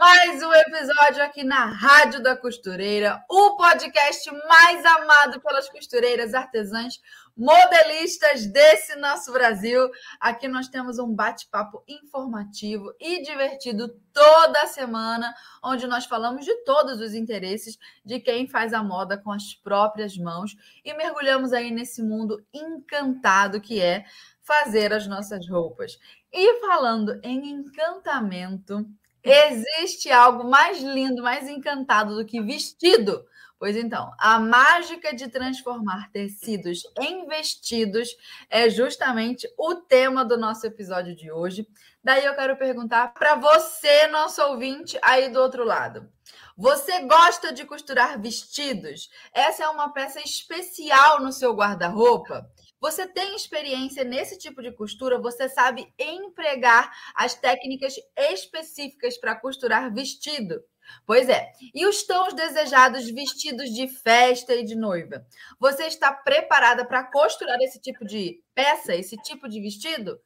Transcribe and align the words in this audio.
Mais 0.00 0.42
um 0.42 0.50
episódio 0.50 1.22
aqui 1.22 1.44
na 1.44 1.66
Rádio 1.66 2.22
da 2.22 2.34
Costureira, 2.34 3.22
o 3.28 3.54
podcast 3.54 4.30
mais 4.48 4.82
amado 4.82 5.42
pelas 5.42 5.68
costureiras 5.68 6.32
artesãs 6.32 6.94
modelistas 7.36 8.46
desse 8.46 8.96
nosso 8.96 9.30
Brasil. 9.30 9.90
Aqui 10.18 10.48
nós 10.48 10.68
temos 10.68 10.98
um 10.98 11.14
bate-papo 11.14 11.84
informativo 11.86 12.94
e 12.98 13.22
divertido 13.22 13.94
toda 14.10 14.66
semana, 14.68 15.34
onde 15.62 15.86
nós 15.86 16.06
falamos 16.06 16.46
de 16.46 16.64
todos 16.64 16.98
os 16.98 17.12
interesses 17.12 17.76
de 18.02 18.20
quem 18.20 18.48
faz 18.48 18.72
a 18.72 18.82
moda 18.82 19.18
com 19.18 19.30
as 19.30 19.52
próprias 19.54 20.16
mãos 20.16 20.56
e 20.82 20.94
mergulhamos 20.94 21.52
aí 21.52 21.70
nesse 21.70 22.02
mundo 22.02 22.42
encantado 22.54 23.60
que 23.60 23.82
é 23.82 24.06
fazer 24.40 24.94
as 24.94 25.06
nossas 25.06 25.46
roupas. 25.46 25.98
E 26.32 26.60
falando 26.60 27.20
em 27.22 27.50
encantamento, 27.50 28.86
existe 29.22 30.10
algo 30.10 30.44
mais 30.44 30.82
lindo, 30.82 31.22
mais 31.22 31.48
encantado 31.48 32.16
do 32.16 32.24
que 32.24 32.40
vestido? 32.40 33.24
Pois 33.60 33.76
então, 33.76 34.10
a 34.18 34.40
mágica 34.40 35.14
de 35.14 35.28
transformar 35.28 36.10
tecidos 36.10 36.82
em 36.98 37.26
vestidos 37.26 38.08
é 38.48 38.70
justamente 38.70 39.46
o 39.58 39.74
tema 39.74 40.24
do 40.24 40.38
nosso 40.38 40.66
episódio 40.66 41.14
de 41.14 41.30
hoje. 41.30 41.68
Daí 42.02 42.24
eu 42.24 42.34
quero 42.34 42.56
perguntar 42.56 43.12
para 43.12 43.34
você, 43.34 44.06
nosso 44.06 44.42
ouvinte, 44.42 44.98
aí 45.02 45.28
do 45.28 45.38
outro 45.38 45.62
lado. 45.62 46.10
Você 46.56 47.00
gosta 47.00 47.52
de 47.52 47.66
costurar 47.66 48.18
vestidos? 48.18 49.10
Essa 49.30 49.64
é 49.64 49.68
uma 49.68 49.92
peça 49.92 50.20
especial 50.20 51.20
no 51.20 51.30
seu 51.30 51.54
guarda-roupa? 51.54 52.50
Você 52.80 53.06
tem 53.06 53.36
experiência 53.36 54.02
nesse 54.04 54.38
tipo 54.38 54.62
de 54.62 54.72
costura? 54.72 55.20
Você 55.20 55.48
sabe 55.48 55.92
empregar 55.98 56.90
as 57.14 57.34
técnicas 57.34 57.94
específicas 58.16 59.18
para 59.18 59.36
costurar 59.36 59.92
vestido? 59.92 60.62
Pois 61.06 61.28
é. 61.28 61.52
E 61.74 61.86
os 61.86 62.02
tons 62.04 62.34
desejados 62.34 63.08
vestidos 63.10 63.70
de 63.70 63.86
festa 63.86 64.54
e 64.54 64.64
de 64.64 64.74
noiva? 64.74 65.24
Você 65.58 65.84
está 65.84 66.12
preparada 66.12 66.84
para 66.84 67.04
costurar 67.04 67.58
esse 67.60 67.80
tipo 67.80 68.04
de 68.04 68.42
peça, 68.54 68.94
esse 68.94 69.16
tipo 69.18 69.48
de 69.48 69.60
vestido? 69.60 70.18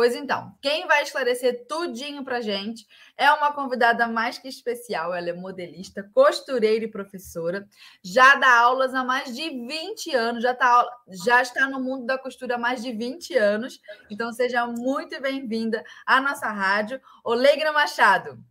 Pois 0.00 0.16
então, 0.16 0.56
quem 0.62 0.86
vai 0.86 1.02
esclarecer 1.02 1.66
tudinho 1.68 2.24
pra 2.24 2.40
gente 2.40 2.86
é 3.18 3.30
uma 3.32 3.52
convidada 3.52 4.08
mais 4.08 4.38
que 4.38 4.48
especial. 4.48 5.12
Ela 5.12 5.28
é 5.28 5.32
modelista, 5.34 6.10
costureira 6.14 6.86
e 6.86 6.90
professora. 6.90 7.68
Já 8.02 8.36
dá 8.36 8.60
aulas 8.60 8.94
há 8.94 9.04
mais 9.04 9.36
de 9.36 9.50
20 9.50 10.14
anos, 10.14 10.42
já, 10.42 10.54
tá, 10.54 10.88
já 11.06 11.42
está 11.42 11.68
no 11.68 11.78
mundo 11.78 12.06
da 12.06 12.16
costura 12.16 12.54
há 12.54 12.58
mais 12.58 12.82
de 12.82 12.92
20 12.92 13.36
anos. 13.36 13.78
Então, 14.08 14.32
seja 14.32 14.66
muito 14.66 15.20
bem-vinda 15.20 15.84
à 16.06 16.18
nossa 16.18 16.48
rádio. 16.48 16.98
Olegra 17.22 17.70
Machado. 17.70 18.42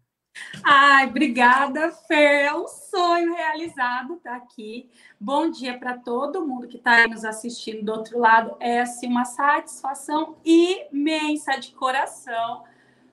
Ai, 0.63 1.07
obrigada, 1.07 1.91
Fer. 1.91 2.45
É 2.45 2.53
um 2.53 2.67
sonho 2.67 3.33
realizado 3.33 4.15
estar 4.15 4.35
aqui. 4.35 4.89
Bom 5.19 5.49
dia 5.49 5.77
para 5.77 5.97
todo 5.97 6.45
mundo 6.45 6.67
que 6.67 6.77
está 6.77 7.07
nos 7.07 7.23
assistindo 7.23 7.83
do 7.83 7.91
outro 7.91 8.19
lado. 8.19 8.55
É 8.59 8.81
assim, 8.81 9.07
uma 9.07 9.25
satisfação 9.25 10.37
imensa 10.43 11.57
de 11.57 11.71
coração 11.71 12.63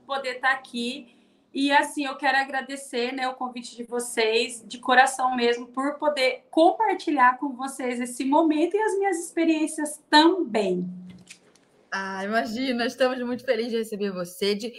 poder 0.06 0.36
estar 0.36 0.52
aqui. 0.52 1.14
E 1.52 1.72
assim, 1.72 2.04
eu 2.04 2.16
quero 2.16 2.36
agradecer 2.36 3.12
né, 3.12 3.26
o 3.28 3.34
convite 3.34 3.74
de 3.76 3.82
vocês, 3.82 4.62
de 4.66 4.78
coração 4.78 5.34
mesmo, 5.34 5.66
por 5.66 5.94
poder 5.94 6.44
compartilhar 6.50 7.38
com 7.38 7.54
vocês 7.54 7.98
esse 7.98 8.24
momento 8.24 8.76
e 8.76 8.78
as 8.78 8.98
minhas 8.98 9.18
experiências 9.18 10.02
também. 10.10 10.86
Ah, 11.90 12.22
imagina, 12.22 12.84
estamos 12.84 13.18
muito 13.22 13.42
felizes 13.42 13.72
de 13.72 13.78
receber 13.78 14.10
você. 14.12 14.54
De... 14.54 14.70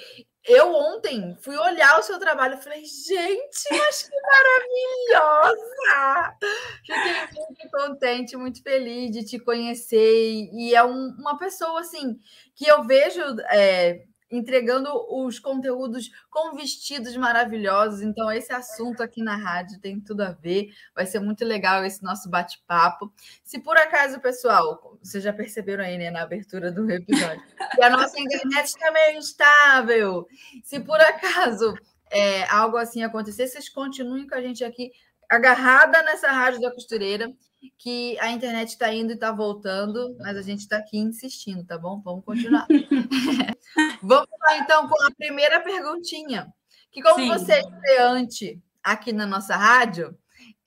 Eu 0.48 0.74
ontem 0.74 1.36
fui 1.42 1.58
olhar 1.58 2.00
o 2.00 2.04
seu 2.04 2.18
trabalho 2.18 2.58
e 2.58 2.64
falei, 2.64 2.86
gente, 2.86 3.68
mas 3.70 4.04
que 4.04 4.16
maravilhosa! 5.20 6.38
Fiquei 6.86 7.42
muito 7.42 7.70
contente, 7.70 8.38
muito 8.38 8.64
feliz 8.64 9.12
de 9.12 9.26
te 9.26 9.40
conhecer. 9.40 10.50
E 10.54 10.74
é 10.74 10.84
um, 10.84 11.16
uma 11.20 11.38
pessoa 11.38 11.82
assim 11.82 12.18
que 12.56 12.66
eu 12.66 12.84
vejo 12.84 13.22
é, 13.50 14.06
entregando 14.30 14.90
os 15.10 15.40
conteúdos 15.40 16.10
com 16.30 16.56
vestidos 16.56 17.16
maravilhosos. 17.16 18.02
Então, 18.02 18.32
esse 18.32 18.52
assunto 18.54 19.02
aqui 19.02 19.24
na 19.24 19.36
rádio 19.36 19.80
tem 19.80 20.00
tudo 20.00 20.22
a 20.22 20.32
ver. 20.32 20.70
Vai 20.96 21.06
ser 21.06 21.20
muito 21.20 21.46
legal 21.46 21.84
esse 21.86 22.04
nosso 22.04 22.30
bate-papo. 22.30 23.12
Se 23.44 23.60
por 23.60 23.78
acaso, 23.78 24.20
pessoal, 24.20 24.98
vocês 25.02 25.24
já 25.24 25.34
perceberam 25.34 25.84
aí 25.84 25.98
né, 25.98 26.10
na 26.12 26.24
abertura 26.24 26.72
do 26.72 26.90
episódio, 26.92 27.44
que 27.76 27.84
a 27.84 27.90
nossa 27.90 28.20
internet 28.20 28.66
está 28.66 28.92
meio 28.92 29.18
instável. 29.18 30.28
Se 30.64 30.80
por 30.80 31.00
acaso 31.00 31.74
é, 32.12 32.44
algo 32.50 32.78
assim 32.78 33.04
acontecer, 33.04 33.48
vocês 33.48 33.70
continuem 33.70 34.28
com 34.28 34.36
a 34.36 34.42
gente 34.42 34.64
aqui 34.64 34.92
agarrada 35.30 36.02
nessa 36.04 36.32
rádio 36.32 36.62
da 36.62 36.72
costureira 36.72 37.32
que 37.78 38.18
a 38.20 38.32
internet 38.32 38.70
está 38.70 38.94
indo 38.94 39.12
e 39.12 39.16
está 39.16 39.32
voltando, 39.32 40.16
mas 40.20 40.38
a 40.38 40.42
gente 40.42 40.60
está 40.60 40.78
aqui 40.78 40.98
insistindo, 40.98 41.66
tá 41.66 41.78
bom? 41.78 42.02
Vamos 42.04 42.24
continuar. 42.24 42.68
Vamos 44.02 44.30
lá, 44.42 44.58
então, 44.60 44.88
com 44.88 45.04
a 45.04 45.12
primeira 45.12 45.60
perguntinha. 45.62 46.52
Que 46.92 47.02
como 47.02 47.20
Sim. 47.20 47.28
você 47.28 47.54
é 47.54 47.62
estreante 47.62 48.62
aqui 48.84 49.12
na 49.12 49.26
nossa 49.26 49.56
rádio, 49.56 50.18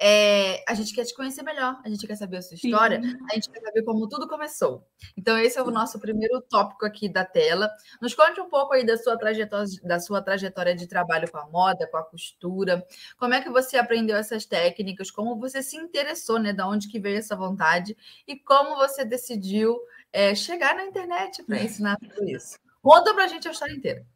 é, 0.02 0.64
a 0.66 0.72
gente 0.72 0.94
quer 0.94 1.04
te 1.04 1.14
conhecer 1.14 1.42
melhor, 1.42 1.78
a 1.84 1.88
gente 1.90 2.06
quer 2.06 2.16
saber 2.16 2.38
a 2.38 2.42
sua 2.42 2.54
história, 2.54 3.02
Sim. 3.02 3.18
a 3.30 3.34
gente 3.34 3.50
quer 3.50 3.60
saber 3.60 3.82
como 3.82 4.08
tudo 4.08 4.26
começou. 4.26 4.82
Então, 5.14 5.36
esse 5.36 5.58
é 5.58 5.62
o 5.62 5.70
nosso 5.70 6.00
primeiro 6.00 6.40
tópico 6.40 6.86
aqui 6.86 7.06
da 7.06 7.22
tela. 7.22 7.70
Nos 8.00 8.14
conte 8.14 8.40
um 8.40 8.48
pouco 8.48 8.72
aí 8.72 8.84
da 8.84 8.96
sua 8.96 9.18
trajetória, 9.18 9.68
da 9.84 10.00
sua 10.00 10.22
trajetória 10.22 10.74
de 10.74 10.86
trabalho 10.86 11.30
com 11.30 11.36
a 11.36 11.46
moda, 11.46 11.86
com 11.86 11.98
a 11.98 12.02
costura. 12.02 12.82
Como 13.18 13.34
é 13.34 13.42
que 13.42 13.50
você 13.50 13.76
aprendeu 13.76 14.16
essas 14.16 14.46
técnicas? 14.46 15.10
Como 15.10 15.38
você 15.38 15.62
se 15.62 15.76
interessou, 15.76 16.38
né? 16.38 16.54
Da 16.54 16.66
onde 16.66 16.88
que 16.88 16.98
veio 16.98 17.18
essa 17.18 17.36
vontade? 17.36 17.94
E 18.26 18.36
como 18.36 18.76
você 18.76 19.04
decidiu 19.04 19.78
é, 20.10 20.34
chegar 20.34 20.74
na 20.74 20.86
internet 20.86 21.42
para 21.42 21.62
ensinar 21.62 21.98
tudo 21.98 22.26
isso? 22.26 22.58
Conta 22.80 23.12
para 23.12 23.24
a 23.24 23.28
gente 23.28 23.46
a 23.46 23.50
história 23.50 23.74
inteira. 23.74 24.06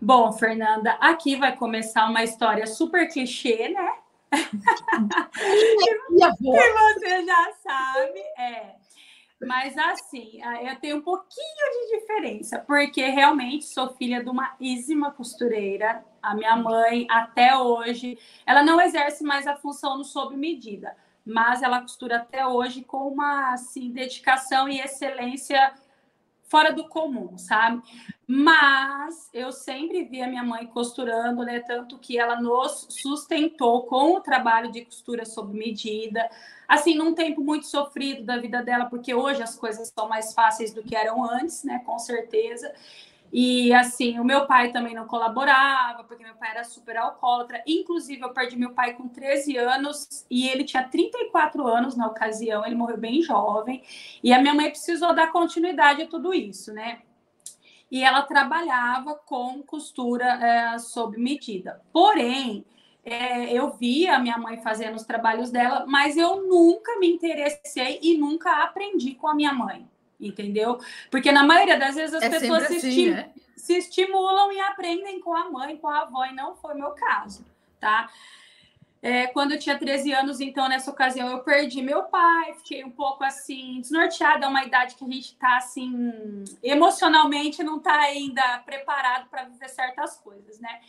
Bom, 0.00 0.30
Fernanda, 0.32 0.92
aqui 1.00 1.34
vai 1.34 1.56
começar 1.56 2.08
uma 2.08 2.22
história 2.22 2.64
super 2.64 3.08
clichê, 3.08 3.70
né? 3.70 4.07
Que 6.36 6.72
você 6.72 7.24
já 7.24 7.52
sabe, 7.62 8.20
é. 8.38 8.76
Mas 9.40 9.78
assim, 9.78 10.40
eu 10.62 10.76
tenho 10.80 10.96
um 10.96 11.00
pouquinho 11.00 11.88
de 11.88 12.00
diferença, 12.00 12.58
porque 12.58 13.06
realmente 13.06 13.66
sou 13.66 13.90
filha 13.90 14.22
de 14.22 14.28
uma 14.28 14.56
ízima 14.58 15.12
costureira. 15.12 16.04
A 16.20 16.34
minha 16.34 16.56
mãe, 16.56 17.06
até 17.08 17.56
hoje, 17.56 18.18
ela 18.44 18.64
não 18.64 18.80
exerce 18.80 19.22
mais 19.22 19.46
a 19.46 19.54
função 19.54 19.96
no 19.96 20.04
sob 20.04 20.36
medida, 20.36 20.96
mas 21.24 21.62
ela 21.62 21.80
costura 21.80 22.16
até 22.16 22.44
hoje 22.44 22.82
com 22.82 23.06
uma 23.06 23.52
assim, 23.52 23.92
dedicação 23.92 24.68
e 24.68 24.80
excelência 24.80 25.72
fora 26.48 26.72
do 26.72 26.88
comum, 26.88 27.36
sabe? 27.38 27.82
Mas 28.26 29.30
eu 29.32 29.52
sempre 29.52 30.04
vi 30.04 30.20
a 30.20 30.26
minha 30.26 30.42
mãe 30.42 30.66
costurando, 30.66 31.44
né? 31.44 31.60
Tanto 31.60 31.98
que 31.98 32.18
ela 32.18 32.40
nos 32.40 32.86
sustentou 32.90 33.84
com 33.84 34.14
o 34.14 34.20
trabalho 34.20 34.70
de 34.70 34.84
costura 34.84 35.24
sob 35.24 35.56
medida. 35.56 36.28
Assim, 36.66 36.94
num 36.94 37.14
tempo 37.14 37.42
muito 37.42 37.66
sofrido 37.66 38.24
da 38.24 38.36
vida 38.36 38.62
dela, 38.62 38.86
porque 38.86 39.14
hoje 39.14 39.42
as 39.42 39.56
coisas 39.56 39.92
são 39.96 40.08
mais 40.08 40.34
fáceis 40.34 40.74
do 40.74 40.82
que 40.82 40.94
eram 40.94 41.24
antes, 41.24 41.64
né? 41.64 41.80
Com 41.86 41.98
certeza. 41.98 42.72
E 43.32 43.72
assim, 43.74 44.18
o 44.18 44.24
meu 44.24 44.46
pai 44.46 44.72
também 44.72 44.94
não 44.94 45.06
colaborava, 45.06 46.02
porque 46.04 46.24
meu 46.24 46.34
pai 46.34 46.50
era 46.50 46.64
super 46.64 46.96
alcoólatra. 46.96 47.62
Inclusive, 47.66 48.22
eu 48.22 48.32
perdi 48.32 48.56
meu 48.56 48.72
pai 48.72 48.94
com 48.94 49.06
13 49.06 49.56
anos 49.58 50.26
e 50.30 50.48
ele 50.48 50.64
tinha 50.64 50.82
34 50.82 51.66
anos 51.66 51.96
na 51.96 52.06
ocasião, 52.06 52.64
ele 52.64 52.74
morreu 52.74 52.96
bem 52.96 53.20
jovem. 53.22 53.82
E 54.22 54.32
a 54.32 54.40
minha 54.40 54.54
mãe 54.54 54.70
precisou 54.70 55.14
dar 55.14 55.30
continuidade 55.30 56.02
a 56.02 56.08
tudo 56.08 56.32
isso, 56.32 56.72
né? 56.72 57.00
E 57.90 58.02
ela 58.02 58.22
trabalhava 58.22 59.14
com 59.14 59.62
costura 59.62 60.24
é, 60.24 60.78
sob 60.78 61.18
medida. 61.18 61.82
Porém, 61.92 62.64
é, 63.04 63.52
eu 63.52 63.70
via 63.70 64.16
a 64.16 64.18
minha 64.18 64.38
mãe 64.38 64.58
fazendo 64.62 64.96
os 64.96 65.04
trabalhos 65.04 65.50
dela, 65.50 65.84
mas 65.86 66.16
eu 66.16 66.46
nunca 66.46 66.98
me 66.98 67.08
interessei 67.08 67.98
e 68.02 68.16
nunca 68.18 68.62
aprendi 68.62 69.14
com 69.14 69.28
a 69.28 69.34
minha 69.34 69.52
mãe 69.52 69.86
entendeu? 70.20 70.78
Porque 71.10 71.30
na 71.30 71.44
maioria 71.44 71.78
das 71.78 71.94
vezes 71.94 72.14
as 72.14 72.22
é 72.22 72.30
pessoas 72.30 72.66
se, 72.66 72.76
assim, 72.76 72.88
esti 72.88 73.10
né? 73.10 73.30
se, 73.56 73.76
estimulam 73.76 74.52
e 74.52 74.60
aprendem 74.60 75.20
com 75.20 75.34
a 75.34 75.50
mãe, 75.50 75.76
com 75.76 75.88
a 75.88 76.02
avó, 76.02 76.24
e 76.24 76.34
não 76.34 76.54
foi 76.56 76.74
o 76.74 76.78
meu 76.78 76.90
caso, 76.90 77.44
tá? 77.80 78.10
É, 79.00 79.28
quando 79.28 79.52
eu 79.52 79.58
tinha 79.60 79.78
13 79.78 80.12
anos, 80.12 80.40
então, 80.40 80.68
nessa 80.68 80.90
ocasião, 80.90 81.28
eu 81.28 81.38
perdi 81.44 81.80
meu 81.80 82.04
pai, 82.04 82.54
fiquei 82.54 82.84
um 82.84 82.90
pouco 82.90 83.22
assim, 83.22 83.80
desnorteada, 83.80 84.44
é 84.44 84.48
uma 84.48 84.64
idade 84.64 84.96
que 84.96 85.04
a 85.04 85.08
gente 85.08 85.26
está 85.26 85.56
assim, 85.56 86.44
emocionalmente 86.62 87.62
não 87.62 87.76
está 87.76 87.94
ainda 88.00 88.58
preparado 88.66 89.28
para 89.28 89.44
viver 89.44 89.68
certas 89.68 90.16
coisas, 90.16 90.58
né? 90.58 90.80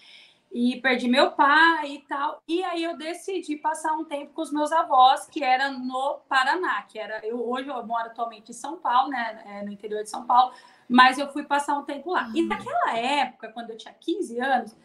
E 0.52 0.82
perdi 0.82 1.08
meu 1.08 1.32
pai 1.32 1.92
e 1.92 2.00
tal. 2.08 2.42
E 2.48 2.64
aí 2.64 2.84
eu 2.84 2.98
decidi 2.98 3.56
passar 3.56 3.94
um 3.94 4.04
tempo 4.04 4.34
com 4.34 4.42
os 4.42 4.52
meus 4.52 4.72
avós, 4.72 5.28
que 5.28 5.44
era 5.44 5.70
no 5.72 6.22
Paraná, 6.28 6.82
que 6.84 6.98
era. 6.98 7.26
Eu, 7.26 7.48
hoje 7.48 7.70
eu 7.70 7.86
moro 7.86 8.08
atualmente 8.08 8.50
em 8.50 8.54
São 8.54 8.78
Paulo, 8.78 9.10
né? 9.10 9.44
É, 9.46 9.64
no 9.64 9.72
interior 9.72 10.04
de 10.04 10.10
São 10.10 10.26
Paulo, 10.26 10.54
mas 10.88 11.20
eu 11.20 11.32
fui 11.32 11.44
passar 11.44 11.78
um 11.78 11.84
tempo 11.84 12.12
lá. 12.12 12.32
E 12.34 12.42
naquela 12.42 12.98
época, 12.98 13.50
quando 13.50 13.70
eu 13.70 13.78
tinha 13.78 13.94
15 13.94 14.40
anos, 14.40 14.76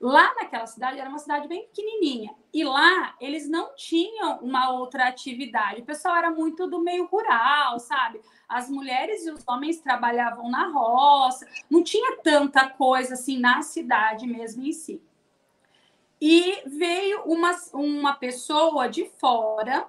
Lá 0.00 0.34
naquela 0.34 0.66
cidade 0.66 0.98
era 0.98 1.10
uma 1.10 1.18
cidade 1.18 1.46
bem 1.46 1.66
pequenininha 1.66 2.34
e 2.54 2.64
lá 2.64 3.14
eles 3.20 3.46
não 3.46 3.74
tinham 3.76 4.38
uma 4.38 4.70
outra 4.70 5.06
atividade. 5.06 5.82
O 5.82 5.84
pessoal 5.84 6.16
era 6.16 6.30
muito 6.30 6.66
do 6.66 6.80
meio 6.80 7.04
rural, 7.04 7.78
sabe? 7.78 8.18
As 8.48 8.70
mulheres 8.70 9.26
e 9.26 9.30
os 9.30 9.46
homens 9.46 9.78
trabalhavam 9.82 10.50
na 10.50 10.68
roça, 10.68 11.46
não 11.68 11.82
tinha 11.82 12.16
tanta 12.22 12.70
coisa 12.70 13.12
assim 13.12 13.38
na 13.38 13.60
cidade 13.60 14.26
mesmo 14.26 14.64
em 14.64 14.72
si. 14.72 15.02
E 16.20 16.62
veio 16.66 17.22
uma, 17.22 17.50
uma 17.72 18.12
pessoa 18.14 18.88
de 18.88 19.06
fora 19.18 19.88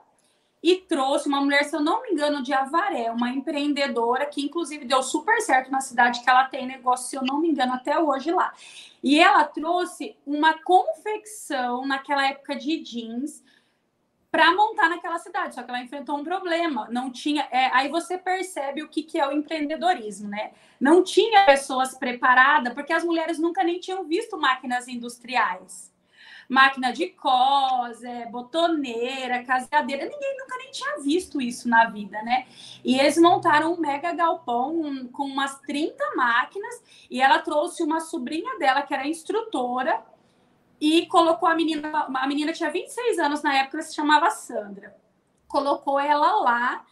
e 0.63 0.77
trouxe 0.77 1.27
uma 1.27 1.41
mulher, 1.41 1.63
se 1.65 1.75
eu 1.75 1.81
não 1.81 2.03
me 2.03 2.11
engano, 2.11 2.43
de 2.43 2.53
Avaré, 2.53 3.11
uma 3.11 3.29
empreendedora 3.29 4.27
que, 4.27 4.41
inclusive, 4.41 4.85
deu 4.85 5.01
super 5.01 5.41
certo 5.41 5.71
na 5.71 5.81
cidade, 5.81 6.21
que 6.21 6.29
ela 6.29 6.45
tem 6.45 6.67
negócio, 6.67 7.09
se 7.09 7.15
eu 7.15 7.23
não 7.23 7.39
me 7.39 7.49
engano, 7.49 7.73
até 7.73 7.99
hoje 7.99 8.31
lá. 8.31 8.53
E 9.03 9.19
ela 9.19 9.43
trouxe 9.43 10.15
uma 10.25 10.53
confecção 10.61 11.85
naquela 11.85 12.27
época 12.27 12.55
de 12.55 12.77
jeans 12.77 13.43
para 14.29 14.55
montar 14.55 14.87
naquela 14.87 15.17
cidade, 15.17 15.55
só 15.55 15.63
que 15.63 15.69
ela 15.69 15.81
enfrentou 15.81 16.17
um 16.17 16.23
problema. 16.23 16.87
Não 16.91 17.11
tinha. 17.11 17.47
É, 17.51 17.65
aí 17.73 17.89
você 17.89 18.17
percebe 18.17 18.83
o 18.83 18.87
que, 18.87 19.03
que 19.03 19.19
é 19.19 19.27
o 19.27 19.31
empreendedorismo, 19.31 20.29
né? 20.29 20.51
Não 20.79 21.03
tinha 21.03 21.43
pessoas 21.43 21.95
preparadas, 21.95 22.73
porque 22.73 22.93
as 22.93 23.03
mulheres 23.03 23.39
nunca 23.39 23.63
nem 23.63 23.79
tinham 23.79 24.05
visto 24.05 24.37
máquinas 24.37 24.87
industriais 24.87 25.90
máquina 26.51 26.91
de 26.91 27.07
cos, 27.07 28.03
é, 28.03 28.25
botoneira, 28.25 29.41
caseadeira. 29.45 30.03
Ninguém 30.03 30.37
nunca 30.37 30.57
nem 30.57 30.69
tinha 30.69 30.99
visto 30.99 31.41
isso 31.41 31.69
na 31.69 31.85
vida, 31.85 32.21
né? 32.23 32.45
E 32.83 32.99
eles 32.99 33.17
montaram 33.17 33.73
um 33.73 33.79
mega 33.79 34.11
galpão 34.11 34.81
um, 34.81 35.07
com 35.07 35.23
umas 35.23 35.61
30 35.61 36.13
máquinas 36.13 36.83
e 37.09 37.21
ela 37.21 37.39
trouxe 37.39 37.81
uma 37.81 38.01
sobrinha 38.01 38.59
dela, 38.59 38.81
que 38.81 38.93
era 38.93 39.07
instrutora, 39.07 40.03
e 40.79 41.05
colocou 41.05 41.47
a 41.47 41.55
menina, 41.55 42.07
a 42.13 42.27
menina 42.27 42.51
tinha 42.51 42.69
26 42.69 43.17
anos 43.19 43.41
na 43.41 43.55
época, 43.55 43.81
se 43.81 43.95
chamava 43.95 44.29
Sandra. 44.29 44.93
Colocou 45.47 45.97
ela 45.97 46.35
lá 46.41 46.85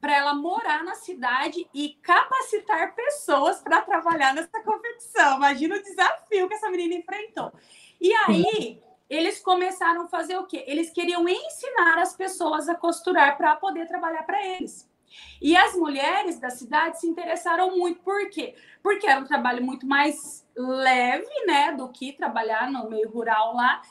para 0.00 0.16
ela 0.16 0.34
morar 0.34 0.82
na 0.82 0.94
cidade 0.94 1.68
e 1.74 1.90
capacitar 2.02 2.94
pessoas 2.94 3.60
para 3.60 3.82
trabalhar 3.82 4.32
nessa 4.32 4.62
confecção. 4.62 5.36
Imagina 5.36 5.76
o 5.76 5.82
desafio 5.82 6.48
que 6.48 6.54
essa 6.54 6.70
menina 6.70 6.94
enfrentou. 6.94 7.52
E 8.00 8.12
aí, 8.12 8.82
eles 9.08 9.40
começaram 9.40 10.02
a 10.02 10.08
fazer 10.08 10.36
o 10.36 10.46
quê? 10.46 10.64
Eles 10.66 10.90
queriam 10.90 11.28
ensinar 11.28 11.98
as 11.98 12.16
pessoas 12.16 12.68
a 12.68 12.74
costurar 12.74 13.36
para 13.36 13.56
poder 13.56 13.86
trabalhar 13.86 14.22
para 14.24 14.44
eles. 14.44 14.88
E 15.40 15.56
as 15.56 15.74
mulheres 15.74 16.40
da 16.40 16.50
cidade 16.50 17.00
se 17.00 17.06
interessaram 17.06 17.76
muito. 17.76 18.00
Por 18.00 18.28
quê? 18.30 18.54
Porque 18.82 19.06
era 19.06 19.20
um 19.20 19.26
trabalho 19.26 19.62
muito 19.62 19.86
mais 19.86 20.44
leve, 20.56 21.46
né, 21.46 21.72
do 21.72 21.88
que 21.88 22.12
trabalhar 22.12 22.70
no 22.70 22.88
meio 22.88 23.08
rural 23.08 23.54
lá. 23.54 23.82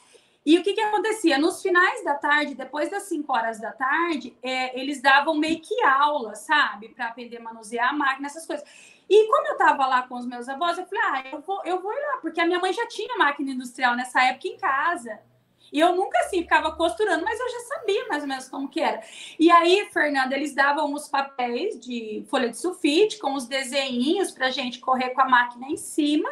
E 0.45 0.57
o 0.57 0.63
que, 0.63 0.74
que 0.74 0.81
acontecia? 0.81 1.38
Nos 1.38 1.62
finais 1.62 2.04
da 2.04 2.16
tarde, 2.16 2.54
depois 2.54 2.89
das 2.89 3.04
5 3.04 3.31
horas 3.31 3.62
da 3.62 3.71
tarde, 3.71 4.36
é, 4.44 4.77
eles 4.77 5.01
davam 5.01 5.36
meio 5.36 5.62
que 5.62 5.81
aula, 5.83 6.36
sabe? 6.36 6.89
Para 6.89 7.07
aprender 7.07 7.38
a 7.38 7.42
manusear 7.42 7.89
a 7.89 7.94
máquina, 7.94 8.27
essas 8.27 8.45
coisas. 8.45 8.68
E 9.10 9.28
como 9.28 9.48
eu 9.48 9.54
estava 9.54 9.86
lá 9.86 10.04
com 10.04 10.16
os 10.16 10.26
meus 10.26 10.48
avós, 10.48 10.78
eu 10.78 10.86
falei, 10.86 11.04
ah, 11.04 11.30
eu 11.34 11.42
vou, 11.42 11.62
eu 11.66 11.82
vou 11.82 11.92
ir 11.92 12.00
lá, 12.00 12.18
porque 12.22 12.40
a 12.40 12.46
minha 12.46 12.60
mãe 12.60 12.74
já 12.74 12.88
tinha 12.88 13.18
máquina 13.18 13.52
industrial 13.52 13.96
nessa 13.96 14.24
época 14.24 14.48
em 14.48 14.58
casa. 14.58 15.20
E 15.72 15.80
eu 15.80 15.96
nunca 15.96 16.20
assim 16.20 16.44
ficava 16.44 16.72
costurando, 16.76 17.24
mas 17.24 17.40
eu 17.40 17.50
já 17.50 17.60
sabia 17.62 18.08
mais 18.08 18.22
ou 18.22 18.30
menos 18.30 18.48
como 18.48 18.70
que 18.70 18.80
era. 18.80 19.02
E 19.40 19.50
aí, 19.50 19.90
Fernanda, 19.92 20.36
eles 20.36 20.54
davam 20.54 20.94
os 20.94 21.08
papéis 21.08 21.80
de 21.80 22.24
folha 22.30 22.50
de 22.50 22.58
sulfite 22.58 23.18
com 23.18 23.34
os 23.34 23.48
desenhinhos 23.48 24.30
para 24.30 24.52
gente 24.52 24.80
correr 24.80 25.10
com 25.10 25.22
a 25.22 25.28
máquina 25.28 25.68
em 25.68 25.78
cima. 25.78 26.30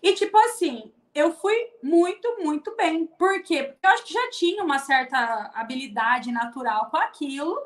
E 0.00 0.12
tipo 0.14 0.38
assim, 0.38 0.92
eu 1.12 1.32
fui 1.32 1.54
muito, 1.82 2.38
muito 2.40 2.74
bem. 2.76 3.06
Por 3.06 3.42
quê? 3.42 3.64
Porque 3.64 3.86
eu 3.86 3.90
acho 3.90 4.04
que 4.04 4.12
já 4.12 4.30
tinha 4.30 4.62
uma 4.62 4.78
certa 4.78 5.50
habilidade 5.54 6.30
natural 6.30 6.90
com 6.90 6.96
aquilo 6.96 7.60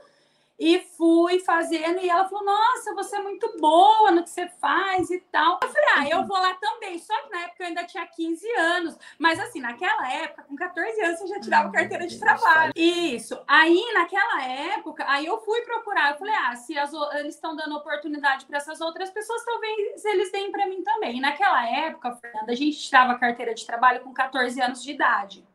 e 0.59 0.81
fui 0.97 1.39
fazendo, 1.41 2.01
e 2.01 2.09
ela 2.09 2.27
falou: 2.29 2.45
Nossa, 2.45 2.95
você 2.95 3.17
é 3.17 3.23
muito 3.23 3.59
boa 3.59 4.11
no 4.11 4.23
que 4.23 4.31
você 4.31 4.49
faz 4.59 5.11
e 5.11 5.21
tal. 5.31 5.59
Eu 5.63 5.69
falei: 5.69 5.89
Ah, 5.97 6.09
eu 6.09 6.27
vou 6.27 6.37
lá 6.37 6.55
também. 6.55 6.99
Só 6.99 7.15
que 7.23 7.31
na 7.31 7.43
época 7.43 7.63
eu 7.63 7.67
ainda 7.67 7.85
tinha 7.85 8.07
15 8.07 8.51
anos, 8.53 8.99
mas 9.19 9.39
assim, 9.39 9.61
naquela 9.61 10.11
época, 10.11 10.45
com 10.45 10.57
14 10.57 11.01
anos, 11.03 11.19
você 11.19 11.27
já 11.27 11.41
tirava 11.41 11.71
carteira 11.71 12.07
de 12.07 12.19
trabalho. 12.19 12.73
Isso. 12.75 13.39
Aí, 13.47 13.83
naquela 13.93 14.43
época, 14.43 15.05
aí 15.07 15.27
eu 15.27 15.39
fui 15.43 15.61
procurar. 15.63 16.13
Eu 16.13 16.19
falei: 16.19 16.35
Ah, 16.35 16.57
se 16.57 16.79
as, 16.79 16.91
eles 17.19 17.35
estão 17.35 17.55
dando 17.55 17.77
oportunidade 17.77 18.47
para 18.47 18.57
essas 18.57 18.81
outras 18.81 19.11
pessoas, 19.11 19.45
talvez 19.45 20.05
eles 20.07 20.33
deem 20.33 20.51
para 20.51 20.67
mim 20.67 20.83
também. 20.83 21.19
E 21.19 21.21
naquela 21.21 21.69
época, 21.69 22.17
Fernanda, 22.17 22.53
a 22.53 22.57
gente 22.57 22.79
tirava 22.79 23.19
carteira 23.19 23.55
de 23.55 23.67
trabalho 23.67 24.01
com 24.01 24.13
14 24.15 24.61
anos 24.63 24.83
de 24.83 24.93
idade. 24.93 25.47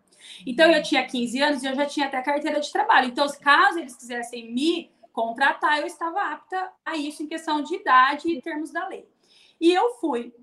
Então, 0.45 0.71
eu 0.71 0.81
tinha 0.81 1.05
15 1.05 1.41
anos 1.41 1.63
e 1.63 1.67
eu 1.67 1.75
já 1.75 1.85
tinha 1.85 2.07
até 2.07 2.21
carteira 2.21 2.59
de 2.59 2.71
trabalho. 2.71 3.07
Então, 3.07 3.27
caso 3.41 3.79
eles 3.79 3.95
quisessem 3.95 4.51
me 4.51 4.91
contratar, 5.11 5.79
eu 5.79 5.88
estava 5.88 6.21
apta 6.21 6.71
a 6.85 6.95
isso 6.95 7.21
em 7.21 7.27
questão 7.27 7.61
de 7.61 7.75
idade 7.75 8.29
e 8.29 8.41
termos 8.41 8.71
da 8.71 8.88
lei. 8.88 9.07
E 9.59 9.73
eu 9.73 9.95
fui. 9.95 10.33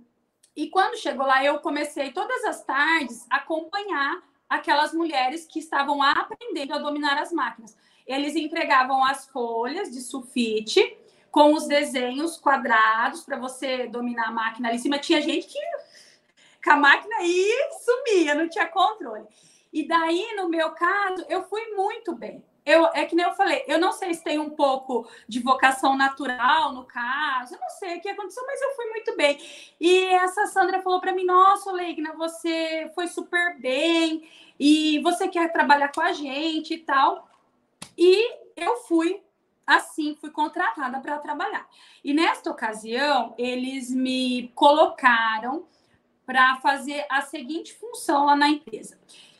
E 0.54 0.68
quando 0.68 0.98
chegou 0.98 1.26
lá, 1.26 1.44
eu 1.44 1.58
comecei 1.60 2.12
todas 2.12 2.44
as 2.44 2.64
tardes 2.64 3.26
a 3.30 3.36
acompanhar 3.36 4.22
aquelas 4.48 4.92
mulheres 4.92 5.46
que 5.46 5.58
estavam 5.58 6.02
aprendendo 6.02 6.74
a 6.74 6.78
dominar 6.78 7.18
as 7.18 7.32
máquinas. 7.32 7.76
Eles 8.06 8.34
entregavam 8.34 9.04
as 9.04 9.28
folhas 9.28 9.90
de 9.90 10.00
sulfite 10.00 10.96
com 11.30 11.52
os 11.52 11.66
desenhos 11.66 12.38
quadrados 12.38 13.22
para 13.22 13.38
você 13.38 13.86
dominar 13.86 14.28
a 14.28 14.32
máquina 14.32 14.68
ali 14.68 14.78
em 14.78 14.80
cima. 14.80 14.98
Tinha 14.98 15.20
gente 15.20 15.46
que 15.46 15.58
com 16.64 16.70
a 16.70 16.76
máquina 16.76 17.22
ia 17.22 17.68
sumia, 17.84 18.34
não 18.34 18.48
tinha 18.48 18.66
controle. 18.66 19.26
E 19.72 19.86
daí, 19.86 20.34
no 20.36 20.48
meu 20.48 20.70
caso, 20.70 21.24
eu 21.28 21.42
fui 21.44 21.74
muito 21.74 22.14
bem. 22.14 22.44
Eu, 22.64 22.86
é 22.92 23.06
que 23.06 23.16
nem 23.16 23.24
eu 23.24 23.32
falei, 23.32 23.64
eu 23.66 23.80
não 23.80 23.92
sei 23.92 24.12
se 24.12 24.22
tem 24.22 24.38
um 24.38 24.50
pouco 24.50 25.08
de 25.26 25.40
vocação 25.40 25.96
natural 25.96 26.74
no 26.74 26.84
caso, 26.84 27.54
eu 27.54 27.60
não 27.60 27.70
sei 27.70 27.96
o 27.96 28.00
que 28.02 28.10
aconteceu, 28.10 28.44
mas 28.46 28.60
eu 28.60 28.74
fui 28.76 28.84
muito 28.90 29.16
bem. 29.16 29.38
E 29.80 30.04
essa 30.06 30.46
Sandra 30.46 30.82
falou 30.82 31.00
para 31.00 31.14
mim: 31.14 31.24
Nossa, 31.24 31.72
Leigna, 31.72 32.12
você 32.12 32.90
foi 32.94 33.08
super 33.08 33.58
bem 33.58 34.28
e 34.60 35.00
você 35.00 35.28
quer 35.28 35.50
trabalhar 35.50 35.90
com 35.92 36.02
a 36.02 36.12
gente 36.12 36.74
e 36.74 36.78
tal. 36.78 37.26
E 37.96 38.36
eu 38.54 38.76
fui 38.76 39.22
assim, 39.66 40.16
fui 40.18 40.30
contratada 40.30 40.98
para 41.00 41.18
trabalhar. 41.18 41.68
E 42.02 42.14
nesta 42.14 42.50
ocasião, 42.50 43.34
eles 43.36 43.90
me 43.90 44.48
colocaram 44.54 45.66
para 46.24 46.56
fazer 46.56 47.04
a 47.10 47.20
seguinte 47.20 47.74
função 47.74 48.24
lá 48.24 48.34
na 48.34 48.48
empresa. 48.48 48.98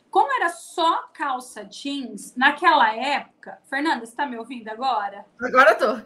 Como 0.09 0.31
era 0.33 0.49
só 0.49 1.03
calça 1.13 1.63
jeans, 1.65 2.35
naquela 2.35 2.95
época, 2.95 3.59
Fernanda, 3.69 4.05
você 4.05 4.11
está 4.11 4.25
me 4.25 4.37
ouvindo 4.37 4.67
agora? 4.69 5.25
Agora 5.41 5.75
tô. 5.75 6.01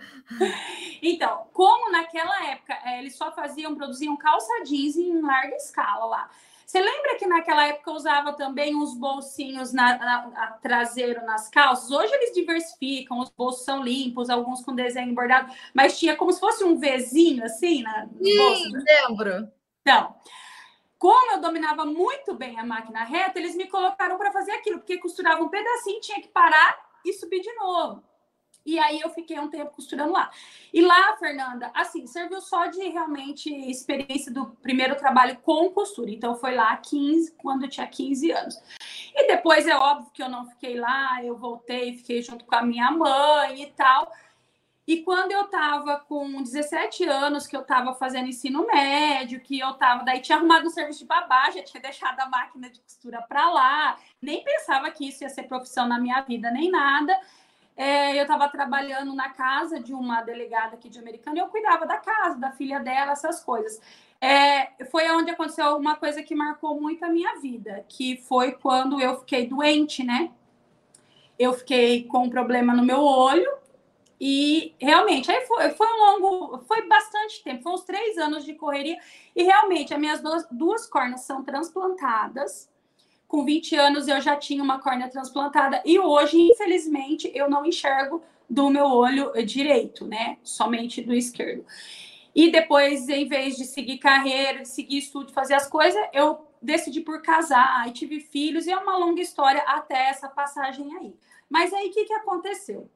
Então, 1.02 1.48
como 1.54 1.92
naquela 1.92 2.46
época 2.48 2.74
é, 2.86 3.00
eles 3.00 3.16
só 3.16 3.32
faziam, 3.32 3.76
produziam 3.76 4.16
calça 4.16 4.64
jeans 4.64 4.96
em 4.96 5.22
larga 5.22 5.56
escala 5.56 6.06
lá. 6.06 6.30
Você 6.66 6.82
lembra 6.82 7.18
que 7.18 7.28
naquela 7.28 7.68
época 7.68 7.92
usava 7.92 8.34
também 8.34 8.76
uns 8.76 8.96
bolsinhos 8.96 9.72
na, 9.74 9.98
na, 9.98 10.28
na, 10.28 10.48
traseiro 10.54 11.24
nas 11.26 11.50
calças? 11.50 11.92
Hoje 11.92 12.14
eles 12.14 12.34
diversificam, 12.34 13.20
os 13.20 13.30
bolsos 13.30 13.64
são 13.64 13.84
limpos, 13.84 14.30
alguns 14.30 14.64
com 14.64 14.74
desenho 14.74 15.14
bordado, 15.14 15.54
mas 15.74 16.00
tinha 16.00 16.16
como 16.16 16.32
se 16.32 16.40
fosse 16.40 16.64
um 16.64 16.80
Vzinho 16.80 17.44
assim 17.44 17.84
na 17.84 18.08
Sim, 18.08 18.38
bolso. 18.38 18.70
lembro. 18.72 19.52
Então, 19.82 20.16
como 21.04 21.34
eu 21.34 21.42
dominava 21.42 21.86
muito 21.86 22.34
bem 22.34 22.58
a 22.58 22.66
máquina 22.66 23.04
reta, 23.04 23.38
eles 23.38 23.58
me 23.58 23.68
colocaram 23.68 24.18
para 24.18 24.32
fazer 24.32 24.54
aquilo, 24.54 24.80
porque 24.80 24.98
costurava 24.98 25.44
um 25.44 25.50
pedacinho, 25.50 26.00
tinha 26.00 26.22
que 26.22 26.30
parar 26.30 26.80
e 27.04 27.12
subir 27.12 27.42
de 27.42 27.54
novo. 27.56 28.02
E 28.66 28.80
aí 28.80 29.02
eu 29.02 29.10
fiquei 29.10 29.38
um 29.38 29.50
tempo 29.50 29.72
costurando 29.72 30.14
lá. 30.14 30.32
E 30.72 30.80
lá, 30.80 31.18
Fernanda, 31.18 31.70
assim, 31.74 32.08
serviu 32.08 32.40
só 32.40 32.68
de 32.68 32.88
realmente 32.88 33.54
experiência 33.70 34.32
do 34.32 34.52
primeiro 34.62 34.96
trabalho 34.96 35.38
com 35.40 35.70
costura. 35.72 36.10
Então 36.10 36.38
foi 36.38 36.56
lá 36.56 36.74
15, 36.78 37.34
quando 37.34 37.64
eu 37.64 37.70
tinha 37.70 37.86
15 37.86 38.32
anos. 38.32 38.56
E 39.14 39.28
depois 39.28 39.68
é 39.68 39.76
óbvio 39.76 40.10
que 40.14 40.24
eu 40.24 40.30
não 40.30 40.46
fiquei 40.52 40.80
lá, 40.80 41.22
eu 41.22 41.36
voltei, 41.36 41.98
fiquei 41.98 42.22
junto 42.22 42.46
com 42.46 42.56
a 42.56 42.64
minha 42.64 42.90
mãe 42.92 43.64
e 43.64 43.68
tal. 43.72 44.10
E 44.86 44.98
quando 45.02 45.32
eu 45.32 45.46
estava 45.46 45.98
com 45.98 46.42
17 46.42 47.06
anos, 47.06 47.48
que 47.48 47.56
eu 47.56 47.62
estava 47.62 47.94
fazendo 47.94 48.28
ensino 48.28 48.68
médio, 48.68 49.40
que 49.40 49.58
eu 49.58 49.72
estava, 49.72 50.04
daí 50.04 50.20
tinha 50.20 50.38
arrumado 50.38 50.68
um 50.68 50.70
serviço 50.70 51.00
de 51.00 51.06
babá, 51.06 51.50
já 51.52 51.64
tinha 51.64 51.82
deixado 51.82 52.20
a 52.20 52.28
máquina 52.28 52.70
de 52.70 52.82
costura 52.82 53.22
para 53.22 53.50
lá, 53.50 53.98
nem 54.22 54.44
pensava 54.44 54.92
que 54.92 55.08
isso 55.08 55.24
ia 55.24 55.30
ser 55.30 55.44
profissão 55.44 55.88
na 55.88 55.98
minha 56.00 56.20
vida, 56.22 56.52
nem 56.52 56.70
nada. 56.70 57.18
É, 57.76 58.18
eu 58.18 58.24
estava 58.24 58.48
trabalhando 58.50 59.16
na 59.16 59.30
casa 59.30 59.80
de 59.80 59.94
uma 59.94 60.22
delegada 60.22 60.76
aqui 60.76 60.90
de 60.90 61.00
Americana 61.00 61.38
e 61.38 61.40
eu 61.40 61.48
cuidava 61.48 61.88
da 61.88 61.98
casa, 61.98 62.38
da 62.38 62.52
filha 62.52 62.80
dela, 62.80 63.14
essas 63.14 63.42
coisas. 63.42 63.82
É, 64.20 64.86
foi 64.86 65.10
onde 65.12 65.32
aconteceu 65.32 65.76
uma 65.78 65.96
coisa 65.96 66.22
que 66.22 66.36
marcou 66.36 66.80
muito 66.80 67.04
a 67.04 67.10
minha 67.10 67.40
vida, 67.40 67.86
que 67.88 68.18
foi 68.18 68.52
quando 68.52 69.02
eu 69.02 69.20
fiquei 69.20 69.48
doente, 69.48 70.04
né? 70.04 70.32
Eu 71.40 71.54
fiquei 71.54 72.04
com 72.04 72.26
um 72.26 72.30
problema 72.30 72.74
no 72.74 72.84
meu 72.84 73.00
olho, 73.00 73.63
e 74.26 74.74
realmente, 74.80 75.30
aí 75.30 75.46
foi, 75.46 75.70
foi 75.72 75.86
um 75.86 75.98
longo, 75.98 76.60
foi 76.60 76.88
bastante 76.88 77.44
tempo, 77.44 77.62
foi 77.62 77.74
uns 77.74 77.84
três 77.84 78.18
anos 78.18 78.46
de 78.46 78.54
correria. 78.54 78.98
E 79.36 79.44
realmente, 79.44 79.94
as 79.94 80.00
minhas 80.00 80.22
duas, 80.22 80.48
duas 80.50 80.90
são 81.18 81.44
transplantadas. 81.44 82.72
Com 83.28 83.44
20 83.44 83.76
anos 83.76 84.08
eu 84.08 84.22
já 84.22 84.38
tinha 84.38 84.64
uma 84.64 84.80
córnea 84.80 85.10
transplantada. 85.10 85.84
E 85.84 86.00
hoje, 86.00 86.40
infelizmente, 86.40 87.30
eu 87.36 87.50
não 87.50 87.66
enxergo 87.66 88.24
do 88.50 88.70
meu 88.70 88.86
olho 88.86 89.34
direito, 89.46 90.08
né? 90.08 90.38
Somente 90.42 91.02
do 91.02 91.14
esquerdo. 91.14 91.66
E 92.34 92.50
depois, 92.50 93.10
em 93.10 93.28
vez 93.28 93.58
de 93.58 93.66
seguir 93.66 93.98
carreira, 93.98 94.62
de 94.62 94.70
seguir 94.70 95.00
estudo, 95.00 95.34
fazer 95.34 95.56
as 95.56 95.68
coisas, 95.68 96.02
eu 96.14 96.48
decidi 96.62 97.02
por 97.02 97.22
casar, 97.22 97.82
aí 97.82 97.92
tive 97.92 98.22
filhos, 98.22 98.68
e 98.68 98.72
é 98.72 98.78
uma 98.78 98.96
longa 98.96 99.22
história 99.22 99.62
até 99.64 100.08
essa 100.08 100.30
passagem 100.30 100.96
aí. 100.96 101.14
Mas 101.50 101.74
aí 101.74 101.90
o 101.90 101.92
que, 101.92 102.06
que 102.06 102.14
aconteceu? 102.14 102.90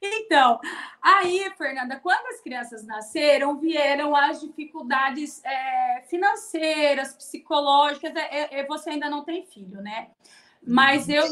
Então, 0.00 0.60
aí, 1.02 1.50
Fernanda, 1.56 1.98
quando 1.98 2.26
as 2.28 2.40
crianças 2.40 2.86
nasceram, 2.86 3.58
vieram 3.58 4.14
as 4.14 4.40
dificuldades 4.40 5.42
é, 5.44 6.02
financeiras, 6.08 7.14
psicológicas. 7.14 8.14
É, 8.14 8.60
é, 8.60 8.66
você 8.66 8.90
ainda 8.90 9.10
não 9.10 9.24
tem 9.24 9.44
filho, 9.46 9.80
né? 9.82 10.08
Mas 10.66 11.08
eu, 11.08 11.24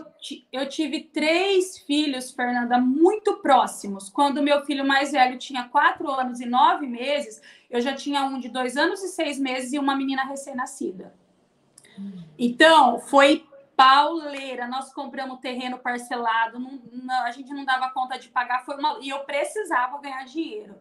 eu 0.52 0.68
tive 0.68 1.02
três 1.02 1.78
filhos, 1.78 2.30
Fernanda, 2.30 2.78
muito 2.78 3.38
próximos. 3.38 4.08
Quando 4.08 4.42
meu 4.42 4.64
filho 4.64 4.86
mais 4.86 5.12
velho 5.12 5.36
tinha 5.36 5.68
quatro 5.68 6.10
anos 6.10 6.40
e 6.40 6.46
nove 6.46 6.86
meses, 6.86 7.42
eu 7.68 7.80
já 7.80 7.94
tinha 7.94 8.24
um 8.24 8.38
de 8.38 8.48
dois 8.48 8.76
anos 8.76 9.02
e 9.02 9.08
seis 9.08 9.38
meses 9.38 9.72
e 9.72 9.78
uma 9.78 9.96
menina 9.96 10.24
recém-nascida. 10.24 11.12
Então, 12.38 12.98
foi 13.00 13.46
pauleira. 13.76 14.66
Nós 14.66 14.92
compramos 14.92 15.38
terreno 15.40 15.78
parcelado, 15.78 16.58
não, 16.58 16.80
não, 16.92 17.24
a 17.24 17.30
gente 17.30 17.52
não 17.52 17.64
dava 17.64 17.90
conta 17.90 18.18
de 18.18 18.28
pagar, 18.28 18.64
foi 18.64 18.76
uma, 18.76 18.98
e 19.02 19.10
eu 19.10 19.20
precisava 19.20 20.00
ganhar 20.00 20.24
dinheiro. 20.24 20.74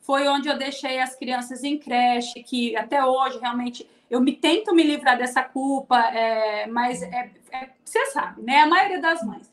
Foi 0.00 0.26
onde 0.26 0.48
eu 0.48 0.56
deixei 0.56 0.98
as 1.00 1.14
crianças 1.14 1.62
em 1.62 1.78
creche, 1.78 2.42
que 2.42 2.74
até 2.76 3.04
hoje 3.04 3.38
realmente 3.38 3.88
eu 4.10 4.20
me 4.20 4.32
tento 4.32 4.74
me 4.74 4.82
livrar 4.82 5.18
dessa 5.18 5.42
culpa, 5.42 5.98
é, 5.98 6.66
mas 6.66 7.02
é, 7.02 7.30
é, 7.52 7.70
você 7.84 8.06
sabe, 8.06 8.42
né? 8.42 8.60
A 8.60 8.66
maioria 8.66 9.00
das 9.00 9.22
mães. 9.22 9.50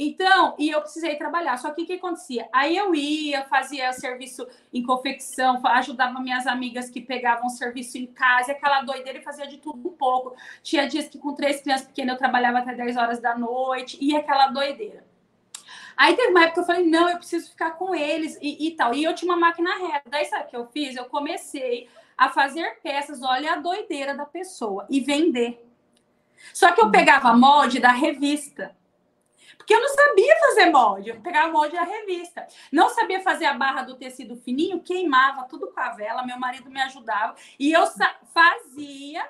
Então, 0.00 0.54
e 0.56 0.70
eu 0.70 0.80
precisei 0.80 1.16
trabalhar. 1.16 1.56
Só 1.56 1.72
que 1.72 1.82
o 1.82 1.86
que 1.86 1.94
acontecia? 1.94 2.48
Aí 2.52 2.76
eu 2.76 2.94
ia, 2.94 3.44
fazia 3.46 3.92
serviço 3.92 4.46
em 4.72 4.80
confecção, 4.80 5.60
ajudava 5.64 6.20
minhas 6.20 6.46
amigas 6.46 6.88
que 6.88 7.00
pegavam 7.00 7.48
serviço 7.48 7.98
em 7.98 8.06
casa, 8.06 8.52
aquela 8.52 8.82
doideira 8.82 9.18
e 9.18 9.22
fazia 9.22 9.48
de 9.48 9.58
tudo 9.58 9.88
um 9.88 9.92
pouco. 9.92 10.36
Tinha 10.62 10.86
dias 10.86 11.08
que 11.08 11.18
com 11.18 11.34
três 11.34 11.60
crianças 11.60 11.88
pequenas 11.88 12.12
eu 12.12 12.18
trabalhava 12.18 12.58
até 12.58 12.74
10 12.74 12.96
horas 12.96 13.18
da 13.18 13.36
noite, 13.36 13.98
e 14.00 14.16
aquela 14.16 14.46
doideira. 14.46 15.04
Aí 15.96 16.14
teve 16.14 16.30
uma 16.30 16.44
época 16.44 16.54
que 16.54 16.60
eu 16.60 16.64
falei, 16.64 16.88
não, 16.88 17.10
eu 17.10 17.16
preciso 17.16 17.50
ficar 17.50 17.72
com 17.72 17.92
eles 17.92 18.38
e, 18.40 18.68
e 18.68 18.70
tal. 18.76 18.94
E 18.94 19.02
eu 19.02 19.12
tinha 19.16 19.32
uma 19.32 19.40
máquina 19.40 19.76
reta. 19.78 20.08
Daí 20.08 20.26
sabe 20.26 20.44
o 20.44 20.46
que 20.46 20.56
eu 20.56 20.66
fiz? 20.66 20.94
Eu 20.94 21.06
comecei 21.06 21.88
a 22.16 22.28
fazer 22.28 22.78
peças, 22.84 23.20
olha 23.20 23.54
a 23.54 23.56
doideira 23.56 24.14
da 24.14 24.24
pessoa, 24.24 24.86
e 24.88 25.00
vender. 25.00 25.68
Só 26.54 26.70
que 26.70 26.80
eu 26.80 26.88
pegava 26.88 27.36
molde 27.36 27.80
da 27.80 27.90
revista. 27.90 28.77
Porque 29.68 29.74
eu 29.74 29.82
não 29.82 29.94
sabia 29.94 30.34
fazer 30.40 30.70
molde, 30.70 31.10
eu 31.10 31.20
pegava 31.20 31.52
molde 31.52 31.76
da 31.76 31.82
revista. 31.82 32.48
Não 32.72 32.88
sabia 32.88 33.20
fazer 33.20 33.44
a 33.44 33.52
barra 33.52 33.82
do 33.82 33.96
tecido 33.96 34.34
fininho, 34.34 34.80
queimava 34.80 35.42
tudo 35.42 35.70
com 35.70 35.78
a 35.78 35.90
vela, 35.90 36.24
meu 36.24 36.38
marido 36.38 36.70
me 36.70 36.80
ajudava. 36.80 37.36
E 37.58 37.70
eu 37.70 37.82
fazia, 38.32 39.28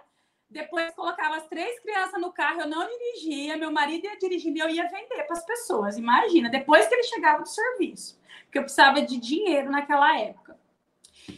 depois 0.49 0.95
colocava 0.95 1.38
as 1.38 1.49
três 1.49 1.80
crianças 1.80 2.21
no 2.21 2.33
carro, 2.33 2.61
eu 2.61 2.68
não 2.68 2.87
dirigia, 2.87 3.57
meu 3.57 3.73
marido 3.73 4.04
ia 4.04 4.16
dirigindo 4.16 4.59
e 4.59 4.61
eu 4.61 4.71
ia 4.71 4.87
vender 4.87 5.25
para 5.25 5.37
as 5.37 5.45
pessoas. 5.45 5.99
Imagina, 5.99 6.49
depois 6.49 6.87
que 6.87 6.95
ele 6.95 7.02
chegava 7.02 7.42
do 7.42 7.49
serviço. 7.49 8.16
Porque 8.45 8.59
eu 8.59 8.62
precisava 8.62 9.02
de 9.02 9.16
dinheiro 9.16 9.73
naquela 9.73 10.16
época. 10.21 10.57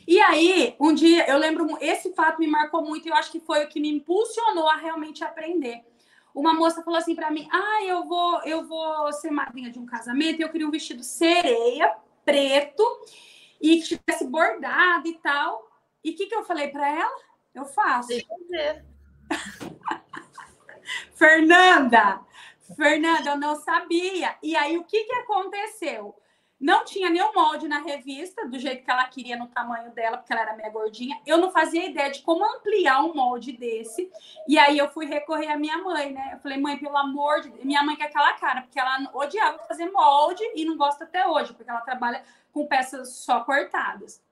E 0.06 0.20
aí, 0.20 0.76
um 0.78 0.92
dia, 0.92 1.26
eu 1.26 1.38
lembro, 1.38 1.66
esse 1.80 2.12
fato 2.12 2.38
me 2.38 2.46
marcou 2.46 2.84
muito 2.84 3.06
e 3.06 3.08
eu 3.08 3.14
acho 3.14 3.32
que 3.32 3.40
foi 3.40 3.64
o 3.64 3.68
que 3.68 3.80
me 3.80 3.88
impulsionou 3.88 4.68
a 4.68 4.76
realmente 4.76 5.24
aprender 5.24 5.86
uma 6.34 6.54
moça 6.54 6.82
falou 6.82 6.98
assim 6.98 7.14
para 7.14 7.30
mim: 7.30 7.48
"Ah, 7.52 7.84
eu 7.84 8.06
vou, 8.06 8.42
eu 8.44 8.66
vou 8.66 9.12
ser 9.12 9.30
madrinha 9.30 9.70
de 9.70 9.78
um 9.78 9.86
casamento, 9.86 10.40
e 10.40 10.42
eu 10.42 10.50
queria 10.50 10.66
um 10.66 10.70
vestido 10.70 11.02
sereia, 11.02 11.94
preto, 12.24 12.82
e 13.60 13.80
que 13.80 13.98
tivesse 13.98 14.26
bordado 14.26 15.08
e 15.08 15.14
tal". 15.18 15.68
E 16.02 16.10
o 16.10 16.16
que, 16.16 16.26
que 16.26 16.34
eu 16.34 16.44
falei 16.44 16.68
para 16.68 16.88
ela? 16.88 17.20
Eu 17.54 17.64
faço. 17.64 18.08
Fernanda, 21.14 22.20
Fernanda, 22.76 23.30
eu 23.30 23.38
não 23.38 23.56
sabia. 23.56 24.36
E 24.42 24.56
aí, 24.56 24.78
o 24.78 24.84
que, 24.84 25.04
que 25.04 25.14
aconteceu? 25.14 26.14
Não 26.60 26.84
tinha 26.84 27.08
nenhum 27.08 27.32
molde 27.32 27.66
na 27.66 27.78
revista, 27.78 28.46
do 28.46 28.58
jeito 28.58 28.84
que 28.84 28.90
ela 28.90 29.06
queria, 29.06 29.34
no 29.34 29.46
tamanho 29.48 29.90
dela, 29.92 30.18
porque 30.18 30.30
ela 30.30 30.42
era 30.42 30.54
meio 30.54 30.70
gordinha. 30.70 31.18
Eu 31.24 31.38
não 31.38 31.50
fazia 31.50 31.86
ideia 31.86 32.10
de 32.10 32.20
como 32.20 32.44
ampliar 32.44 33.02
um 33.02 33.14
molde 33.14 33.52
desse. 33.52 34.12
E 34.46 34.58
aí 34.58 34.76
eu 34.76 34.90
fui 34.90 35.06
recorrer 35.06 35.48
à 35.48 35.56
minha 35.56 35.78
mãe, 35.78 36.12
né? 36.12 36.32
Eu 36.34 36.38
falei, 36.40 36.60
mãe, 36.60 36.76
pelo 36.76 36.98
amor 36.98 37.40
de 37.40 37.48
Deus. 37.48 37.64
Minha 37.64 37.82
mãe 37.82 37.96
quer 37.96 38.04
aquela 38.04 38.34
cara, 38.34 38.60
porque 38.60 38.78
ela 38.78 39.10
odiava 39.14 39.58
fazer 39.60 39.90
molde 39.90 40.42
e 40.54 40.66
não 40.66 40.76
gosta 40.76 41.04
até 41.04 41.26
hoje, 41.26 41.54
porque 41.54 41.70
ela 41.70 41.80
trabalha 41.80 42.22
com 42.52 42.66
peças 42.66 43.14
só 43.14 43.40
cortadas. 43.40 44.22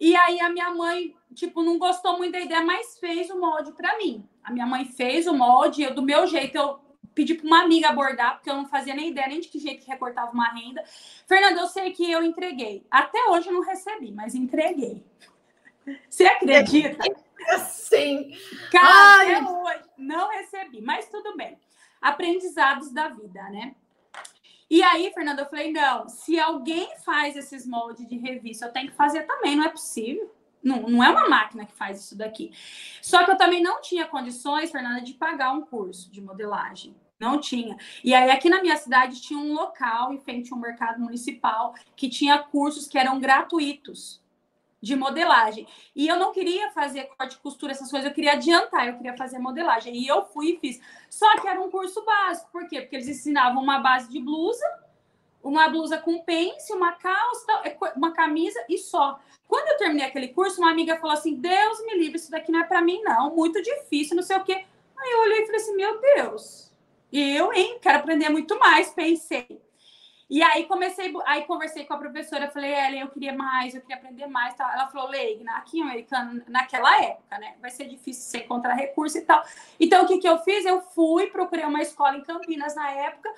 E 0.00 0.16
aí 0.16 0.40
a 0.40 0.48
minha 0.48 0.70
mãe, 0.70 1.14
tipo, 1.32 1.62
não 1.62 1.78
gostou 1.78 2.18
muito 2.18 2.32
da 2.32 2.40
ideia, 2.40 2.64
mas 2.64 2.98
fez 2.98 3.30
o 3.30 3.38
molde 3.38 3.70
para 3.72 3.98
mim. 3.98 4.26
A 4.42 4.50
minha 4.50 4.66
mãe 4.66 4.84
fez 4.84 5.28
o 5.28 5.34
molde, 5.34 5.82
eu 5.82 5.94
do 5.94 6.02
meu 6.02 6.26
jeito 6.26 6.56
eu 6.56 6.80
pedi 7.20 7.34
para 7.34 7.46
uma 7.46 7.62
amiga 7.62 7.90
abordar, 7.90 8.36
porque 8.36 8.48
eu 8.48 8.54
não 8.54 8.66
fazia 8.66 8.94
nem 8.94 9.10
ideia 9.10 9.28
nem 9.28 9.40
de 9.40 9.48
que 9.48 9.58
jeito 9.58 9.84
que 9.84 9.90
recortava 9.90 10.32
uma 10.32 10.48
renda. 10.48 10.82
Fernanda, 11.26 11.60
eu 11.60 11.66
sei 11.66 11.92
que 11.92 12.10
eu 12.10 12.22
entreguei. 12.22 12.86
Até 12.90 13.22
hoje 13.28 13.48
eu 13.48 13.52
não 13.52 13.60
recebi, 13.60 14.10
mas 14.10 14.34
entreguei. 14.34 15.04
Você 16.08 16.24
acredita? 16.24 17.04
Sim. 17.68 18.34
Cara, 18.70 19.38
até 19.38 19.50
hoje 19.50 19.84
não 19.98 20.30
recebi, 20.30 20.80
mas 20.80 21.08
tudo 21.08 21.36
bem. 21.36 21.58
Aprendizados 22.00 22.90
da 22.90 23.08
vida, 23.08 23.42
né? 23.50 23.74
E 24.70 24.82
aí, 24.82 25.12
Fernanda, 25.12 25.42
eu 25.42 25.46
falei: 25.46 25.70
não, 25.70 26.08
se 26.08 26.40
alguém 26.40 26.88
faz 27.04 27.36
esses 27.36 27.66
moldes 27.66 28.08
de 28.08 28.16
revista, 28.16 28.66
eu 28.66 28.72
tenho 28.72 28.88
que 28.88 28.96
fazer 28.96 29.24
também, 29.24 29.56
não 29.56 29.64
é 29.64 29.68
possível. 29.68 30.34
Não, 30.62 30.82
não 30.82 31.04
é 31.04 31.10
uma 31.10 31.28
máquina 31.28 31.66
que 31.66 31.72
faz 31.72 32.00
isso 32.00 32.16
daqui. 32.16 32.52
Só 33.02 33.24
que 33.24 33.30
eu 33.30 33.36
também 33.36 33.62
não 33.62 33.80
tinha 33.80 34.06
condições, 34.06 34.70
Fernanda, 34.70 35.00
de 35.00 35.14
pagar 35.14 35.52
um 35.52 35.62
curso 35.62 36.10
de 36.10 36.20
modelagem. 36.20 36.94
Não 37.20 37.38
tinha. 37.38 37.76
E 38.02 38.14
aí, 38.14 38.30
aqui 38.30 38.48
na 38.48 38.62
minha 38.62 38.76
cidade, 38.76 39.20
tinha 39.20 39.38
um 39.38 39.52
local, 39.52 40.10
em 40.12 40.18
frente 40.18 40.52
a 40.52 40.56
um 40.56 40.58
mercado 40.58 40.98
municipal, 40.98 41.74
que 41.94 42.08
tinha 42.08 42.38
cursos 42.38 42.88
que 42.88 42.96
eram 42.96 43.20
gratuitos 43.20 44.20
de 44.80 44.96
modelagem. 44.96 45.68
E 45.94 46.08
eu 46.08 46.18
não 46.18 46.32
queria 46.32 46.70
fazer 46.70 47.10
corte 47.16 47.36
e 47.36 47.38
costura, 47.38 47.72
essas 47.72 47.90
coisas, 47.90 48.08
eu 48.08 48.14
queria 48.14 48.32
adiantar, 48.32 48.88
eu 48.88 48.96
queria 48.96 49.14
fazer 49.16 49.38
modelagem. 49.38 49.94
E 49.94 50.06
eu 50.06 50.24
fui 50.24 50.52
e 50.52 50.58
fiz. 50.58 50.80
Só 51.10 51.38
que 51.38 51.46
era 51.46 51.60
um 51.60 51.70
curso 51.70 52.02
básico. 52.04 52.50
Por 52.50 52.66
quê? 52.66 52.80
Porque 52.80 52.96
eles 52.96 53.08
ensinavam 53.08 53.62
uma 53.62 53.78
base 53.80 54.10
de 54.10 54.18
blusa, 54.18 54.64
uma 55.42 55.68
blusa 55.68 55.98
com 55.98 56.22
pence, 56.22 56.72
uma 56.72 56.92
calça, 56.92 57.62
uma 57.96 58.12
camisa 58.12 58.64
e 58.66 58.78
só. 58.78 59.20
Quando 59.46 59.68
eu 59.68 59.76
terminei 59.76 60.06
aquele 60.06 60.28
curso, 60.28 60.62
uma 60.62 60.70
amiga 60.70 60.96
falou 60.96 61.12
assim: 61.12 61.34
Deus 61.34 61.84
me 61.84 61.98
livre, 61.98 62.16
isso 62.16 62.30
daqui 62.30 62.50
não 62.50 62.60
é 62.60 62.64
para 62.64 62.80
mim, 62.80 63.02
não, 63.02 63.34
muito 63.34 63.60
difícil, 63.62 64.16
não 64.16 64.22
sei 64.22 64.38
o 64.38 64.44
quê. 64.44 64.64
Aí 64.96 65.10
eu 65.12 65.20
olhei 65.20 65.42
e 65.42 65.46
falei 65.46 65.60
assim: 65.60 65.76
Meu 65.76 66.00
Deus, 66.00 66.69
e 67.12 67.36
eu, 67.36 67.52
hein, 67.52 67.78
quero 67.80 67.98
aprender 67.98 68.28
muito 68.28 68.58
mais, 68.58 68.90
pensei. 68.90 69.60
E 70.30 70.44
aí 70.44 70.64
comecei, 70.66 71.12
aí 71.26 71.42
conversei 71.42 71.84
com 71.84 71.94
a 71.94 71.98
professora, 71.98 72.48
falei, 72.50 72.72
Ellen, 72.72 73.00
eu 73.00 73.08
queria 73.08 73.32
mais, 73.32 73.74
eu 73.74 73.80
queria 73.80 73.96
aprender 73.96 74.28
mais. 74.28 74.54
Tal. 74.54 74.70
Ela 74.70 74.86
falou, 74.86 75.10
Leigna, 75.10 75.56
aqui 75.56 75.80
em 75.80 75.82
Americana, 75.82 76.44
naquela 76.46 77.02
época, 77.02 77.36
né? 77.36 77.56
Vai 77.60 77.70
ser 77.70 77.88
difícil 77.88 78.22
você 78.22 78.38
encontrar 78.38 78.74
recurso 78.74 79.18
e 79.18 79.22
tal. 79.22 79.42
Então, 79.80 80.04
o 80.04 80.06
que, 80.06 80.18
que 80.18 80.28
eu 80.28 80.38
fiz? 80.38 80.64
Eu 80.64 80.80
fui, 80.82 81.26
procurei 81.26 81.64
uma 81.64 81.82
escola 81.82 82.16
em 82.16 82.22
Campinas 82.22 82.76
na 82.76 82.92
época. 82.92 83.28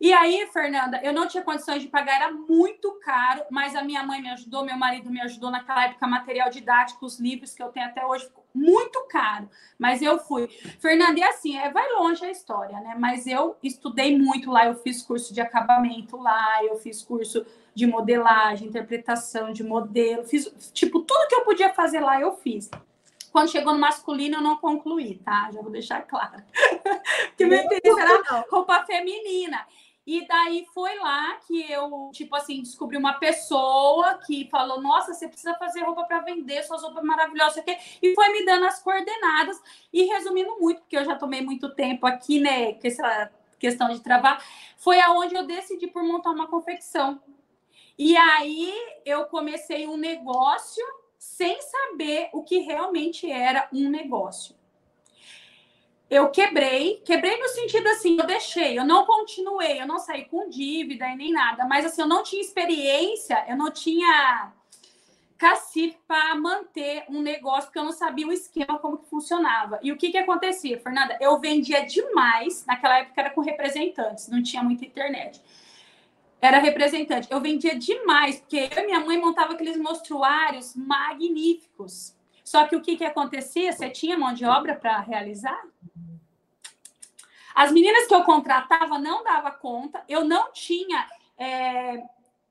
E 0.00 0.12
aí, 0.12 0.46
Fernanda, 0.52 1.00
eu 1.02 1.12
não 1.12 1.26
tinha 1.26 1.42
condições 1.42 1.82
de 1.82 1.88
pagar, 1.88 2.16
era 2.16 2.30
muito 2.30 2.92
caro, 3.00 3.42
mas 3.50 3.74
a 3.74 3.82
minha 3.82 4.04
mãe 4.04 4.20
me 4.22 4.28
ajudou, 4.28 4.64
meu 4.64 4.76
marido 4.76 5.10
me 5.10 5.20
ajudou 5.22 5.50
naquela 5.50 5.86
época, 5.86 6.06
material 6.06 6.50
didático, 6.50 7.06
os 7.06 7.18
livros 7.18 7.54
que 7.54 7.62
eu 7.62 7.70
tenho 7.70 7.86
até 7.86 8.04
hoje, 8.06 8.30
muito 8.56 9.06
caro, 9.08 9.48
mas 9.78 10.00
eu 10.00 10.18
fui. 10.18 10.48
Fernanda, 10.80 11.20
e 11.20 11.22
assim, 11.22 11.56
é, 11.56 11.70
vai 11.70 11.92
longe 11.92 12.24
a 12.24 12.30
história, 12.30 12.80
né? 12.80 12.96
Mas 12.98 13.26
eu 13.26 13.56
estudei 13.62 14.18
muito 14.18 14.50
lá, 14.50 14.66
eu 14.66 14.74
fiz 14.76 15.02
curso 15.02 15.34
de 15.34 15.40
acabamento 15.40 16.16
lá, 16.16 16.64
eu 16.64 16.76
fiz 16.76 17.02
curso 17.02 17.44
de 17.74 17.86
modelagem, 17.86 18.68
interpretação 18.68 19.52
de 19.52 19.62
modelo, 19.62 20.24
fiz, 20.24 20.50
tipo, 20.72 21.00
tudo 21.00 21.28
que 21.28 21.34
eu 21.34 21.44
podia 21.44 21.74
fazer 21.74 22.00
lá 22.00 22.18
eu 22.20 22.32
fiz. 22.32 22.70
Quando 23.30 23.50
chegou 23.50 23.74
no 23.74 23.78
masculino, 23.78 24.36
eu 24.36 24.40
não 24.40 24.56
concluí, 24.56 25.18
tá? 25.18 25.50
Já 25.52 25.60
vou 25.60 25.70
deixar 25.70 26.00
claro. 26.06 26.42
Porque 27.28 27.44
meu 27.44 27.62
interesse 27.62 28.00
era 28.00 28.46
roupa 28.50 28.82
feminina. 28.86 29.66
E 30.06 30.24
daí 30.26 30.64
foi 30.72 30.96
lá 30.98 31.34
que 31.46 31.70
eu, 31.70 32.10
tipo 32.12 32.36
assim, 32.36 32.62
descobri 32.62 32.96
uma 32.96 33.14
pessoa 33.14 34.18
que 34.18 34.48
falou: 34.48 34.80
Nossa, 34.80 35.12
você 35.12 35.26
precisa 35.26 35.54
fazer 35.54 35.82
roupa 35.82 36.04
para 36.04 36.20
vender, 36.20 36.62
suas 36.62 36.82
roupas 36.82 37.02
maravilhosas, 37.02 37.58
aqui. 37.58 37.76
e 38.00 38.14
foi 38.14 38.28
me 38.28 38.44
dando 38.44 38.66
as 38.66 38.80
coordenadas. 38.80 39.60
E 39.92 40.04
resumindo 40.04 40.56
muito, 40.60 40.80
porque 40.82 40.96
eu 40.96 41.04
já 41.04 41.16
tomei 41.16 41.42
muito 41.42 41.74
tempo 41.74 42.06
aqui, 42.06 42.38
né, 42.38 42.74
com 42.74 42.86
essa 42.86 43.32
questão 43.58 43.88
de 43.88 44.00
travar, 44.00 44.44
foi 44.76 45.00
aonde 45.00 45.34
eu 45.34 45.44
decidi 45.44 45.88
por 45.88 46.02
montar 46.04 46.30
uma 46.30 46.46
confecção. 46.46 47.20
E 47.98 48.16
aí 48.16 48.72
eu 49.04 49.24
comecei 49.26 49.88
um 49.88 49.96
negócio 49.96 50.84
sem 51.18 51.60
saber 51.60 52.28
o 52.32 52.44
que 52.44 52.58
realmente 52.58 53.30
era 53.30 53.68
um 53.72 53.88
negócio 53.88 54.55
eu 56.08 56.30
quebrei, 56.30 57.02
quebrei 57.04 57.36
no 57.38 57.48
sentido 57.48 57.88
assim, 57.88 58.16
eu 58.18 58.26
deixei, 58.26 58.78
eu 58.78 58.84
não 58.84 59.04
continuei, 59.04 59.80
eu 59.80 59.86
não 59.86 59.98
saí 59.98 60.24
com 60.26 60.48
dívida 60.48 61.06
e 61.08 61.16
nem 61.16 61.32
nada, 61.32 61.66
mas 61.66 61.84
assim, 61.84 62.02
eu 62.02 62.08
não 62.08 62.22
tinha 62.22 62.40
experiência, 62.40 63.44
eu 63.48 63.56
não 63.56 63.70
tinha 63.72 64.52
cacife 65.36 65.98
para 66.06 66.34
manter 66.36 67.04
um 67.08 67.20
negócio, 67.20 67.64
porque 67.64 67.78
eu 67.78 67.84
não 67.84 67.92
sabia 67.92 68.26
o 68.26 68.32
esquema, 68.32 68.78
como 68.78 68.98
que 68.98 69.10
funcionava. 69.10 69.78
E 69.82 69.92
o 69.92 69.96
que 69.96 70.10
que 70.10 70.18
acontecia, 70.18 70.80
Fernanda? 70.80 71.18
Eu 71.20 71.38
vendia 71.38 71.84
demais, 71.84 72.64
naquela 72.66 72.98
época 72.98 73.20
era 73.20 73.30
com 73.30 73.40
representantes, 73.40 74.28
não 74.28 74.42
tinha 74.42 74.62
muita 74.62 74.84
internet. 74.84 75.42
Era 76.40 76.58
representante. 76.58 77.28
Eu 77.30 77.40
vendia 77.40 77.76
demais, 77.76 78.40
porque 78.40 78.68
eu 78.70 78.82
e 78.82 78.86
minha 78.86 79.00
mãe 79.00 79.18
montava 79.18 79.54
aqueles 79.54 79.76
mostruários 79.76 80.74
magníficos. 80.76 82.14
Só 82.44 82.64
que 82.66 82.76
o 82.76 82.80
que, 82.80 82.96
que 82.96 83.04
acontecia? 83.04 83.72
Você 83.72 83.90
tinha 83.90 84.16
mão 84.16 84.32
de 84.32 84.44
obra 84.44 84.76
para 84.76 85.00
realizar? 85.00 85.60
As 87.56 87.72
meninas 87.72 88.06
que 88.06 88.14
eu 88.14 88.22
contratava 88.22 88.98
não 88.98 89.24
dava 89.24 89.50
conta, 89.50 90.04
eu 90.06 90.22
não 90.22 90.52
tinha, 90.52 91.06
é, 91.38 92.02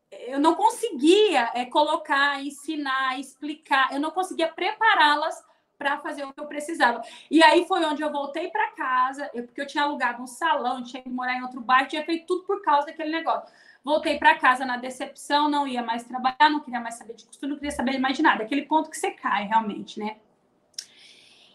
eu 0.10 0.40
não 0.40 0.56
conseguia 0.56 1.52
é, 1.54 1.64
colocar, 1.66 2.44
ensinar, 2.44 3.20
explicar, 3.20 3.94
eu 3.94 4.00
não 4.00 4.10
conseguia 4.10 4.48
prepará-las 4.48 5.46
para 5.78 6.00
fazer 6.00 6.26
o 6.26 6.34
que 6.34 6.40
eu 6.40 6.48
precisava. 6.48 7.04
E 7.30 7.44
aí 7.44 7.68
foi 7.68 7.86
onde 7.86 8.02
eu 8.02 8.12
voltei 8.12 8.50
para 8.50 8.72
casa, 8.72 9.30
eu, 9.32 9.44
porque 9.44 9.62
eu 9.62 9.68
tinha 9.68 9.84
alugado 9.84 10.24
um 10.24 10.28
salão, 10.28 10.82
tinha 10.82 11.04
que 11.04 11.10
morar 11.10 11.36
em 11.36 11.44
outro 11.44 11.62
bairro, 11.62 11.88
tinha 11.88 12.04
feito 12.04 12.26
tudo 12.26 12.42
por 12.44 12.64
causa 12.64 12.88
daquele 12.88 13.12
negócio. 13.12 13.54
Voltei 13.84 14.18
para 14.18 14.40
casa 14.40 14.66
na 14.66 14.78
decepção, 14.78 15.48
não 15.48 15.68
ia 15.68 15.84
mais 15.84 16.04
trabalhar, 16.04 16.50
não 16.50 16.62
queria 16.62 16.80
mais 16.80 16.96
saber 16.96 17.14
de 17.14 17.26
costura, 17.26 17.52
não 17.52 17.58
queria 17.58 17.72
saber 17.72 18.00
mais 18.00 18.18
de 18.18 18.24
nada. 18.24 18.44
Aquele 18.44 18.64
ponto 18.64 18.90
que 18.90 18.98
você 18.98 19.12
cai 19.12 19.46
realmente, 19.46 20.00
né? 20.00 20.18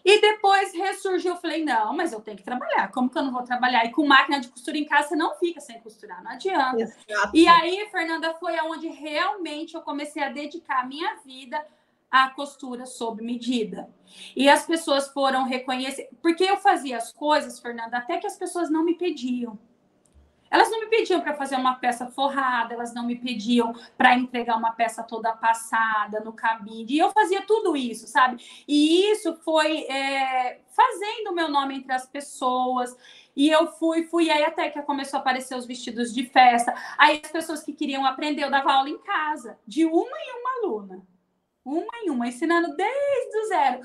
E 0.03 0.19
depois 0.19 0.73
ressurgiu, 0.73 1.33
eu 1.33 1.37
falei, 1.37 1.63
não, 1.63 1.93
mas 1.93 2.11
eu 2.11 2.19
tenho 2.19 2.37
que 2.37 2.43
trabalhar. 2.43 2.91
Como 2.91 3.09
que 3.09 3.17
eu 3.17 3.23
não 3.23 3.31
vou 3.31 3.43
trabalhar? 3.43 3.85
E 3.85 3.91
com 3.91 4.05
máquina 4.05 4.39
de 4.39 4.47
costura 4.47 4.77
em 4.77 4.85
casa, 4.85 5.09
você 5.09 5.15
não 5.15 5.35
fica 5.35 5.61
sem 5.61 5.79
costurar, 5.79 6.23
não 6.23 6.31
adianta. 6.31 6.81
Exato. 6.81 7.31
E 7.35 7.47
aí, 7.47 7.87
Fernanda, 7.91 8.33
foi 8.35 8.57
aonde 8.57 8.87
realmente 8.87 9.75
eu 9.75 9.81
comecei 9.81 10.23
a 10.23 10.29
dedicar 10.29 10.81
a 10.81 10.85
minha 10.85 11.15
vida 11.25 11.63
à 12.09 12.29
costura 12.29 12.85
sob 12.85 13.23
medida. 13.23 13.89
E 14.35 14.49
as 14.49 14.65
pessoas 14.65 15.07
foram 15.07 15.45
reconhecer, 15.45 16.09
porque 16.21 16.43
eu 16.43 16.57
fazia 16.57 16.97
as 16.97 17.13
coisas, 17.13 17.59
Fernanda, 17.59 17.97
até 17.97 18.17
que 18.17 18.27
as 18.27 18.37
pessoas 18.37 18.69
não 18.69 18.83
me 18.83 18.95
pediam. 18.95 19.57
Elas 20.51 20.69
não 20.69 20.81
me 20.81 20.87
pediam 20.87 21.21
para 21.21 21.33
fazer 21.33 21.55
uma 21.55 21.75
peça 21.75 22.07
forrada, 22.07 22.73
elas 22.73 22.93
não 22.93 23.05
me 23.05 23.15
pediam 23.15 23.73
para 23.97 24.15
entregar 24.15 24.57
uma 24.57 24.73
peça 24.73 25.01
toda 25.01 25.31
passada 25.31 26.19
no 26.19 26.33
cabide. 26.33 26.95
E 26.95 26.99
eu 26.99 27.09
fazia 27.11 27.41
tudo 27.43 27.77
isso, 27.77 28.05
sabe? 28.05 28.43
E 28.67 29.09
isso 29.11 29.33
foi 29.45 29.85
é, 29.85 30.59
fazendo 30.75 31.29
o 31.31 31.33
meu 31.33 31.49
nome 31.49 31.75
entre 31.75 31.93
as 31.93 32.05
pessoas. 32.05 32.93
E 33.33 33.49
eu 33.49 33.67
fui, 33.67 34.03
fui, 34.03 34.29
aí 34.29 34.43
até 34.43 34.69
que 34.69 34.81
começou 34.81 35.17
a 35.17 35.21
aparecer 35.21 35.55
os 35.55 35.65
vestidos 35.65 36.13
de 36.13 36.25
festa. 36.25 36.75
Aí 36.97 37.21
as 37.23 37.31
pessoas 37.31 37.63
que 37.63 37.71
queriam 37.71 38.05
aprender, 38.05 38.43
eu 38.43 38.51
dava 38.51 38.73
aula 38.73 38.89
em 38.89 38.97
casa, 38.97 39.57
de 39.65 39.85
uma 39.85 39.93
em 39.95 40.39
uma 40.39 40.51
aluna. 40.57 41.07
Uma 41.63 41.97
em 42.03 42.09
uma, 42.09 42.27
ensinando 42.27 42.75
desde 42.75 43.37
o 43.37 43.47
zero. 43.47 43.81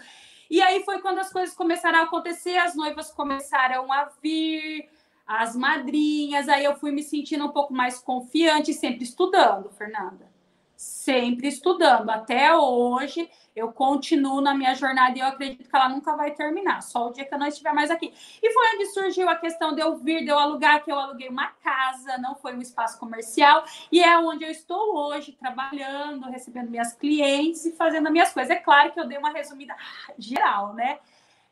E 0.50 0.60
aí 0.60 0.82
foi 0.84 1.00
quando 1.00 1.18
as 1.18 1.32
coisas 1.32 1.54
começaram 1.54 2.00
a 2.00 2.02
acontecer, 2.02 2.56
as 2.56 2.74
noivas 2.74 3.10
começaram 3.10 3.92
a 3.92 4.10
vir, 4.22 4.88
as 5.26 5.56
madrinhas, 5.56 6.48
aí 6.48 6.64
eu 6.64 6.76
fui 6.76 6.92
me 6.92 7.02
sentindo 7.02 7.44
um 7.46 7.50
pouco 7.50 7.74
mais 7.74 7.98
confiante, 7.98 8.72
sempre 8.72 9.04
estudando, 9.04 9.70
Fernanda. 9.70 10.30
Sempre 10.76 11.48
estudando. 11.48 12.10
Até 12.10 12.54
hoje, 12.54 13.28
eu 13.56 13.72
continuo 13.72 14.42
na 14.42 14.54
minha 14.54 14.74
jornada 14.74 15.16
e 15.16 15.20
eu 15.22 15.26
acredito 15.26 15.68
que 15.68 15.74
ela 15.74 15.88
nunca 15.88 16.14
vai 16.14 16.32
terminar, 16.32 16.82
só 16.82 17.08
o 17.08 17.12
dia 17.12 17.24
que 17.24 17.32
eu 17.32 17.38
não 17.38 17.46
estiver 17.46 17.72
mais 17.72 17.90
aqui. 17.90 18.12
E 18.42 18.52
foi 18.52 18.74
onde 18.74 18.86
surgiu 18.86 19.28
a 19.30 19.34
questão 19.34 19.74
de 19.74 19.80
eu 19.80 19.96
vir, 19.96 20.22
de 20.22 20.28
eu 20.28 20.38
alugar, 20.38 20.84
que 20.84 20.92
eu 20.92 20.98
aluguei 20.98 21.30
uma 21.30 21.48
casa, 21.64 22.18
não 22.18 22.34
foi 22.34 22.54
um 22.54 22.60
espaço 22.60 23.00
comercial, 23.00 23.64
e 23.90 24.02
é 24.02 24.18
onde 24.18 24.44
eu 24.44 24.50
estou 24.50 24.94
hoje, 24.94 25.32
trabalhando, 25.32 26.28
recebendo 26.28 26.70
minhas 26.70 26.92
clientes 26.92 27.64
e 27.64 27.72
fazendo 27.72 28.08
as 28.08 28.12
minhas 28.12 28.32
coisas. 28.32 28.50
É 28.54 28.56
claro 28.56 28.92
que 28.92 29.00
eu 29.00 29.08
dei 29.08 29.16
uma 29.16 29.30
resumida 29.30 29.74
geral, 30.18 30.74
né? 30.74 30.98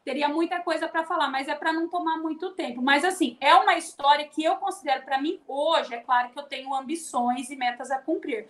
Teria 0.05 0.29
muita 0.29 0.61
coisa 0.61 0.87
para 0.87 1.05
falar, 1.05 1.29
mas 1.29 1.49
é 1.49 1.55
para 1.55 1.73
não 1.73 1.89
tomar 1.89 2.19
muito 2.19 2.51
tempo. 2.51 2.83
Mas 2.83 3.05
assim, 3.05 3.37
é 3.41 3.55
uma 3.55 3.77
história 3.77 4.29
que 4.29 4.45
eu 4.45 4.57
considero 4.57 5.03
para 5.03 5.21
mim 5.21 5.41
hoje, 5.49 5.95
é 5.95 6.01
claro 6.01 6.31
que 6.31 6.39
eu 6.39 6.45
tenho 6.45 6.75
ambições 6.75 7.51
e 7.51 7.57
metas 7.57 7.91
a 7.91 7.99
cumprir. 7.99 8.47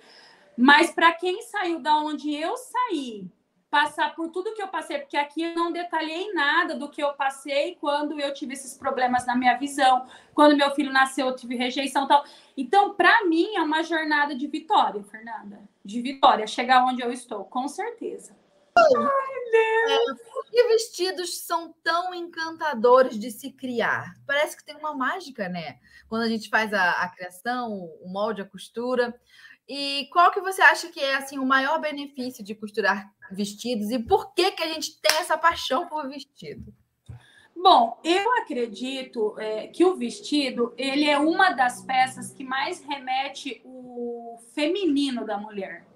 Mas 0.56 0.90
para 0.90 1.12
quem 1.12 1.42
saiu 1.42 1.80
da 1.80 1.96
onde 1.96 2.34
eu 2.34 2.56
saí, 2.56 3.28
passar 3.70 4.14
por 4.14 4.28
tudo 4.28 4.54
que 4.54 4.62
eu 4.62 4.68
passei, 4.68 4.98
porque 4.98 5.16
aqui 5.16 5.42
eu 5.42 5.54
não 5.54 5.72
detalhei 5.72 6.32
nada 6.32 6.76
do 6.76 6.88
que 6.88 7.02
eu 7.02 7.12
passei 7.14 7.76
quando 7.80 8.20
eu 8.20 8.32
tive 8.32 8.52
esses 8.54 8.76
problemas 8.76 9.26
na 9.26 9.34
minha 9.34 9.56
visão, 9.56 10.06
quando 10.32 10.56
meu 10.56 10.70
filho 10.72 10.92
nasceu, 10.92 11.26
eu 11.26 11.34
tive 11.34 11.56
rejeição, 11.56 12.06
tal. 12.06 12.24
Então, 12.56 12.94
para 12.94 13.24
mim 13.24 13.56
é 13.56 13.62
uma 13.62 13.82
jornada 13.82 14.34
de 14.34 14.46
vitória, 14.46 15.02
Fernanda, 15.02 15.60
de 15.84 16.00
vitória, 16.00 16.46
chegar 16.46 16.84
onde 16.84 17.02
eu 17.02 17.10
estou, 17.10 17.44
com 17.44 17.66
certeza. 17.66 18.36
É, 19.56 20.14
por 20.14 20.44
que 20.50 20.62
vestidos 20.68 21.38
são 21.40 21.74
tão 21.82 22.12
encantadores 22.14 23.18
de 23.18 23.30
se 23.30 23.52
criar? 23.52 24.14
Parece 24.26 24.56
que 24.56 24.64
tem 24.64 24.76
uma 24.76 24.94
mágica, 24.94 25.48
né? 25.48 25.78
Quando 26.08 26.22
a 26.22 26.28
gente 26.28 26.48
faz 26.48 26.72
a, 26.72 26.90
a 27.02 27.08
criação, 27.08 27.72
o 28.02 28.08
molde, 28.08 28.42
a 28.42 28.46
costura. 28.46 29.14
E 29.68 30.08
qual 30.12 30.30
que 30.30 30.40
você 30.40 30.60
acha 30.60 30.88
que 30.88 31.00
é 31.00 31.14
assim 31.14 31.38
o 31.38 31.46
maior 31.46 31.80
benefício 31.80 32.44
de 32.44 32.54
costurar 32.54 33.10
vestidos 33.30 33.90
e 33.90 33.98
por 33.98 34.34
que 34.34 34.50
que 34.52 34.62
a 34.62 34.68
gente 34.68 35.00
tem 35.00 35.16
essa 35.18 35.38
paixão 35.38 35.86
por 35.86 36.08
vestido? 36.08 36.74
Bom, 37.56 37.98
eu 38.04 38.30
acredito 38.42 39.34
é, 39.38 39.68
que 39.68 39.84
o 39.84 39.96
vestido 39.96 40.74
ele 40.76 41.08
é 41.08 41.18
uma 41.18 41.50
das 41.52 41.82
peças 41.82 42.30
que 42.30 42.44
mais 42.44 42.82
remete 42.82 43.62
o 43.64 44.38
feminino 44.54 45.24
da 45.24 45.38
mulher, 45.38 45.86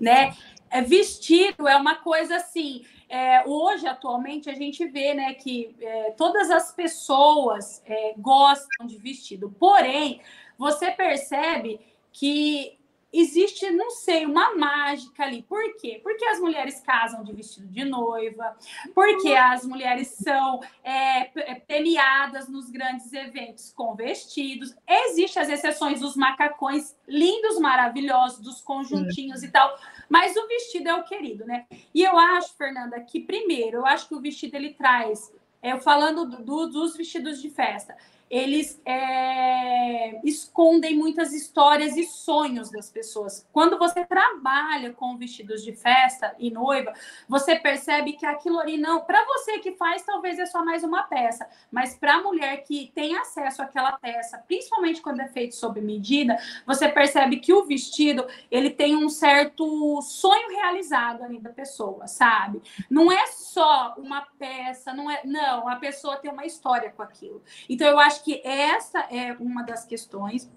né? 0.00 0.34
É, 0.70 0.82
vestido 0.82 1.66
é 1.66 1.76
uma 1.76 1.96
coisa 1.96 2.36
assim. 2.36 2.84
É, 3.08 3.42
hoje, 3.46 3.86
atualmente, 3.86 4.50
a 4.50 4.54
gente 4.54 4.86
vê 4.86 5.14
né, 5.14 5.34
que 5.34 5.74
é, 5.80 6.10
todas 6.12 6.50
as 6.50 6.72
pessoas 6.72 7.82
é, 7.86 8.14
gostam 8.18 8.86
de 8.86 8.98
vestido. 8.98 9.54
Porém, 9.58 10.20
você 10.58 10.90
percebe 10.90 11.80
que 12.12 12.77
existe, 13.12 13.70
não 13.70 13.90
sei, 13.90 14.26
uma 14.26 14.54
mágica 14.54 15.24
ali. 15.24 15.42
Por 15.42 15.76
quê? 15.76 16.00
Porque 16.02 16.24
as 16.24 16.38
mulheres 16.38 16.80
casam 16.80 17.24
de 17.24 17.32
vestido 17.32 17.66
de 17.68 17.84
noiva, 17.84 18.56
porque 18.94 19.32
as 19.32 19.64
mulheres 19.64 20.08
são 20.08 20.60
é, 20.84 21.30
é, 21.40 21.54
premiadas 21.54 22.48
nos 22.48 22.70
grandes 22.70 23.12
eventos 23.12 23.72
com 23.72 23.94
vestidos. 23.94 24.74
Existem 24.86 25.42
as 25.42 25.48
exceções 25.48 26.00
dos 26.00 26.16
macacões 26.16 26.96
lindos, 27.06 27.58
maravilhosos, 27.58 28.40
dos 28.40 28.60
conjuntinhos 28.60 29.42
e 29.42 29.50
tal. 29.50 29.76
Mas 30.08 30.36
o 30.36 30.46
vestido 30.46 30.88
é 30.88 30.94
o 30.94 31.04
querido, 31.04 31.44
né? 31.46 31.66
E 31.94 32.02
eu 32.02 32.18
acho, 32.18 32.56
Fernanda, 32.56 33.00
que 33.00 33.20
primeiro, 33.20 33.78
eu 33.78 33.86
acho 33.86 34.08
que 34.08 34.14
o 34.14 34.20
vestido 34.20 34.54
ele 34.54 34.74
traz, 34.74 35.32
eu 35.62 35.78
falando 35.78 36.24
do, 36.24 36.66
dos 36.68 36.96
vestidos 36.96 37.40
de 37.40 37.50
festa, 37.50 37.96
eles 38.30 38.80
é, 38.84 40.20
escondem 40.24 40.96
muitas 40.96 41.32
histórias 41.32 41.96
e 41.96 42.04
sonhos 42.04 42.70
das 42.70 42.90
pessoas. 42.90 43.46
Quando 43.52 43.78
você 43.78 44.04
trabalha 44.04 44.92
com 44.92 45.16
vestidos 45.16 45.62
de 45.62 45.72
festa 45.72 46.34
e 46.38 46.50
noiva, 46.50 46.92
você 47.28 47.56
percebe 47.56 48.12
que 48.12 48.26
aquilo 48.26 48.58
ali 48.58 48.76
não. 48.76 49.00
Para 49.00 49.24
você 49.24 49.58
que 49.58 49.72
faz, 49.72 50.02
talvez 50.02 50.38
é 50.38 50.46
só 50.46 50.64
mais 50.64 50.84
uma 50.84 51.04
peça, 51.04 51.48
mas 51.70 51.96
para 51.96 52.16
a 52.16 52.22
mulher 52.22 52.64
que 52.64 52.90
tem 52.94 53.16
acesso 53.16 53.62
àquela 53.62 53.92
peça, 53.92 54.38
principalmente 54.46 55.00
quando 55.00 55.20
é 55.20 55.28
feito 55.28 55.54
sob 55.54 55.80
medida, 55.80 56.36
você 56.66 56.88
percebe 56.88 57.38
que 57.38 57.52
o 57.52 57.64
vestido 57.64 58.26
ele 58.50 58.70
tem 58.70 58.96
um 58.96 59.08
certo 59.08 60.00
sonho 60.02 60.48
realizado 60.50 61.22
ali 61.22 61.40
da 61.40 61.50
pessoa, 61.50 62.06
sabe? 62.06 62.60
Não 62.90 63.10
é 63.10 63.26
só 63.26 63.94
uma 63.96 64.22
peça, 64.38 64.92
não 64.92 65.10
é. 65.10 65.20
Não, 65.24 65.68
a 65.68 65.76
pessoa 65.76 66.16
tem 66.16 66.30
uma 66.30 66.46
história 66.46 66.90
com 66.90 67.02
aquilo. 67.02 67.42
Então, 67.68 67.86
eu 67.86 67.98
acho 67.98 68.17
que 68.22 68.40
essa 68.44 69.00
é 69.10 69.32
uma 69.38 69.62
das 69.62 69.84
questões. 69.84 70.50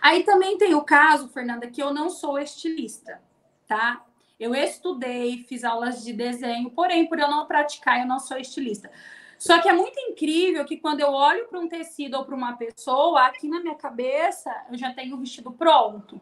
Aí 0.00 0.24
também 0.24 0.58
tem 0.58 0.74
o 0.74 0.82
caso, 0.82 1.28
Fernanda, 1.28 1.66
que 1.68 1.82
eu 1.82 1.92
não 1.92 2.10
sou 2.10 2.38
estilista, 2.38 3.20
tá? 3.66 4.04
Eu 4.38 4.54
estudei, 4.54 5.44
fiz 5.44 5.64
aulas 5.64 6.02
de 6.02 6.12
desenho, 6.12 6.70
porém, 6.70 7.06
por 7.06 7.18
eu 7.18 7.28
não 7.28 7.46
praticar, 7.46 8.00
eu 8.00 8.06
não 8.06 8.18
sou 8.18 8.38
estilista. 8.38 8.90
Só 9.38 9.58
que 9.60 9.68
é 9.68 9.72
muito 9.72 9.98
incrível 10.00 10.64
que 10.64 10.76
quando 10.76 11.00
eu 11.00 11.12
olho 11.12 11.46
para 11.48 11.58
um 11.58 11.68
tecido 11.68 12.16
ou 12.16 12.24
para 12.24 12.34
uma 12.34 12.56
pessoa, 12.56 13.26
aqui 13.26 13.48
na 13.48 13.60
minha 13.60 13.74
cabeça, 13.74 14.50
eu 14.70 14.76
já 14.76 14.92
tenho 14.92 15.16
o 15.16 15.18
vestido 15.18 15.50
pronto. 15.50 16.20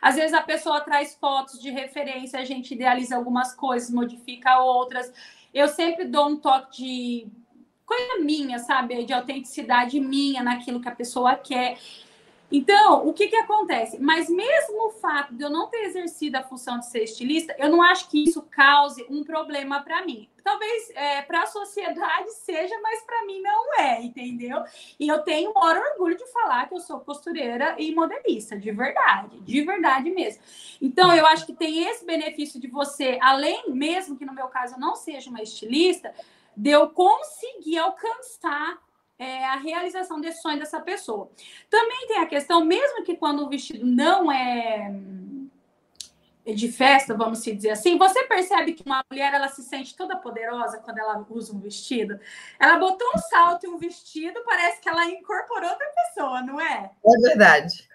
Às 0.00 0.16
vezes 0.16 0.32
a 0.32 0.42
pessoa 0.42 0.80
traz 0.80 1.14
fotos 1.14 1.60
de 1.60 1.70
referência, 1.70 2.38
a 2.38 2.44
gente 2.44 2.74
idealiza 2.74 3.16
algumas 3.16 3.54
coisas, 3.54 3.90
modifica 3.90 4.60
outras. 4.60 5.12
Eu 5.52 5.68
sempre 5.68 6.04
dou 6.04 6.28
um 6.28 6.36
toque 6.36 6.76
de 6.76 7.28
coisa 7.88 8.22
minha, 8.22 8.58
sabe? 8.58 9.02
De 9.04 9.12
autenticidade 9.14 9.98
minha 9.98 10.42
naquilo 10.42 10.80
que 10.80 10.88
a 10.88 10.94
pessoa 10.94 11.34
quer. 11.34 11.78
Então, 12.50 13.06
o 13.06 13.12
que, 13.12 13.28
que 13.28 13.36
acontece? 13.36 13.98
Mas 14.00 14.30
mesmo 14.30 14.86
o 14.86 14.90
fato 14.90 15.34
de 15.34 15.42
eu 15.42 15.50
não 15.50 15.68
ter 15.68 15.84
exercido 15.84 16.38
a 16.38 16.42
função 16.42 16.78
de 16.78 16.86
ser 16.86 17.04
estilista, 17.04 17.54
eu 17.58 17.68
não 17.68 17.82
acho 17.82 18.08
que 18.08 18.24
isso 18.24 18.40
cause 18.50 19.04
um 19.10 19.22
problema 19.22 19.82
para 19.82 20.02
mim. 20.04 20.28
Talvez 20.42 20.90
é, 20.94 21.20
para 21.20 21.42
a 21.42 21.46
sociedade 21.46 22.30
seja, 22.40 22.74
mas 22.82 23.02
para 23.02 23.26
mim 23.26 23.42
não 23.42 23.78
é, 23.78 24.02
entendeu? 24.02 24.62
E 24.98 25.06
eu 25.06 25.18
tenho 25.18 25.50
o 25.50 25.54
maior 25.54 25.76
orgulho 25.92 26.16
de 26.16 26.26
falar 26.32 26.66
que 26.68 26.74
eu 26.74 26.80
sou 26.80 27.00
costureira 27.00 27.76
e 27.78 27.94
modelista, 27.94 28.58
de 28.58 28.72
verdade, 28.72 29.38
de 29.40 29.62
verdade 29.62 30.10
mesmo. 30.10 30.42
Então, 30.80 31.14
eu 31.14 31.26
acho 31.26 31.44
que 31.44 31.52
tem 31.52 31.84
esse 31.84 32.06
benefício 32.06 32.58
de 32.58 32.66
você, 32.66 33.18
além 33.20 33.70
mesmo 33.70 34.16
que 34.16 34.24
no 34.24 34.32
meu 34.32 34.48
caso 34.48 34.76
eu 34.76 34.80
não 34.80 34.96
seja 34.96 35.28
uma 35.28 35.42
estilista, 35.42 36.14
de 36.58 36.70
eu 36.70 36.88
conseguir 36.88 37.78
alcançar 37.78 38.78
é, 39.16 39.44
a 39.44 39.56
realização 39.56 40.20
desse 40.20 40.42
sonho 40.42 40.58
dessa 40.58 40.80
pessoa. 40.80 41.30
Também 41.70 42.08
tem 42.08 42.18
a 42.18 42.26
questão, 42.26 42.64
mesmo 42.64 43.04
que 43.04 43.16
quando 43.16 43.44
o 43.44 43.48
vestido 43.48 43.86
não 43.86 44.30
é 44.30 44.92
de 46.44 46.72
festa, 46.72 47.14
vamos 47.14 47.42
dizer 47.44 47.70
assim, 47.70 47.98
você 47.98 48.24
percebe 48.24 48.72
que 48.72 48.82
uma 48.84 49.04
mulher 49.10 49.34
ela 49.34 49.48
se 49.48 49.62
sente 49.62 49.94
toda 49.94 50.16
poderosa 50.16 50.78
quando 50.78 50.98
ela 50.98 51.24
usa 51.28 51.54
um 51.54 51.60
vestido. 51.60 52.18
Ela 52.58 52.78
botou 52.78 53.06
um 53.14 53.18
salto 53.18 53.64
e 53.64 53.68
um 53.68 53.76
vestido, 53.76 54.42
parece 54.44 54.80
que 54.80 54.88
ela 54.88 55.04
incorporou 55.04 55.68
outra 55.68 55.86
pessoa, 56.06 56.42
não 56.42 56.60
é? 56.60 56.90
É 57.04 57.28
verdade. 57.28 57.86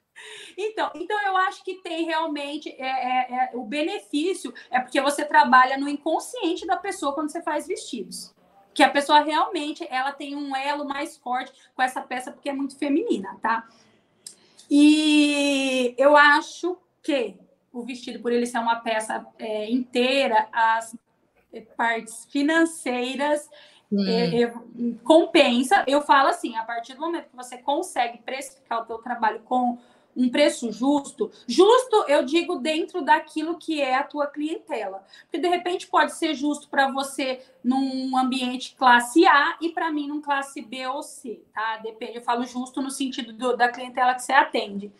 Então, 0.55 0.91
então 0.93 1.19
eu 1.23 1.35
acho 1.35 1.63
que 1.65 1.81
tem 1.81 2.05
realmente 2.05 2.69
é, 2.69 2.85
é, 2.85 3.33
é, 3.33 3.51
o 3.55 3.63
benefício 3.63 4.53
é 4.69 4.79
porque 4.79 5.01
você 5.01 5.25
trabalha 5.25 5.77
no 5.77 5.89
inconsciente 5.89 6.65
da 6.67 6.77
pessoa 6.77 7.13
quando 7.13 7.31
você 7.31 7.41
faz 7.41 7.67
vestidos 7.67 8.33
que 8.73 8.83
a 8.83 8.89
pessoa 8.89 9.21
realmente 9.21 9.85
ela 9.89 10.11
tem 10.11 10.35
um 10.35 10.55
elo 10.55 10.85
mais 10.85 11.17
forte 11.17 11.51
com 11.75 11.81
essa 11.81 12.01
peça 12.01 12.31
porque 12.31 12.49
é 12.49 12.53
muito 12.53 12.77
feminina, 12.77 13.37
tá? 13.41 13.67
E 14.69 15.93
eu 15.97 16.17
acho 16.17 16.77
que 17.01 17.35
o 17.71 17.83
vestido, 17.83 18.19
por 18.19 18.31
ele 18.31 18.45
ser 18.45 18.59
uma 18.59 18.77
peça 18.77 19.25
é, 19.37 19.69
inteira, 19.69 20.47
as 20.51 20.95
partes 21.75 22.25
financeiras 22.25 23.49
é, 24.07 24.51
compensa. 25.03 25.83
Eu 25.87 26.01
falo 26.01 26.29
assim, 26.29 26.55
a 26.55 26.63
partir 26.63 26.93
do 26.93 27.01
momento 27.01 27.29
que 27.29 27.35
você 27.35 27.57
consegue 27.57 28.19
precificar 28.19 28.81
o 28.81 28.85
teu 28.85 28.97
trabalho 28.99 29.41
com 29.41 29.77
um 30.15 30.29
preço 30.29 30.71
justo, 30.71 31.31
justo 31.47 32.05
eu 32.07 32.23
digo 32.23 32.57
dentro 32.57 33.01
daquilo 33.01 33.57
que 33.57 33.81
é 33.81 33.95
a 33.95 34.03
tua 34.03 34.27
clientela. 34.27 35.03
Porque 35.23 35.39
de 35.39 35.47
repente 35.47 35.87
pode 35.87 36.13
ser 36.15 36.35
justo 36.35 36.69
para 36.69 36.91
você 36.91 37.41
num 37.63 38.15
ambiente 38.17 38.75
classe 38.75 39.25
A 39.25 39.57
e 39.61 39.69
para 39.69 39.91
mim 39.91 40.07
num 40.07 40.21
classe 40.21 40.61
B 40.61 40.85
ou 40.87 41.01
C, 41.01 41.41
tá? 41.53 41.77
Depende, 41.77 42.17
eu 42.17 42.21
falo 42.21 42.45
justo 42.45 42.81
no 42.81 42.91
sentido 42.91 43.33
do, 43.33 43.57
da 43.57 43.69
clientela 43.69 44.13
que 44.13 44.23
você 44.23 44.33
atende. 44.33 44.91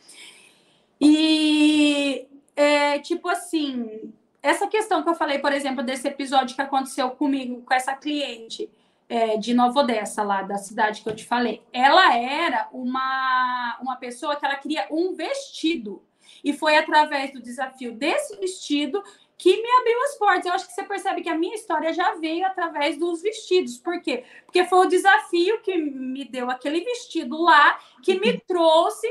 E 1.00 2.28
é, 2.56 3.00
tipo 3.00 3.28
assim, 3.28 4.14
essa 4.42 4.68
questão 4.68 5.04
que 5.04 5.10
eu 5.10 5.16
falei, 5.16 5.40
por 5.40 5.54
exemplo, 5.54 5.84
desse 5.84 6.08
episódio 6.08 6.56
que 6.56 6.62
aconteceu 6.62 7.10
comigo 7.12 7.62
com 7.62 7.74
essa 7.74 7.96
cliente, 7.96 8.70
é, 9.14 9.38
de 9.38 9.54
Nova 9.54 9.82
Odessa, 9.82 10.24
lá 10.24 10.42
da 10.42 10.58
cidade 10.58 11.04
que 11.04 11.08
eu 11.08 11.16
te 11.16 11.24
falei. 11.24 11.62
Ela 11.72 12.18
era 12.18 12.68
uma, 12.74 13.78
uma 13.80 13.96
pessoa 13.96 14.36
que 14.36 14.44
ela 14.44 14.56
queria 14.56 14.88
um 14.90 15.14
vestido. 15.14 16.02
E 16.44 16.52
foi 16.52 16.76
através 16.76 17.32
do 17.32 17.40
desafio 17.40 17.94
desse 17.94 18.36
vestido 18.38 19.04
que 19.38 19.56
me 19.62 19.70
abriu 19.82 20.02
as 20.06 20.18
portas. 20.18 20.46
Eu 20.48 20.54
acho 20.54 20.66
que 20.66 20.74
você 20.74 20.82
percebe 20.82 21.22
que 21.22 21.30
a 21.30 21.38
minha 21.38 21.54
história 21.54 21.94
já 21.94 22.16
veio 22.16 22.44
através 22.44 22.98
dos 22.98 23.22
vestidos. 23.22 23.78
Por 23.78 24.02
quê? 24.02 24.24
Porque 24.46 24.66
foi 24.66 24.80
o 24.80 24.90
desafio 24.90 25.62
que 25.62 25.78
me 25.78 26.26
deu 26.26 26.50
aquele 26.50 26.82
vestido 26.82 27.40
lá, 27.40 27.80
que 28.02 28.20
me 28.20 28.40
trouxe 28.40 29.08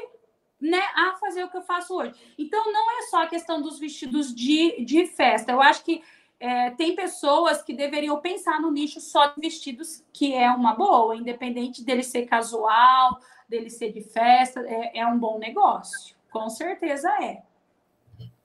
né, 0.61 0.83
a 0.97 1.15
fazer 1.21 1.45
o 1.45 1.49
que 1.49 1.59
eu 1.59 1.62
faço 1.62 1.95
hoje. 1.95 2.12
Então, 2.37 2.73
não 2.73 2.99
é 2.99 3.03
só 3.03 3.23
a 3.23 3.29
questão 3.29 3.62
dos 3.62 3.79
vestidos 3.79 4.35
de, 4.35 4.85
de 4.85 5.07
festa. 5.07 5.53
Eu 5.53 5.62
acho 5.62 5.85
que 5.85 6.03
é, 6.43 6.71
tem 6.71 6.97
pessoas 6.97 7.63
que 7.63 7.73
deveriam 7.73 8.21
pensar 8.21 8.61
no 8.61 8.73
nicho 8.73 9.01
só 9.01 9.29
de 9.29 9.41
vestidos, 9.41 10.03
que 10.13 10.35
é 10.35 10.51
uma 10.51 10.75
boa, 10.75 11.15
independente 11.15 11.85
dele 11.85 12.03
ser 12.03 12.27
casual, 12.27 13.17
dele 13.49 13.71
ser 13.71 13.93
de 13.93 14.01
festa, 14.01 14.61
é, 14.67 14.99
é 14.99 15.07
um 15.07 15.17
bom 15.17 15.39
negócio. 15.39 16.17
Com 16.33 16.51
certeza 16.51 17.09
é. 17.23 17.43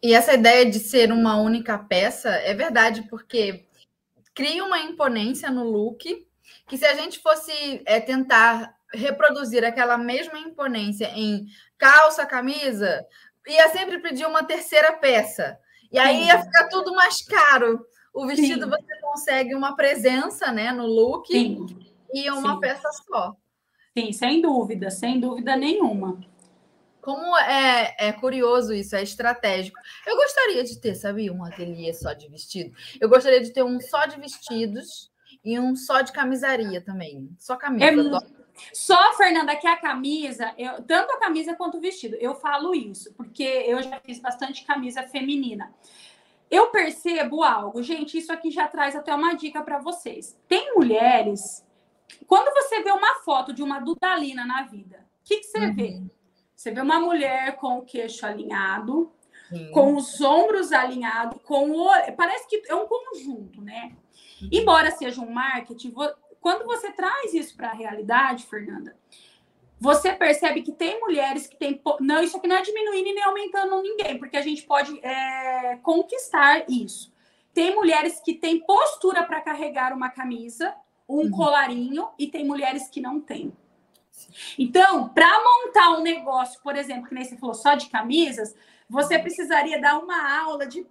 E 0.04 0.14
essa 0.14 0.36
ideia 0.36 0.64
de 0.64 0.78
ser 0.78 1.12
uma 1.12 1.38
única 1.38 1.76
peça 1.80 2.30
é 2.30 2.54
verdade, 2.54 3.02
porque 3.10 3.66
cria 4.32 4.64
uma 4.64 4.78
imponência 4.78 5.50
no 5.50 5.64
look 5.64 6.24
que 6.68 6.78
se 6.78 6.86
a 6.86 6.94
gente 6.94 7.18
fosse 7.18 7.82
é, 7.84 8.00
tentar 8.00 8.76
reproduzir 8.94 9.66
aquela 9.66 9.98
mesma 9.98 10.38
imponência 10.38 11.10
em 11.16 11.48
calça, 11.80 12.28
camisa, 12.28 13.04
ia 13.48 13.70
sempre 13.70 13.98
pedir 13.98 14.28
uma 14.28 14.44
terceira 14.44 14.94
peça. 14.94 15.58
E 15.92 15.98
aí 15.98 16.26
ia 16.26 16.42
ficar 16.44 16.68
tudo 16.70 16.94
mais 16.94 17.22
caro. 17.22 17.86
O 18.14 18.26
vestido 18.26 18.66
Sim. 18.66 18.70
você 18.70 19.02
consegue 19.02 19.56
uma 19.56 19.76
presença 19.76 20.52
né, 20.52 20.72
no 20.72 20.86
look 20.86 21.28
Sim. 21.28 21.66
e 22.14 22.30
uma 22.32 22.56
Sim. 22.56 22.60
peça 22.60 22.90
só. 23.06 23.36
Sim, 23.98 24.12
sem 24.12 24.42
dúvida, 24.42 24.90
sem 24.90 25.20
dúvida 25.20 25.56
nenhuma. 25.56 26.20
Como 27.02 27.38
é, 27.38 27.96
é 27.98 28.12
curioso 28.12 28.74
isso, 28.74 28.96
é 28.96 29.02
estratégico. 29.02 29.80
Eu 30.06 30.16
gostaria 30.18 30.64
de 30.64 30.80
ter, 30.80 30.94
sabia, 30.94 31.32
um 31.32 31.44
ateliê 31.44 31.94
só 31.94 32.12
de 32.12 32.28
vestido. 32.28 32.76
Eu 33.00 33.08
gostaria 33.08 33.42
de 33.42 33.52
ter 33.52 33.64
um 33.64 33.80
só 33.80 34.06
de 34.06 34.20
vestidos 34.20 35.10
e 35.44 35.58
um 35.60 35.76
só 35.76 36.02
de 36.02 36.12
camisaria 36.12 36.82
também. 36.82 37.30
Só 37.40 37.56
camisa. 37.56 37.86
É, 37.86 38.37
só, 38.74 39.14
Fernanda, 39.14 39.56
que 39.56 39.68
a 39.68 39.78
camisa, 39.78 40.54
eu, 40.58 40.82
tanto 40.84 41.12
a 41.14 41.20
camisa 41.20 41.56
quanto 41.56 41.78
o 41.78 41.82
vestido, 41.82 42.16
eu 42.16 42.36
falo 42.36 42.74
isso, 42.74 43.14
porque 43.14 43.44
eu 43.44 43.82
já 43.82 44.00
fiz 44.00 44.20
bastante 44.20 44.66
camisa 44.66 45.04
feminina. 45.04 45.74
Eu 46.50 46.68
percebo 46.68 47.44
algo, 47.44 47.84
gente, 47.84 48.18
isso 48.18 48.32
aqui 48.32 48.50
já 48.50 48.68
traz 48.68 48.96
até 48.96 49.14
uma 49.14 49.34
dica 49.34 49.62
para 49.62 49.80
vocês. 49.80 50.38
Tem 50.48 50.74
mulheres, 50.74 51.66
quando 52.26 52.54
você 52.54 52.82
vê 52.82 52.92
uma 52.92 53.16
foto 53.16 53.54
de 53.54 53.62
uma 53.62 53.80
Dudalina 53.80 54.46
na 54.46 54.64
vida, 54.64 55.06
o 55.22 55.28
que, 55.28 55.38
que 55.38 55.44
você 55.44 55.60
uhum. 55.60 55.76
vê? 55.76 56.02
Você 56.56 56.72
vê 56.72 56.82
uma 56.82 57.00
mulher 57.00 57.58
com 57.58 57.80
o 57.80 57.82
queixo 57.84 58.26
alinhado, 58.26 59.12
Sim. 59.50 59.72
com 59.72 59.96
os 59.96 60.22
ombros 60.22 60.72
alinhados, 60.72 61.40
com 61.44 61.70
o. 61.72 61.90
Parece 62.16 62.48
que 62.48 62.64
é 62.68 62.76
um 62.76 62.88
conjunto, 62.88 63.62
né? 63.62 63.96
Uhum. 64.42 64.50
Embora 64.52 64.90
seja 64.92 65.22
um 65.22 65.30
marketing, 65.30 65.94
quando 66.42 66.66
você 66.66 66.92
traz 66.92 67.34
isso 67.34 67.56
para 67.56 67.70
a 67.70 67.74
realidade, 67.74 68.46
Fernanda, 68.46 68.96
você 69.80 70.12
percebe 70.14 70.62
que 70.62 70.72
tem 70.72 71.00
mulheres 71.00 71.48
que 71.48 71.56
têm. 71.56 71.80
Não, 72.00 72.22
isso 72.24 72.38
aqui 72.38 72.48
não 72.48 72.56
é 72.56 72.62
diminuindo 72.62 73.10
e 73.10 73.14
nem 73.14 73.24
aumentando 73.24 73.82
ninguém, 73.82 74.18
porque 74.18 74.38
a 74.38 74.42
gente 74.42 74.64
pode 74.64 75.00
é, 75.06 75.78
conquistar 75.84 76.66
isso. 76.70 77.14
Tem 77.54 77.76
mulheres 77.76 78.20
que 78.20 78.34
têm 78.34 78.60
postura 78.60 79.24
para 79.24 79.42
carregar 79.42 79.94
uma 79.94 80.10
camisa, 80.10 80.76
um 81.08 81.22
uhum. 81.22 81.32
colarinho, 81.32 82.10
e 82.18 82.28
tem 82.28 82.46
mulheres 82.46 82.90
que 82.90 83.02
não 83.02 83.20
têm. 83.20 83.54
Então, 84.58 85.10
para 85.10 85.44
montar 85.44 85.92
um 85.92 86.02
negócio, 86.02 86.60
por 86.62 86.76
exemplo, 86.76 87.08
que 87.08 87.14
nem 87.14 87.24
você 87.24 87.38
falou, 87.38 87.54
só 87.54 87.76
de 87.76 87.88
camisas, 87.90 88.56
você 88.90 89.20
precisaria 89.20 89.80
dar 89.80 90.00
uma 90.00 90.40
aula 90.40 90.66
de 90.66 90.86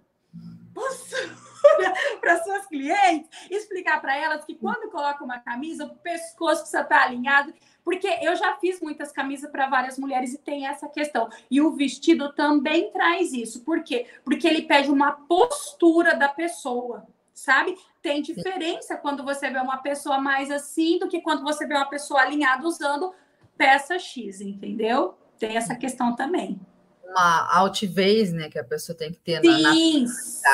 para 2.19 2.43
suas 2.43 2.65
clientes, 2.67 3.29
explicar 3.49 3.99
para 4.01 4.15
elas 4.15 4.45
que 4.45 4.55
quando 4.55 4.89
coloca 4.89 5.23
uma 5.23 5.39
camisa, 5.39 5.85
o 5.85 5.95
pescoço 5.95 6.61
precisa 6.61 6.81
estar 6.81 7.03
alinhado, 7.03 7.53
porque 7.83 8.07
eu 8.21 8.35
já 8.35 8.55
fiz 8.57 8.81
muitas 8.81 9.11
camisas 9.11 9.49
para 9.49 9.67
várias 9.67 9.97
mulheres 9.97 10.33
e 10.33 10.37
tem 10.37 10.67
essa 10.67 10.87
questão. 10.87 11.29
E 11.49 11.61
o 11.61 11.71
vestido 11.71 12.33
também 12.33 12.91
traz 12.91 13.33
isso. 13.33 13.63
Por 13.63 13.83
quê? 13.83 14.07
Porque 14.23 14.47
ele 14.47 14.63
pede 14.63 14.91
uma 14.91 15.11
postura 15.11 16.15
da 16.15 16.27
pessoa, 16.27 17.07
sabe? 17.33 17.77
Tem 18.01 18.21
diferença 18.21 18.97
quando 18.97 19.23
você 19.23 19.49
vê 19.49 19.59
uma 19.59 19.77
pessoa 19.77 20.19
mais 20.19 20.51
assim 20.51 20.99
do 20.99 21.07
que 21.07 21.21
quando 21.21 21.43
você 21.43 21.65
vê 21.65 21.75
uma 21.75 21.89
pessoa 21.89 22.21
alinhada 22.21 22.67
usando 22.67 23.13
peça 23.57 23.97
X, 23.97 24.41
entendeu? 24.41 25.17
Tem 25.39 25.55
essa 25.55 25.75
questão 25.75 26.15
também 26.15 26.59
uma 27.09 27.47
altivez, 27.55 28.31
né, 28.31 28.49
que 28.49 28.59
a 28.59 28.63
pessoa 28.63 28.97
tem 28.97 29.11
que 29.11 29.19
ter 29.19 29.41
sim, 29.41 29.61
na 29.61 29.73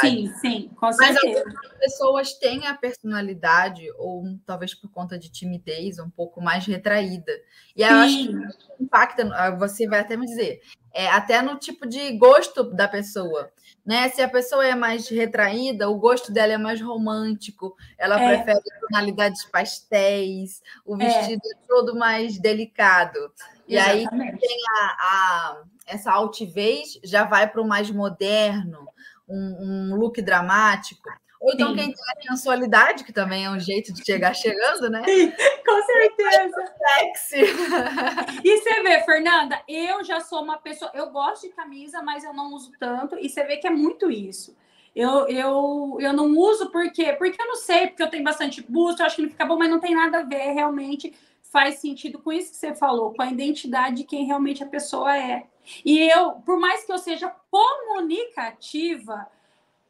Sim, 0.02 0.34
sim, 0.39 0.72
com 0.76 0.92
certeza. 0.92 1.20
Mas 1.24 1.38
algumas 1.38 1.74
pessoas 1.80 2.34
têm 2.34 2.68
a 2.68 2.74
personalidade, 2.74 3.92
ou 3.98 4.24
talvez 4.46 4.74
por 4.74 4.89
conta 4.89 5.18
de 5.18 5.30
timidez, 5.30 6.00
um 6.00 6.10
pouco 6.10 6.42
mais 6.42 6.66
retraída. 6.66 7.32
E 7.76 7.82
eu 7.82 7.89
acho 7.89 8.28
que 8.28 8.84
impacta, 8.84 9.30
ah, 9.34 9.52
você 9.52 9.88
vai 9.88 10.00
até 10.00 10.16
me 10.16 10.26
dizer, 10.26 10.62
é, 10.94 11.08
até 11.08 11.42
no 11.42 11.58
tipo 11.58 11.88
de 11.88 12.12
gosto 12.18 12.63
da 12.63 12.88
pessoa. 12.88 13.52
Né? 13.86 14.08
Se 14.10 14.22
a 14.22 14.30
pessoa 14.30 14.66
é 14.66 14.76
mais 14.76 15.10
retraída, 15.10 15.89
o 15.89 15.98
gosto 15.98 16.32
dela 16.32 16.54
é 16.54 16.58
mais 16.58 16.80
romântico, 16.80 17.76
ela 17.98 18.22
é. 18.22 18.28
prefere 18.28 18.63
tonalidades 18.80 19.44
pastéis, 19.46 20.62
o 20.86 20.96
é. 20.96 21.06
vestido 21.06 21.42
é. 21.46 21.52
é 21.52 21.68
todo 21.68 21.96
mais 21.96 22.39
delicado. 22.39 23.20
E 23.67 23.76
Exatamente. 23.76 24.34
aí 24.34 24.39
tem 24.39 24.58
a, 24.69 24.86
a 24.99 25.63
essa 25.86 26.12
altivez 26.12 26.99
já 27.04 27.23
vai 27.23 27.49
para 27.49 27.62
o 27.62 27.67
mais 27.67 27.89
moderno, 27.89 28.88
um, 29.28 29.91
um, 29.91 29.95
look 29.95 30.21
dramático. 30.21 31.10
Ou 31.39 31.52
então 31.52 31.69
Sim. 31.69 31.76
quem 31.76 31.86
tem 31.88 32.04
a 32.17 32.32
sensualidade, 32.32 33.04
que 33.04 33.12
também 33.12 33.45
é 33.45 33.49
um 33.49 33.60
jeito 33.60 33.93
de 33.93 34.04
chegar 34.06 34.34
chegando, 34.34 34.89
né? 34.89 35.04
Sim, 35.04 35.34
com 35.65 35.86
certeza. 35.86 36.56
Sexy. 37.28 37.41
E 38.43 38.60
você 38.60 38.82
vê, 38.82 39.02
Fernanda, 39.04 39.62
eu 39.67 40.04
já 40.06 40.21
sou 40.21 40.41
uma 40.41 40.58
pessoa, 40.58 40.89
eu 40.93 41.10
gosto 41.10 41.45
de 41.47 41.54
camisa, 41.54 42.02
mas 42.02 42.23
eu 42.23 42.34
não 42.34 42.54
uso 42.54 42.71
tanto, 42.80 43.17
e 43.19 43.28
você 43.28 43.43
vê 43.43 43.58
que 43.58 43.67
é 43.67 43.71
muito 43.71 44.10
isso. 44.10 44.56
Eu, 44.95 45.28
eu, 45.28 45.97
eu 45.99 46.13
não 46.13 46.38
uso 46.38 46.69
porque, 46.71 47.12
porque 47.13 47.41
eu 47.41 47.47
não 47.47 47.56
sei, 47.56 47.88
porque 47.88 48.04
eu 48.04 48.10
tenho 48.10 48.23
bastante 48.23 48.62
busto, 48.62 49.02
eu 49.02 49.06
acho 49.08 49.15
que 49.17 49.23
não 49.23 49.30
fica 49.30 49.45
bom, 49.45 49.58
mas 49.58 49.69
não 49.69 49.80
tem 49.80 49.95
nada 49.95 50.19
a 50.19 50.23
ver 50.23 50.54
realmente 50.54 51.13
faz 51.54 51.76
sentido 51.76 52.18
com 52.18 52.34
isso 52.34 52.50
que 52.50 52.58
você 52.58 52.74
falou, 52.74 53.13
com 53.13 53.22
a 53.22 53.30
identidade 53.30 53.98
de 53.98 54.04
quem 54.04 54.26
realmente 54.26 54.63
a 54.63 54.68
pessoa 54.68 55.16
é. 55.16 55.46
E 55.86 56.00
eu, 56.10 56.32
por 56.32 56.60
mais 56.60 56.84
que 56.84 56.92
eu 56.92 56.98
seja 56.98 57.30
comunicativa, 57.52 59.28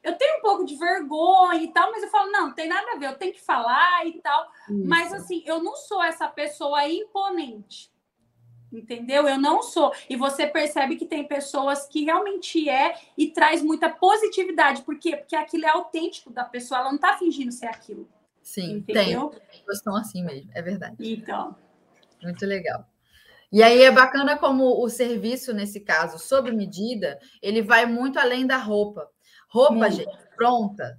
eu 0.03 0.17
tenho 0.17 0.39
um 0.39 0.41
pouco 0.41 0.65
de 0.65 0.75
vergonha 0.75 1.63
e 1.63 1.69
tal, 1.69 1.89
mas 1.89 2.03
eu 2.03 2.09
falo, 2.09 2.29
não, 2.29 2.47
não 2.47 2.53
tem 2.53 2.67
nada 2.67 2.91
a 2.91 2.97
ver, 2.97 3.07
eu 3.07 3.17
tenho 3.17 3.31
que 3.31 3.39
falar 3.39 4.05
e 4.05 4.19
tal. 4.19 4.51
Isso. 4.69 4.85
Mas 4.85 5.13
assim, 5.13 5.41
eu 5.45 5.63
não 5.63 5.77
sou 5.77 6.03
essa 6.03 6.27
pessoa 6.27 6.85
imponente. 6.85 7.89
Entendeu? 8.71 9.25
Eu 9.27 9.39
não 9.39 9.61
sou. 9.61 9.93
E 10.09 10.17
você 10.17 10.45
percebe 10.45 10.97
que 10.97 11.05
tem 11.05 11.25
pessoas 11.25 11.85
que 11.85 12.03
realmente 12.03 12.67
é 12.67 12.99
e 13.17 13.29
traz 13.29 13.61
muita 13.61 13.89
positividade. 13.89 14.81
Por 14.81 14.97
quê? 14.97 15.15
Porque 15.15 15.35
aquilo 15.35 15.65
é 15.65 15.69
autêntico 15.69 16.29
da 16.29 16.43
pessoa, 16.43 16.81
ela 16.81 16.91
não 16.91 16.97
tá 16.97 17.15
fingindo 17.17 17.51
ser 17.53 17.67
aquilo. 17.67 18.05
Sim, 18.43 18.77
Entendeu? 18.77 19.29
tem. 19.29 19.41
Pessoas 19.59 19.77
estão 19.77 19.95
assim 19.95 20.23
mesmo, 20.23 20.51
é 20.53 20.61
verdade. 20.61 20.95
Então. 20.99 21.55
Muito 22.21 22.45
legal. 22.45 22.85
E 23.51 23.61
aí 23.61 23.83
é 23.83 23.91
bacana 23.91 24.37
como 24.37 24.83
o 24.83 24.89
serviço, 24.89 25.53
nesse 25.53 25.79
caso, 25.79 26.17
sob 26.17 26.51
medida, 26.51 27.19
ele 27.41 27.61
vai 27.61 27.85
muito 27.85 28.17
além 28.19 28.47
da 28.47 28.57
roupa. 28.57 29.07
Roupa, 29.47 29.91
gente, 29.91 30.09
pronta, 30.35 30.97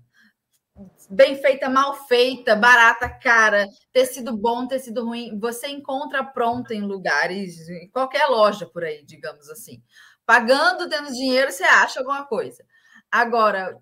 bem 1.11 1.37
feita, 1.37 1.69
mal 1.69 2.07
feita, 2.07 2.55
barata, 2.55 3.09
cara, 3.09 3.67
tecido 3.93 4.37
bom, 4.37 4.67
tecido 4.67 5.05
ruim, 5.05 5.39
você 5.39 5.69
encontra 5.69 6.25
pronta 6.25 6.75
em 6.75 6.81
lugares, 6.81 7.69
em 7.69 7.91
qualquer 7.91 8.27
loja 8.27 8.67
por 8.67 8.85
aí, 8.85 9.05
digamos 9.05 9.49
assim. 9.51 9.83
Pagando, 10.25 10.89
tendo 10.89 11.13
dinheiro, 11.13 11.51
você 11.51 11.65
acha 11.65 11.99
alguma 12.01 12.25
coisa. 12.25 12.65
Agora, 13.11 13.77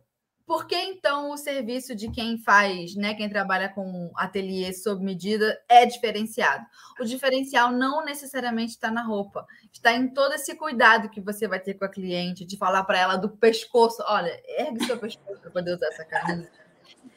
por 0.46 0.66
que 0.66 0.74
então 0.74 1.30
o 1.30 1.36
serviço 1.36 1.94
de 1.94 2.10
quem 2.10 2.38
faz, 2.38 2.94
né, 2.94 3.14
quem 3.14 3.28
trabalha 3.28 3.68
com 3.68 4.10
ateliê 4.16 4.72
sob 4.72 5.04
medida 5.04 5.60
é 5.68 5.86
diferenciado? 5.86 6.64
O 7.00 7.04
diferencial 7.04 7.70
não 7.72 8.04
necessariamente 8.04 8.72
está 8.72 8.90
na 8.90 9.02
roupa, 9.02 9.46
está 9.72 9.92
em 9.92 10.08
todo 10.08 10.34
esse 10.34 10.54
cuidado 10.54 11.10
que 11.10 11.20
você 11.20 11.46
vai 11.46 11.60
ter 11.60 11.74
com 11.74 11.84
a 11.84 11.90
cliente, 11.90 12.44
de 12.44 12.56
falar 12.56 12.84
para 12.84 12.98
ela 12.98 13.16
do 13.16 13.30
pescoço, 13.30 14.02
olha, 14.06 14.40
ergue 14.58 14.84
seu 14.84 14.98
pescoço 14.98 15.40
para 15.40 15.50
poder 15.50 15.74
usar 15.74 15.86
essa 15.86 16.04
camisa. 16.04 16.50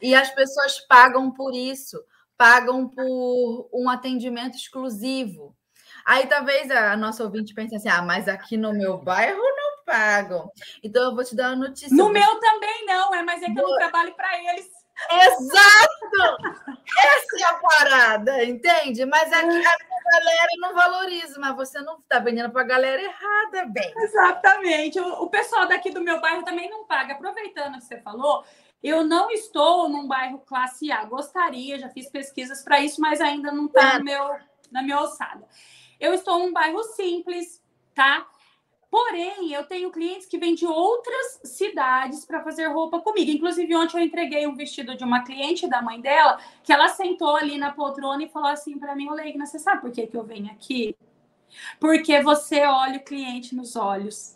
E 0.00 0.14
as 0.14 0.30
pessoas 0.34 0.80
pagam 0.80 1.30
por 1.30 1.54
isso, 1.54 2.02
pagam 2.36 2.88
por 2.88 3.68
um 3.72 3.88
atendimento 3.88 4.56
exclusivo. 4.56 5.56
Aí 6.04 6.26
talvez 6.26 6.70
a 6.70 6.96
nossa 6.96 7.24
ouvinte 7.24 7.54
pense 7.54 7.74
assim: 7.74 7.88
ah, 7.88 8.02
mas 8.02 8.28
aqui 8.28 8.56
no 8.56 8.72
meu 8.72 8.98
bairro 8.98 9.42
não 9.56 9.65
pagam. 9.86 10.50
Então 10.82 11.04
eu 11.04 11.14
vou 11.14 11.24
te 11.24 11.34
dar 11.34 11.54
uma 11.54 11.68
notícia. 11.68 11.96
No 11.96 12.10
meu 12.10 12.40
também 12.40 12.84
não, 12.84 13.14
é, 13.14 13.22
mas 13.22 13.42
é 13.42 13.46
que 13.46 13.58
eu 13.58 13.66
não 13.66 13.76
trabalho 13.76 14.12
para 14.14 14.36
eles. 14.36 14.68
Exato! 15.10 16.36
Essa 17.04 17.36
é 17.38 17.44
a 17.44 17.54
parada, 17.54 18.44
entende? 18.44 19.04
Mas 19.04 19.30
aqui 19.32 19.66
a 19.66 20.18
galera 20.18 20.48
não 20.58 20.74
valoriza, 20.74 21.38
mas 21.38 21.54
você 21.54 21.80
não 21.80 21.98
está 21.98 22.18
vendendo 22.18 22.50
para 22.50 22.62
a 22.62 22.66
galera 22.66 23.02
errada, 23.02 23.66
bem. 23.66 23.92
Exatamente. 23.98 24.98
O, 24.98 25.22
o 25.22 25.30
pessoal 25.30 25.68
daqui 25.68 25.90
do 25.90 26.00
meu 26.00 26.20
bairro 26.20 26.44
também 26.44 26.70
não 26.70 26.86
paga. 26.86 27.14
Aproveitando 27.14 27.74
que 27.74 27.84
você 27.84 28.00
falou, 28.00 28.44
eu 28.82 29.04
não 29.04 29.30
estou 29.30 29.88
num 29.88 30.08
bairro 30.08 30.38
classe 30.40 30.90
A. 30.90 31.04
Gostaria, 31.04 31.78
já 31.78 31.90
fiz 31.90 32.08
pesquisas 32.10 32.62
para 32.62 32.80
isso, 32.80 33.00
mas 33.00 33.20
ainda 33.20 33.52
não 33.52 33.66
está 33.66 33.94
é. 33.94 33.98
no 33.98 34.04
meu, 34.04 34.36
na 34.70 34.82
minha 34.82 34.96
alçada. 34.96 35.46
Eu 36.00 36.14
estou 36.14 36.38
num 36.38 36.52
bairro 36.52 36.82
simples, 36.82 37.62
tá? 37.94 38.26
Porém, 38.96 39.52
eu 39.52 39.62
tenho 39.62 39.90
clientes 39.90 40.26
que 40.26 40.38
vêm 40.38 40.54
de 40.54 40.64
outras 40.64 41.38
cidades 41.44 42.24
para 42.24 42.42
fazer 42.42 42.68
roupa 42.68 42.98
comigo. 42.98 43.30
Inclusive, 43.30 43.76
ontem 43.76 43.98
eu 43.98 44.02
entreguei 44.02 44.46
um 44.46 44.54
vestido 44.54 44.96
de 44.96 45.04
uma 45.04 45.22
cliente 45.22 45.68
da 45.68 45.82
mãe 45.82 46.00
dela, 46.00 46.40
que 46.64 46.72
ela 46.72 46.88
sentou 46.88 47.36
ali 47.36 47.58
na 47.58 47.70
poltrona 47.70 48.22
e 48.22 48.28
falou 48.30 48.48
assim 48.48 48.78
para 48.78 48.96
mim: 48.96 49.10
Olegna, 49.10 49.44
você 49.44 49.58
sabe 49.58 49.82
por 49.82 49.92
que, 49.92 50.06
que 50.06 50.16
eu 50.16 50.24
venho 50.24 50.50
aqui? 50.50 50.96
Porque 51.78 52.22
você 52.22 52.62
olha 52.62 52.96
o 52.96 53.04
cliente 53.04 53.54
nos 53.54 53.76
olhos. 53.76 54.34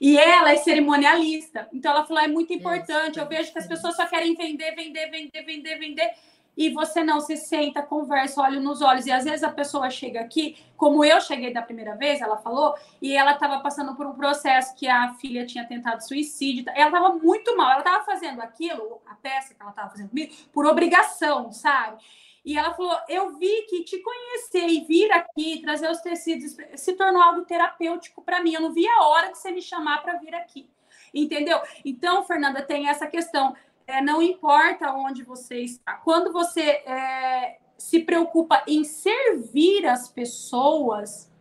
E 0.00 0.16
ela 0.16 0.50
é 0.50 0.56
cerimonialista. 0.56 1.68
Então, 1.70 1.92
ela 1.92 2.06
falou: 2.06 2.22
é 2.22 2.28
muito 2.28 2.54
importante. 2.54 3.18
Eu 3.18 3.28
vejo 3.28 3.52
que 3.52 3.58
as 3.58 3.66
pessoas 3.66 3.94
só 3.94 4.06
querem 4.06 4.34
vender, 4.34 4.74
vender, 4.74 5.10
vender, 5.10 5.42
vender, 5.42 5.78
vender 5.78 6.14
e 6.56 6.70
você 6.70 7.02
não 7.02 7.20
se 7.20 7.36
senta, 7.36 7.82
conversa, 7.82 8.42
olha 8.42 8.60
nos 8.60 8.82
olhos. 8.82 9.06
E 9.06 9.12
às 9.12 9.24
vezes 9.24 9.42
a 9.42 9.50
pessoa 9.50 9.88
chega 9.88 10.20
aqui, 10.20 10.56
como 10.76 11.04
eu 11.04 11.20
cheguei 11.20 11.52
da 11.52 11.62
primeira 11.62 11.96
vez, 11.96 12.20
ela 12.20 12.36
falou, 12.36 12.74
e 13.00 13.16
ela 13.16 13.32
estava 13.32 13.60
passando 13.60 13.94
por 13.94 14.06
um 14.06 14.14
processo 14.14 14.74
que 14.74 14.86
a 14.86 15.14
filha 15.14 15.46
tinha 15.46 15.66
tentado 15.66 16.06
suicídio. 16.06 16.64
Ela 16.74 16.86
estava 16.86 17.14
muito 17.14 17.56
mal, 17.56 17.70
ela 17.70 17.78
estava 17.80 18.04
fazendo 18.04 18.40
aquilo, 18.40 19.00
a 19.06 19.14
peça 19.14 19.54
que 19.54 19.62
ela 19.62 19.70
estava 19.70 19.90
fazendo 19.90 20.10
comigo, 20.10 20.34
por 20.52 20.66
obrigação, 20.66 21.52
sabe? 21.52 22.02
E 22.44 22.58
ela 22.58 22.74
falou: 22.74 22.96
Eu 23.08 23.38
vi 23.38 23.62
que 23.62 23.84
te 23.84 23.98
conhecer 23.98 24.66
e 24.68 24.84
vir 24.84 25.10
aqui, 25.12 25.60
trazer 25.62 25.90
os 25.90 26.00
tecidos, 26.00 26.56
se 26.74 26.92
tornou 26.94 27.22
algo 27.22 27.42
terapêutico 27.42 28.22
para 28.22 28.42
mim. 28.42 28.54
Eu 28.54 28.60
não 28.60 28.72
vi 28.72 28.86
a 28.86 29.04
hora 29.04 29.30
de 29.30 29.38
você 29.38 29.52
me 29.52 29.62
chamar 29.62 30.02
para 30.02 30.18
vir 30.18 30.34
aqui. 30.34 30.68
Entendeu? 31.14 31.60
Então, 31.84 32.24
Fernanda, 32.24 32.62
tem 32.62 32.88
essa 32.88 33.06
questão 33.06 33.54
é, 33.86 34.00
não 34.00 34.22
importa 34.22 34.92
onde 34.92 35.22
você 35.22 35.60
está. 35.60 35.94
Quando 35.94 36.32
você 36.32 36.62
é, 36.62 37.58
se 37.76 38.00
preocupa 38.00 38.62
em 38.66 38.84
servir 38.84 39.86
as 39.86 40.08
pessoas, 40.08 41.32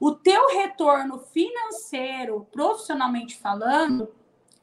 o 0.00 0.12
teu 0.12 0.48
retorno 0.48 1.18
financeiro, 1.18 2.46
profissionalmente 2.50 3.36
falando, 3.36 4.12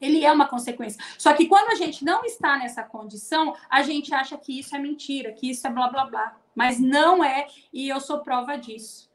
ele 0.00 0.24
é 0.24 0.32
uma 0.32 0.48
consequência. 0.48 1.02
Só 1.16 1.32
que 1.32 1.46
quando 1.46 1.70
a 1.70 1.74
gente 1.76 2.04
não 2.04 2.24
está 2.24 2.58
nessa 2.58 2.82
condição, 2.82 3.54
a 3.70 3.82
gente 3.82 4.12
acha 4.12 4.36
que 4.36 4.58
isso 4.58 4.74
é 4.74 4.78
mentira, 4.78 5.32
que 5.32 5.48
isso 5.48 5.66
é 5.66 5.70
blá 5.70 5.88
blá 5.88 6.06
blá. 6.06 6.36
Mas 6.54 6.80
não 6.80 7.24
é, 7.24 7.46
e 7.72 7.88
eu 7.88 8.00
sou 8.00 8.18
prova 8.18 8.56
disso. 8.56 9.10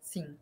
Sim. 0.00 0.36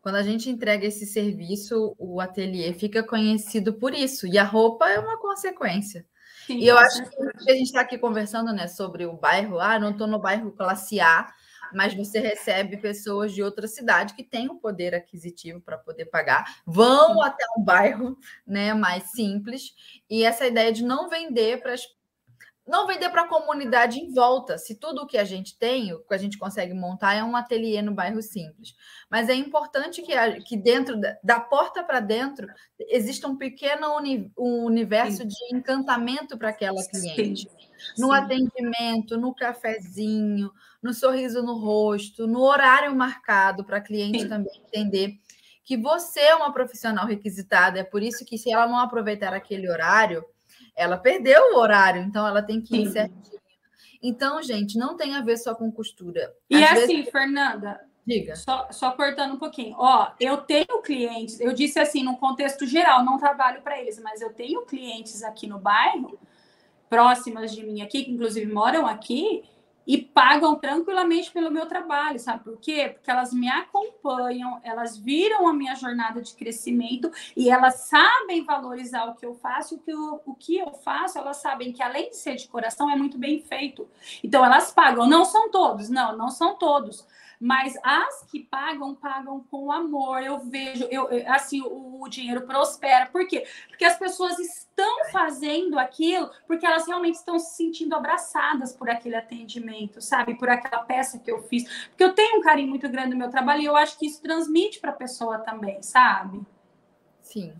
Quando 0.00 0.16
a 0.16 0.22
gente 0.22 0.48
entrega 0.48 0.86
esse 0.86 1.04
serviço, 1.04 1.94
o 1.98 2.20
ateliê 2.20 2.72
fica 2.72 3.02
conhecido 3.02 3.74
por 3.74 3.92
isso, 3.92 4.26
e 4.26 4.38
a 4.38 4.44
roupa 4.44 4.88
é 4.88 4.98
uma 4.98 5.18
consequência. 5.18 6.06
Sim, 6.46 6.58
e 6.58 6.66
eu 6.66 6.78
acho 6.78 7.04
que 7.04 7.50
a 7.50 7.54
gente 7.54 7.66
está 7.66 7.82
aqui 7.82 7.98
conversando 7.98 8.52
né, 8.52 8.66
sobre 8.66 9.04
o 9.04 9.12
bairro, 9.12 9.60
ah, 9.60 9.78
não 9.78 9.90
estou 9.90 10.06
no 10.06 10.18
bairro 10.18 10.52
classe 10.52 11.00
A, 11.00 11.30
mas 11.72 11.94
você 11.94 12.18
recebe 12.18 12.78
pessoas 12.78 13.32
de 13.32 13.42
outra 13.42 13.68
cidade 13.68 14.14
que 14.14 14.24
têm 14.24 14.48
o 14.48 14.54
um 14.54 14.58
poder 14.58 14.94
aquisitivo 14.94 15.60
para 15.60 15.78
poder 15.78 16.06
pagar, 16.06 16.44
vão 16.66 17.14
Sim. 17.14 17.22
até 17.22 17.44
um 17.56 17.62
bairro 17.62 18.18
né, 18.46 18.72
mais 18.72 19.10
simples, 19.12 19.74
e 20.08 20.24
essa 20.24 20.46
ideia 20.46 20.72
de 20.72 20.82
não 20.82 21.08
vender 21.08 21.60
para 21.60 21.74
as 21.74 21.86
não 22.70 22.86
vender 22.86 23.10
para 23.10 23.22
a 23.22 23.28
comunidade 23.28 23.98
em 23.98 24.14
volta. 24.14 24.56
Se 24.56 24.76
tudo 24.76 25.02
o 25.02 25.06
que 25.06 25.18
a 25.18 25.24
gente 25.24 25.58
tem, 25.58 25.92
o 25.92 25.98
que 25.98 26.14
a 26.14 26.18
gente 26.18 26.38
consegue 26.38 26.72
montar 26.72 27.14
é 27.14 27.24
um 27.24 27.34
ateliê 27.34 27.82
no 27.82 27.92
bairro 27.92 28.22
simples. 28.22 28.76
Mas 29.10 29.28
é 29.28 29.34
importante 29.34 30.00
que, 30.02 30.12
a, 30.12 30.40
que 30.40 30.56
dentro 30.56 30.98
da, 30.98 31.18
da 31.22 31.40
porta 31.40 31.82
para 31.82 31.98
dentro 31.98 32.46
exista 32.78 33.26
um 33.26 33.36
pequeno 33.36 33.96
uni, 33.96 34.30
um 34.38 34.64
universo 34.64 35.22
Sim. 35.22 35.26
de 35.26 35.56
encantamento 35.56 36.38
para 36.38 36.50
aquela 36.50 36.80
cliente. 36.84 37.42
Sim. 37.42 37.68
No 37.98 38.08
Sim. 38.08 38.14
atendimento, 38.14 39.18
no 39.18 39.34
cafezinho, 39.34 40.52
no 40.80 40.94
sorriso 40.94 41.42
no 41.42 41.58
rosto, 41.58 42.28
no 42.28 42.40
horário 42.40 42.94
marcado 42.94 43.64
para 43.64 43.78
a 43.78 43.82
cliente 43.82 44.28
também 44.28 44.52
entender 44.64 45.18
que 45.64 45.76
você 45.76 46.20
é 46.20 46.36
uma 46.36 46.52
profissional 46.52 47.04
requisitada. 47.04 47.80
É 47.80 47.84
por 47.84 48.00
isso 48.00 48.24
que 48.24 48.38
se 48.38 48.52
ela 48.52 48.68
não 48.68 48.78
aproveitar 48.78 49.34
aquele 49.34 49.68
horário, 49.68 50.24
ela 50.80 50.96
perdeu 50.96 51.52
o 51.52 51.58
horário, 51.58 52.02
então 52.02 52.26
ela 52.26 52.42
tem 52.42 52.60
que 52.60 52.76
ir 52.76 52.86
Sim. 52.86 52.92
certinho. 52.92 53.40
Então, 54.02 54.42
gente, 54.42 54.78
não 54.78 54.96
tem 54.96 55.14
a 55.14 55.20
ver 55.20 55.36
só 55.36 55.54
com 55.54 55.70
costura. 55.70 56.32
E 56.48 56.64
Às 56.64 56.78
assim, 56.78 56.96
vezes... 56.96 57.10
Fernanda, 57.10 57.78
Diga. 58.06 58.34
Só, 58.34 58.66
só, 58.72 58.90
cortando 58.92 59.34
um 59.34 59.38
pouquinho. 59.38 59.76
Ó, 59.78 60.10
eu 60.18 60.38
tenho 60.38 60.82
clientes, 60.82 61.38
eu 61.38 61.52
disse 61.52 61.78
assim, 61.78 62.02
no 62.02 62.16
contexto 62.16 62.66
geral, 62.66 63.04
não 63.04 63.18
trabalho 63.18 63.60
para 63.62 63.78
eles, 63.78 64.00
mas 64.02 64.20
eu 64.20 64.32
tenho 64.32 64.64
clientes 64.64 65.22
aqui 65.22 65.46
no 65.46 65.58
bairro, 65.58 66.18
próximas 66.88 67.52
de 67.52 67.62
mim 67.62 67.82
aqui, 67.82 68.02
que 68.02 68.10
inclusive 68.10 68.50
moram 68.50 68.86
aqui, 68.86 69.44
e 69.90 69.98
pagam 69.98 70.54
tranquilamente 70.54 71.32
pelo 71.32 71.50
meu 71.50 71.66
trabalho, 71.66 72.16
sabe 72.20 72.44
por 72.44 72.56
quê? 72.60 72.90
Porque 72.94 73.10
elas 73.10 73.32
me 73.32 73.48
acompanham, 73.48 74.60
elas 74.62 74.96
viram 74.96 75.48
a 75.48 75.52
minha 75.52 75.74
jornada 75.74 76.22
de 76.22 76.32
crescimento 76.32 77.10
e 77.36 77.50
elas 77.50 77.88
sabem 77.88 78.44
valorizar 78.44 79.06
o 79.06 79.16
que 79.16 79.26
eu 79.26 79.34
faço, 79.34 79.74
o 79.74 79.78
que 79.80 79.90
eu, 79.90 80.20
o 80.24 80.32
que 80.32 80.56
eu 80.58 80.72
faço, 80.74 81.18
elas 81.18 81.38
sabem 81.38 81.72
que 81.72 81.82
além 81.82 82.10
de 82.10 82.16
ser 82.16 82.36
de 82.36 82.46
coração, 82.46 82.88
é 82.88 82.94
muito 82.94 83.18
bem 83.18 83.40
feito. 83.40 83.88
Então 84.22 84.44
elas 84.44 84.72
pagam, 84.72 85.08
não 85.08 85.24
são 85.24 85.50
todos, 85.50 85.90
não, 85.90 86.16
não 86.16 86.30
são 86.30 86.54
todos, 86.54 87.04
mas 87.40 87.74
as 87.82 88.22
que 88.24 88.40
pagam, 88.40 88.94
pagam 88.94 89.42
com 89.50 89.72
amor. 89.72 90.22
Eu 90.22 90.38
vejo, 90.40 90.84
eu, 90.90 91.08
assim, 91.26 91.62
o, 91.62 92.02
o 92.02 92.08
dinheiro 92.08 92.42
prospera. 92.42 93.06
Por 93.06 93.26
quê? 93.26 93.46
Porque 93.68 93.86
as 93.86 93.98
pessoas 93.98 94.38
estão 94.38 95.06
fazendo 95.10 95.78
aquilo 95.78 96.30
porque 96.46 96.66
elas 96.66 96.86
realmente 96.86 97.14
estão 97.14 97.38
se 97.38 97.56
sentindo 97.56 97.94
abraçadas 97.94 98.74
por 98.74 98.90
aquele 98.90 99.16
atendimento, 99.16 100.02
sabe? 100.02 100.34
Por 100.34 100.50
aquela 100.50 100.82
peça 100.82 101.18
que 101.18 101.30
eu 101.30 101.42
fiz. 101.44 101.64
Porque 101.88 102.04
eu 102.04 102.14
tenho 102.14 102.38
um 102.38 102.42
carinho 102.42 102.68
muito 102.68 102.88
grande 102.90 103.10
no 103.10 103.16
meu 103.16 103.30
trabalho 103.30 103.62
e 103.62 103.64
eu 103.64 103.76
acho 103.76 103.98
que 103.98 104.04
isso 104.04 104.20
transmite 104.20 104.78
para 104.78 104.90
a 104.90 104.94
pessoa 104.94 105.38
também, 105.38 105.82
sabe? 105.82 106.42
Sim. 107.22 107.54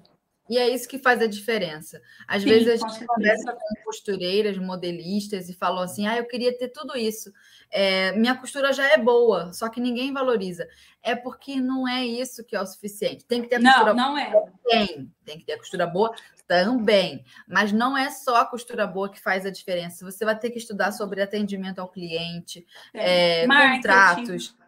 E 0.50 0.58
é 0.58 0.68
isso 0.68 0.88
que 0.88 0.98
faz 0.98 1.22
a 1.22 1.28
diferença. 1.28 2.02
Às 2.26 2.42
Sim, 2.42 2.48
vezes 2.48 2.68
a 2.82 2.88
gente 2.88 3.06
conversa 3.06 3.52
com 3.52 3.84
costureiras, 3.84 4.58
modelistas 4.58 5.48
e 5.48 5.54
falam 5.54 5.80
assim: 5.80 6.08
ah, 6.08 6.16
eu 6.16 6.26
queria 6.26 6.52
ter 6.58 6.70
tudo 6.70 6.98
isso. 6.98 7.32
É, 7.70 8.10
minha 8.16 8.34
costura 8.34 8.72
já 8.72 8.90
é 8.90 8.98
boa, 8.98 9.52
só 9.52 9.68
que 9.68 9.80
ninguém 9.80 10.12
valoriza. 10.12 10.66
É 11.04 11.14
porque 11.14 11.60
não 11.60 11.86
é 11.86 12.04
isso 12.04 12.44
que 12.44 12.56
é 12.56 12.60
o 12.60 12.66
suficiente. 12.66 13.24
Tem 13.24 13.40
que 13.40 13.48
ter 13.48 13.56
a 13.56 13.62
costura 13.62 13.94
não, 13.94 14.10
não 14.10 14.18
é. 14.18 14.30
boa. 14.32 14.52
Tem, 14.66 15.12
tem 15.24 15.38
que 15.38 15.44
ter 15.44 15.52
a 15.52 15.58
costura 15.58 15.86
boa 15.86 16.12
também. 16.48 17.24
Mas 17.46 17.70
não 17.70 17.96
é 17.96 18.10
só 18.10 18.38
a 18.38 18.44
costura 18.44 18.88
boa 18.88 19.08
que 19.08 19.20
faz 19.20 19.46
a 19.46 19.50
diferença. 19.50 20.04
Você 20.04 20.24
vai 20.24 20.36
ter 20.36 20.50
que 20.50 20.58
estudar 20.58 20.90
sobre 20.90 21.22
atendimento 21.22 21.78
ao 21.78 21.88
cliente, 21.88 22.66
é. 22.92 23.42
É, 23.42 23.46
contratos 23.46 24.58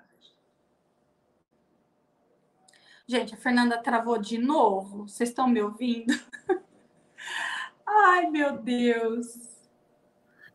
Gente, 3.12 3.34
a 3.34 3.36
Fernanda 3.36 3.76
travou 3.76 4.16
de 4.16 4.38
novo. 4.38 5.06
Vocês 5.06 5.28
estão 5.28 5.46
me 5.46 5.60
ouvindo? 5.60 6.18
Ai, 7.86 8.30
meu 8.30 8.56
Deus. 8.56 9.26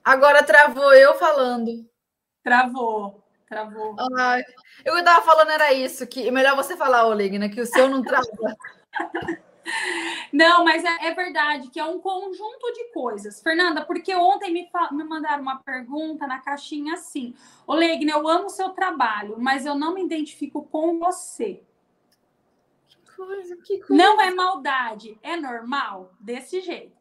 Agora 0.04 0.41
travou 0.41 0.91
eu 0.96 1.13
falando. 1.20 1.88
Travou, 2.43 3.24
travou. 3.48 3.96
Ai, 4.17 4.41
eu 4.84 4.98
estava 4.98 5.24
falando 5.24 5.52
era 5.52 5.72
isso, 5.72 6.08
que 6.08 6.32
melhor 6.32 6.56
você 6.56 6.76
falar, 6.76 7.06
Oligna, 7.06 7.48
que 7.48 7.62
o 7.62 7.65
seu 7.67 7.88
não 7.88 8.02
trava. 8.02 8.26
Não, 10.34 10.63
mas 10.63 10.84
é, 10.84 11.08
é, 11.08 11.13
verdade 11.13 11.70
que 11.70 11.80
é 11.80 11.84
um 11.86 12.00
conjunto 12.00 12.72
de 12.74 12.91
coisas. 12.91 13.41
Fernanda, 13.41 13.86
porque 13.86 14.15
ontem 14.15 14.52
me, 14.52 14.70
me 14.93 15.04
mandaram 15.04 15.41
uma 15.41 15.58
pergunta 15.58 16.26
na 16.26 16.39
caixinha 16.39 16.93
assim: 16.93 17.36
Olegna, 17.67 18.13
eu 18.13 18.28
amo 18.28 18.46
o 18.46 18.50
seu 18.50 18.70
trabalho, 18.70 19.36
mas 19.38 19.65
eu 19.65 19.76
não 19.76 19.93
me 19.93 20.04
identifico 20.04 20.63
com 20.63 20.98
você 20.98 21.67
coisa, 23.18 23.58
que 23.58 23.80
coisa. 23.80 24.04
Não 24.04 24.22
é 24.22 24.32
maldade, 24.32 25.18
é 25.24 25.36
normal, 25.36 26.14
desse 26.20 26.62
jeito. 26.62 26.96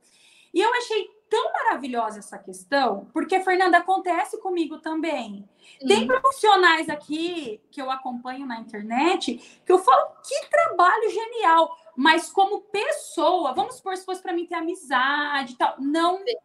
E 0.52 0.60
eu 0.60 0.72
achei 0.74 1.14
tão 1.28 1.52
maravilhosa 1.52 2.20
essa 2.20 2.38
questão, 2.38 3.08
porque, 3.12 3.40
Fernanda, 3.40 3.78
acontece 3.78 4.40
comigo 4.40 4.78
também. 4.78 5.46
Sim. 5.80 5.86
Tem 5.86 6.06
profissionais 6.06 6.88
aqui 6.88 7.60
que 7.70 7.82
eu 7.82 7.90
acompanho 7.90 8.46
na 8.46 8.58
internet 8.58 9.60
que 9.64 9.72
eu 9.72 9.78
falo 9.78 10.12
que 10.22 10.48
trabalho 10.48 11.10
genial, 11.10 11.76
mas 11.96 12.30
como 12.30 12.62
pessoa, 12.62 13.52
vamos 13.52 13.76
supor 13.76 13.96
se 13.96 14.04
fosse 14.04 14.22
para 14.22 14.32
mim 14.32 14.46
ter 14.46 14.54
amizade 14.54 15.52
e 15.52 15.56
tal, 15.56 15.76
não 15.78 16.18
Sim. 16.18 16.36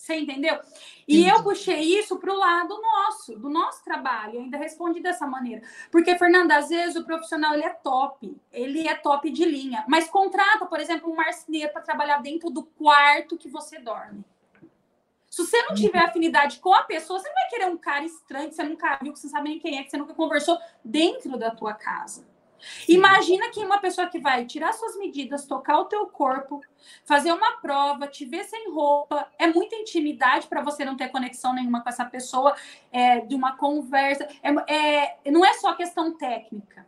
Você 0.00 0.14
entendeu? 0.14 0.58
E 1.06 1.28
eu 1.28 1.42
puxei 1.42 1.98
isso 1.98 2.16
para 2.16 2.32
o 2.32 2.38
lado 2.38 2.74
nosso, 2.80 3.38
do 3.38 3.50
nosso 3.50 3.84
trabalho. 3.84 4.36
Eu 4.36 4.40
ainda 4.40 4.56
respondi 4.56 4.98
dessa 4.98 5.26
maneira. 5.26 5.62
Porque, 5.90 6.16
Fernanda, 6.16 6.56
às 6.56 6.70
vezes 6.70 6.96
o 6.96 7.04
profissional 7.04 7.52
ele 7.52 7.64
é 7.64 7.68
top, 7.68 8.34
ele 8.50 8.88
é 8.88 8.94
top 8.94 9.30
de 9.30 9.44
linha, 9.44 9.84
mas 9.86 10.08
contrata, 10.08 10.64
por 10.64 10.80
exemplo, 10.80 11.12
um 11.12 11.14
marceneiro 11.14 11.70
para 11.70 11.82
trabalhar 11.82 12.22
dentro 12.22 12.48
do 12.48 12.62
quarto 12.62 13.36
que 13.36 13.46
você 13.46 13.78
dorme. 13.78 14.24
Se 15.28 15.44
você 15.44 15.62
não 15.64 15.74
tiver 15.74 16.02
afinidade 16.02 16.60
com 16.60 16.72
a 16.72 16.82
pessoa, 16.82 17.20
você 17.20 17.28
não 17.28 17.34
vai 17.34 17.48
querer 17.50 17.66
um 17.66 17.76
cara 17.76 18.04
estranho 18.06 18.48
que 18.48 18.54
você 18.54 18.64
nunca 18.64 18.98
viu, 19.02 19.12
que 19.12 19.18
você 19.18 19.26
não 19.26 19.34
sabe 19.34 19.50
nem 19.50 19.58
quem 19.58 19.78
é, 19.78 19.84
que 19.84 19.90
você 19.90 19.98
nunca 19.98 20.14
conversou 20.14 20.58
dentro 20.82 21.36
da 21.36 21.50
tua 21.50 21.74
casa. 21.74 22.26
Imagina 22.88 23.50
que 23.50 23.64
uma 23.64 23.78
pessoa 23.78 24.08
que 24.08 24.18
vai 24.18 24.44
tirar 24.44 24.72
suas 24.72 24.96
medidas, 24.96 25.46
tocar 25.46 25.78
o 25.78 25.84
teu 25.86 26.06
corpo, 26.06 26.60
fazer 27.04 27.32
uma 27.32 27.52
prova, 27.52 28.06
te 28.06 28.24
ver 28.24 28.44
sem 28.44 28.70
roupa, 28.72 29.26
é 29.38 29.46
muita 29.46 29.76
intimidade 29.76 30.46
para 30.46 30.62
você 30.62 30.84
não 30.84 30.96
ter 30.96 31.08
conexão 31.08 31.54
nenhuma 31.54 31.82
com 31.82 31.88
essa 31.88 32.04
pessoa, 32.04 32.54
é, 32.92 33.20
de 33.20 33.34
uma 33.34 33.56
conversa. 33.56 34.28
É, 34.42 34.74
é, 34.74 35.30
não 35.30 35.44
é 35.44 35.54
só 35.54 35.74
questão 35.74 36.16
técnica. 36.16 36.86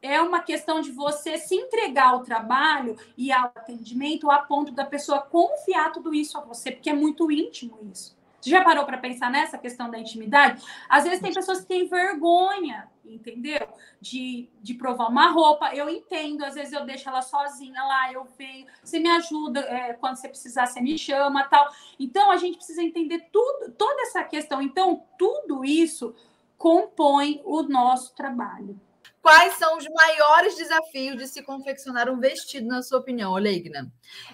É 0.00 0.20
uma 0.20 0.40
questão 0.40 0.80
de 0.80 0.90
você 0.90 1.38
se 1.38 1.54
entregar 1.54 2.08
ao 2.08 2.24
trabalho 2.24 2.96
e 3.16 3.30
ao 3.30 3.46
atendimento 3.54 4.30
a 4.30 4.40
ponto 4.40 4.72
da 4.72 4.84
pessoa 4.84 5.20
confiar 5.20 5.92
tudo 5.92 6.12
isso 6.12 6.36
a 6.36 6.40
você, 6.40 6.72
porque 6.72 6.90
é 6.90 6.92
muito 6.92 7.30
íntimo 7.30 7.78
isso. 7.92 8.20
Você 8.42 8.50
já 8.50 8.64
parou 8.64 8.84
para 8.84 8.98
pensar 8.98 9.30
nessa 9.30 9.56
questão 9.56 9.88
da 9.88 9.96
intimidade? 9.96 10.60
Às 10.88 11.04
vezes 11.04 11.20
tem 11.20 11.32
pessoas 11.32 11.60
que 11.60 11.66
têm 11.66 11.86
vergonha, 11.86 12.90
entendeu? 13.04 13.68
De, 14.00 14.48
de 14.60 14.74
provar 14.74 15.08
uma 15.08 15.30
roupa. 15.30 15.72
Eu 15.72 15.88
entendo, 15.88 16.44
às 16.44 16.56
vezes 16.56 16.72
eu 16.72 16.84
deixo 16.84 17.08
ela 17.08 17.22
sozinha 17.22 17.80
lá, 17.84 18.12
eu 18.12 18.26
venho, 18.36 18.66
você 18.82 18.98
me 18.98 19.08
ajuda, 19.10 19.60
é, 19.60 19.92
quando 19.92 20.16
você 20.16 20.28
precisar, 20.28 20.66
você 20.66 20.80
me 20.80 20.98
chama 20.98 21.44
tal. 21.44 21.70
Então 22.00 22.32
a 22.32 22.36
gente 22.36 22.56
precisa 22.56 22.82
entender 22.82 23.28
tudo, 23.32 23.70
toda 23.78 24.02
essa 24.02 24.24
questão. 24.24 24.60
Então, 24.60 25.04
tudo 25.16 25.64
isso 25.64 26.12
compõe 26.58 27.40
o 27.44 27.62
nosso 27.62 28.12
trabalho. 28.16 28.76
Quais 29.22 29.54
são 29.54 29.78
os 29.78 29.86
maiores 29.88 30.56
desafios 30.56 31.16
de 31.16 31.28
se 31.28 31.44
confeccionar 31.44 32.10
um 32.10 32.18
vestido, 32.18 32.66
na 32.66 32.82
sua 32.82 32.98
opinião, 32.98 33.32
Olegna? 33.32 33.90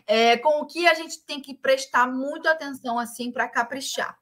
É, 0.06 0.38
com 0.38 0.62
o 0.62 0.66
que 0.66 0.88
a 0.88 0.94
gente 0.94 1.22
tem 1.24 1.42
que 1.42 1.54
prestar 1.54 2.06
muita 2.06 2.50
atenção 2.50 2.98
assim 2.98 3.30
para 3.30 3.46
caprichar? 3.46 4.18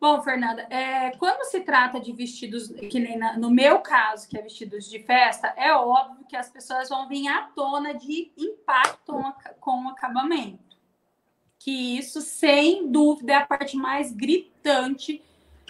Bom, 0.00 0.22
Fernanda, 0.22 0.62
é, 0.70 1.10
quando 1.18 1.44
se 1.44 1.60
trata 1.60 2.00
de 2.00 2.10
vestidos, 2.14 2.68
que 2.68 2.98
nem 2.98 3.18
na, 3.18 3.36
no 3.36 3.50
meu 3.50 3.80
caso, 3.80 4.26
que 4.26 4.38
é 4.38 4.40
vestidos 4.40 4.88
de 4.88 4.98
festa, 5.00 5.52
é 5.54 5.74
óbvio 5.74 6.24
que 6.26 6.34
as 6.34 6.48
pessoas 6.48 6.88
vão 6.88 7.06
vir 7.06 7.28
à 7.28 7.42
tona 7.54 7.92
de 7.92 8.32
impacto 8.38 9.12
com 9.60 9.84
o 9.84 9.88
acabamento. 9.90 10.78
Que 11.58 11.98
isso, 11.98 12.22
sem 12.22 12.90
dúvida, 12.90 13.34
é 13.34 13.36
a 13.36 13.46
parte 13.46 13.76
mais 13.76 14.10
gritante 14.10 15.22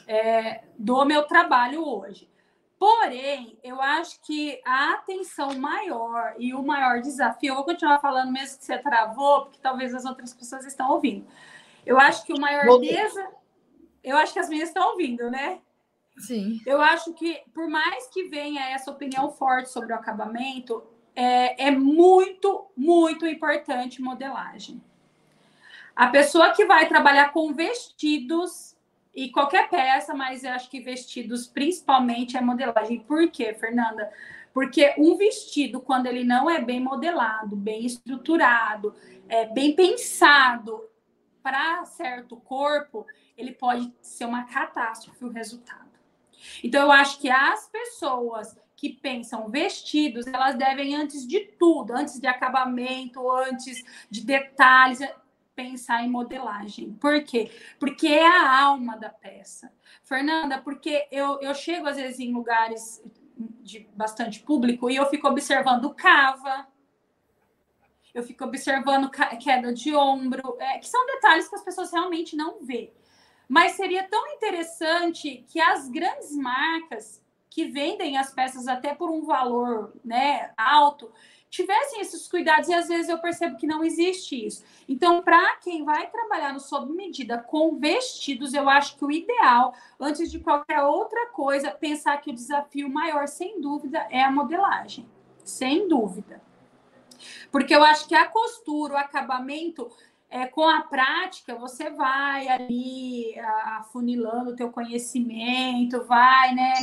é, 0.06 0.62
do 0.78 1.04
meu 1.04 1.24
trabalho 1.24 1.84
hoje. 1.84 2.29
Porém, 2.80 3.58
eu 3.62 3.78
acho 3.78 4.18
que 4.22 4.58
a 4.64 4.94
atenção 4.94 5.54
maior 5.58 6.34
e 6.38 6.54
o 6.54 6.62
maior 6.62 7.02
desafio, 7.02 7.50
eu 7.50 7.56
vou 7.56 7.64
continuar 7.64 8.00
falando 8.00 8.32
mesmo 8.32 8.58
que 8.58 8.64
você 8.64 8.78
travou, 8.78 9.42
porque 9.42 9.58
talvez 9.60 9.94
as 9.94 10.06
outras 10.06 10.32
pessoas 10.32 10.64
estão 10.64 10.90
ouvindo. 10.92 11.26
Eu 11.84 12.00
acho 12.00 12.24
que 12.24 12.32
o 12.32 12.40
maior 12.40 12.64
desafio. 12.80 13.28
Eu 14.02 14.16
acho 14.16 14.32
que 14.32 14.38
as 14.38 14.48
minhas 14.48 14.70
estão 14.70 14.92
ouvindo, 14.92 15.30
né? 15.30 15.60
Sim. 16.16 16.58
Eu 16.64 16.80
acho 16.80 17.12
que, 17.12 17.42
por 17.52 17.68
mais 17.68 18.06
que 18.06 18.28
venha 18.28 18.70
essa 18.70 18.90
opinião 18.90 19.30
forte 19.30 19.68
sobre 19.68 19.92
o 19.92 19.96
acabamento, 19.96 20.82
é, 21.14 21.66
é 21.66 21.70
muito, 21.70 22.66
muito 22.74 23.26
importante 23.26 24.00
modelagem. 24.00 24.82
A 25.94 26.06
pessoa 26.06 26.54
que 26.54 26.64
vai 26.64 26.88
trabalhar 26.88 27.30
com 27.30 27.52
vestidos 27.52 28.69
e 29.14 29.30
qualquer 29.30 29.68
peça, 29.68 30.14
mas 30.14 30.44
eu 30.44 30.52
acho 30.52 30.70
que 30.70 30.80
vestidos 30.80 31.46
principalmente 31.46 32.36
é 32.36 32.40
modelagem. 32.40 33.00
Por 33.00 33.28
quê, 33.30 33.54
Fernanda? 33.54 34.10
Porque 34.52 34.94
um 34.98 35.16
vestido, 35.16 35.80
quando 35.80 36.06
ele 36.06 36.24
não 36.24 36.48
é 36.48 36.60
bem 36.60 36.80
modelado, 36.80 37.56
bem 37.56 37.86
estruturado, 37.86 38.94
é, 39.28 39.46
bem 39.46 39.74
pensado, 39.74 40.88
para 41.42 41.84
certo 41.84 42.36
corpo, 42.36 43.06
ele 43.36 43.52
pode 43.52 43.92
ser 44.02 44.26
uma 44.26 44.44
catástrofe 44.44 45.24
o 45.24 45.30
resultado. 45.30 45.88
Então, 46.62 46.82
eu 46.82 46.92
acho 46.92 47.18
que 47.18 47.30
as 47.30 47.68
pessoas 47.68 48.58
que 48.76 48.88
pensam 48.88 49.48
vestidos, 49.50 50.26
elas 50.26 50.56
devem, 50.56 50.94
antes 50.94 51.26
de 51.26 51.40
tudo, 51.40 51.92
antes 51.92 52.18
de 52.18 52.26
acabamento, 52.26 53.30
antes 53.30 53.84
de 54.11 54.24
detalhes, 54.24 55.00
pensar 55.61 56.02
em 56.02 56.11
modelagem. 56.11 56.92
Por 56.94 57.22
quê? 57.22 57.50
Porque 57.78 58.08
é 58.08 58.26
a 58.26 58.62
alma 58.62 58.96
da 58.96 59.11
peça. 59.11 59.70
Fernanda, 60.02 60.58
porque 60.58 61.06
eu, 61.11 61.38
eu 61.40 61.54
chego 61.54 61.86
às 61.86 61.96
vezes 61.96 62.18
em 62.18 62.32
lugares 62.32 63.02
de 63.36 63.88
bastante 63.94 64.40
público 64.40 64.90
e 64.90 64.96
eu 64.96 65.06
fico 65.06 65.28
observando 65.28 65.94
cava, 65.94 66.66
eu 68.12 68.22
fico 68.22 68.44
observando 68.44 69.11
queda 69.11 69.72
de 69.72 69.94
ombro, 69.94 70.56
é, 70.58 70.78
que 70.78 70.88
são 70.88 71.04
detalhes 71.06 71.48
que 71.48 71.54
as 71.54 71.62
pessoas 71.62 71.92
realmente 71.92 72.34
não 72.34 72.61
vê. 72.62 72.92
Mas 73.48 73.72
seria 73.72 74.04
tão 74.08 74.26
interessante 74.28 75.44
que 75.48 75.61
as 75.61 75.88
grandes 75.88 76.34
marcas 76.36 77.22
que 77.48 77.66
vendem 77.66 78.16
as 78.16 78.32
peças 78.32 78.68
até 78.68 78.94
por 78.94 79.11
um 79.11 79.24
valor 79.24 79.92
né, 80.04 80.52
alto 80.56 81.12
tivessem 81.51 82.01
esses 82.01 82.28
cuidados 82.28 82.68
e 82.68 82.74
às 82.74 82.86
vezes 82.86 83.09
eu 83.09 83.18
percebo 83.18 83.57
que 83.57 83.66
não 83.66 83.82
existe 83.82 84.46
isso. 84.46 84.64
Então, 84.88 85.20
para 85.20 85.57
quem 85.57 85.84
vai 85.84 86.09
trabalhar 86.09 86.53
no 86.53 86.61
sob 86.61 86.92
medida 86.92 87.38
com 87.38 87.76
vestidos, 87.76 88.55
eu 88.55 88.68
acho 88.68 88.96
que 88.96 89.05
o 89.05 89.11
ideal, 89.11 89.74
antes 89.98 90.30
de 90.30 90.38
qualquer 90.38 90.80
outra 90.82 91.26
coisa, 91.30 91.72
pensar 91.72 92.16
que 92.18 92.30
o 92.30 92.34
desafio 92.34 92.88
maior, 92.88 93.26
sem 93.26 93.61
dúvida, 93.61 94.07
é 94.11 94.22
a 94.22 94.30
modelagem. 94.30 95.07
Sem 95.44 95.88
dúvida. 95.88 96.40
Porque 97.51 97.74
eu 97.74 97.82
acho 97.82 98.07
que 98.07 98.14
a 98.14 98.26
costura, 98.26 98.94
o 98.94 98.96
acabamento, 98.96 99.90
é, 100.30 100.46
com 100.46 100.68
a 100.68 100.82
prática, 100.82 101.57
você 101.57 101.90
vai 101.90 102.46
ali 102.46 103.34
afunilando 103.64 104.53
o 104.53 104.57
teu 104.57 104.70
conhecimento, 104.70 106.05
vai, 106.05 106.55
né, 106.55 106.74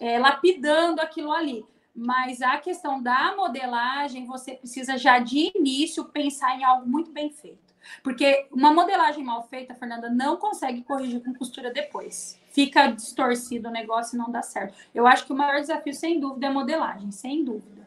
é, 0.00 0.18
lapidando 0.18 1.02
aquilo 1.02 1.30
ali. 1.30 1.64
Mas 1.94 2.42
a 2.42 2.58
questão 2.58 3.00
da 3.00 3.36
modelagem, 3.36 4.26
você 4.26 4.54
precisa 4.54 4.98
já 4.98 5.18
de 5.18 5.52
início 5.54 6.04
pensar 6.06 6.58
em 6.58 6.64
algo 6.64 6.88
muito 6.88 7.12
bem 7.12 7.30
feito. 7.30 7.74
Porque 8.02 8.46
uma 8.50 8.72
modelagem 8.72 9.22
mal 9.22 9.46
feita, 9.46 9.74
Fernanda, 9.74 10.10
não 10.10 10.36
consegue 10.36 10.82
corrigir 10.82 11.22
com 11.22 11.34
costura 11.34 11.72
depois. 11.72 12.40
Fica 12.50 12.88
distorcido 12.88 13.68
o 13.68 13.72
negócio 13.72 14.16
e 14.16 14.18
não 14.18 14.30
dá 14.30 14.42
certo. 14.42 14.74
Eu 14.94 15.06
acho 15.06 15.26
que 15.26 15.32
o 15.32 15.36
maior 15.36 15.60
desafio, 15.60 15.92
sem 15.92 16.18
dúvida, 16.18 16.46
é 16.46 16.50
modelagem, 16.50 17.10
sem 17.10 17.44
dúvida. 17.44 17.84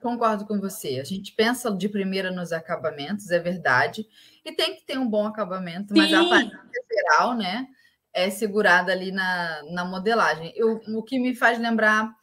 Concordo 0.00 0.46
com 0.46 0.60
você. 0.60 1.00
A 1.00 1.04
gente 1.04 1.32
pensa 1.32 1.70
de 1.70 1.88
primeira 1.88 2.30
nos 2.30 2.52
acabamentos, 2.52 3.30
é 3.30 3.38
verdade. 3.38 4.06
E 4.44 4.52
tem 4.52 4.76
que 4.76 4.84
ter 4.84 4.98
um 4.98 5.08
bom 5.08 5.26
acabamento, 5.26 5.92
Sim. 5.92 6.00
mas 6.00 6.12
a 6.12 6.20
aparência 6.20 6.60
geral, 6.90 7.34
né, 7.34 7.66
é 8.12 8.30
segurada 8.30 8.92
ali 8.92 9.10
na, 9.10 9.62
na 9.70 9.84
modelagem. 9.84 10.52
Eu, 10.54 10.80
o 10.88 11.02
que 11.02 11.18
me 11.18 11.34
faz 11.34 11.58
lembrar, 11.58 12.14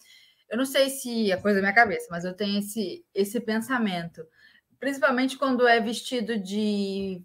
eu 0.50 0.58
não 0.58 0.66
sei 0.66 0.90
se 0.90 1.32
é 1.32 1.38
coisa 1.38 1.58
da 1.58 1.62
minha 1.62 1.76
cabeça, 1.76 2.08
mas 2.10 2.26
eu 2.26 2.34
tenho 2.34 2.60
esse, 2.60 3.06
esse 3.14 3.40
pensamento. 3.40 4.26
Principalmente 4.80 5.38
quando 5.38 5.68
é 5.68 5.80
vestido 5.80 6.38
de 6.38 7.22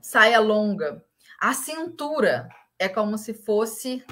saia 0.00 0.40
longa. 0.40 1.04
A 1.38 1.52
cintura 1.52 2.48
é 2.78 2.88
como 2.88 3.16
se 3.16 3.32
fosse 3.32 4.04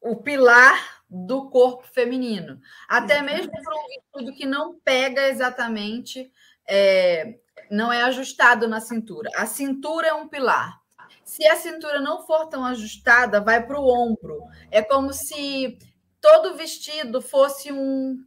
o 0.00 0.16
pilar 0.16 1.02
do 1.08 1.48
corpo 1.48 1.86
feminino. 1.86 2.60
Até 2.88 3.22
mesmo 3.22 3.52
para 3.52 3.74
um 3.74 3.86
vestido 3.88 4.36
que 4.36 4.46
não 4.46 4.78
pega 4.80 5.28
exatamente, 5.28 6.30
é, 6.68 7.38
não 7.70 7.92
é 7.92 8.02
ajustado 8.02 8.68
na 8.68 8.80
cintura. 8.80 9.30
A 9.34 9.46
cintura 9.46 10.08
é 10.08 10.14
um 10.14 10.28
pilar. 10.28 10.80
Se 11.24 11.46
a 11.46 11.56
cintura 11.56 12.00
não 12.00 12.26
for 12.26 12.46
tão 12.46 12.64
ajustada, 12.64 13.40
vai 13.40 13.64
para 13.64 13.80
o 13.80 13.88
ombro. 13.88 14.40
É 14.70 14.82
como 14.82 15.12
se 15.12 15.78
todo 16.26 16.56
vestido 16.56 17.22
fosse 17.22 17.70
um, 17.70 18.18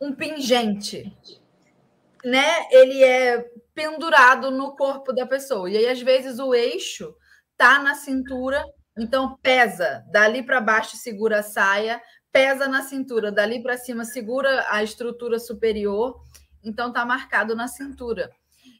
um 0.00 0.14
pingente. 0.14 1.12
Né? 2.24 2.68
Ele 2.70 3.02
é 3.02 3.44
pendurado 3.74 4.52
no 4.52 4.76
corpo 4.76 5.12
da 5.12 5.26
pessoa. 5.26 5.68
E 5.68 5.76
aí, 5.76 5.88
às 5.88 6.00
vezes, 6.00 6.38
o 6.38 6.54
eixo 6.54 7.12
tá 7.56 7.82
na 7.82 7.94
cintura, 7.94 8.64
então 8.96 9.36
pesa. 9.42 10.04
Dali 10.12 10.44
para 10.44 10.60
baixo 10.60 10.96
segura 10.96 11.40
a 11.40 11.42
saia, 11.42 12.00
pesa 12.30 12.68
na 12.68 12.82
cintura, 12.82 13.32
dali 13.32 13.60
para 13.60 13.76
cima 13.76 14.04
segura 14.04 14.66
a 14.68 14.84
estrutura 14.84 15.40
superior, 15.40 16.22
então 16.62 16.88
está 16.88 17.04
marcado 17.04 17.56
na 17.56 17.66
cintura. 17.66 18.30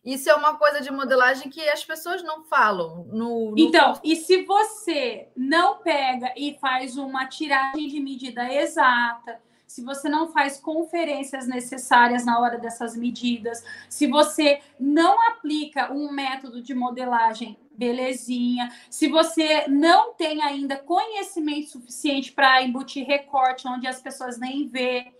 Isso 0.04 0.30
é 0.30 0.34
uma 0.34 0.56
coisa 0.56 0.80
de 0.80 0.90
modelagem 0.90 1.50
que 1.50 1.60
as 1.68 1.84
pessoas 1.84 2.22
não 2.22 2.42
falam. 2.44 3.04
No, 3.10 3.50
no... 3.50 3.54
Então, 3.58 3.98
e 4.02 4.16
se 4.16 4.44
você 4.44 5.28
não 5.36 5.78
pega 5.78 6.32
e 6.36 6.56
faz 6.58 6.96
uma 6.96 7.26
tiragem 7.26 7.86
de 7.86 8.00
medida 8.00 8.52
exata, 8.52 9.40
se 9.66 9.84
você 9.84 10.08
não 10.08 10.32
faz 10.32 10.58
conferências 10.58 11.46
necessárias 11.46 12.24
na 12.24 12.40
hora 12.40 12.58
dessas 12.58 12.96
medidas, 12.96 13.62
se 13.88 14.06
você 14.06 14.60
não 14.80 15.20
aplica 15.28 15.92
um 15.92 16.10
método 16.10 16.60
de 16.60 16.74
modelagem 16.74 17.56
belezinha. 17.80 18.70
Se 18.90 19.08
você 19.08 19.66
não 19.66 20.12
tem 20.12 20.42
ainda 20.42 20.76
conhecimento 20.76 21.70
suficiente 21.70 22.30
para 22.30 22.62
embutir 22.62 23.06
recorte 23.06 23.66
onde 23.66 23.86
as 23.86 24.02
pessoas 24.02 24.38
nem 24.38 24.68
vê, 24.68 25.10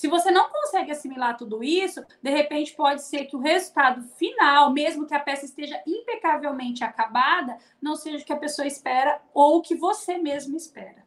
se 0.00 0.08
você 0.08 0.30
não 0.30 0.48
consegue 0.48 0.90
assimilar 0.90 1.36
tudo 1.36 1.62
isso, 1.62 2.02
de 2.22 2.30
repente 2.30 2.72
pode 2.72 3.02
ser 3.02 3.26
que 3.26 3.36
o 3.36 3.38
resultado 3.38 4.00
final, 4.16 4.72
mesmo 4.72 5.06
que 5.06 5.12
a 5.12 5.20
peça 5.20 5.44
esteja 5.44 5.78
impecavelmente 5.86 6.82
acabada, 6.82 7.58
não 7.82 7.94
seja 7.94 8.16
o 8.16 8.24
que 8.24 8.32
a 8.32 8.38
pessoa 8.38 8.66
espera 8.66 9.20
ou 9.34 9.58
o 9.58 9.60
que 9.60 9.74
você 9.74 10.16
mesmo 10.16 10.56
espera. 10.56 11.04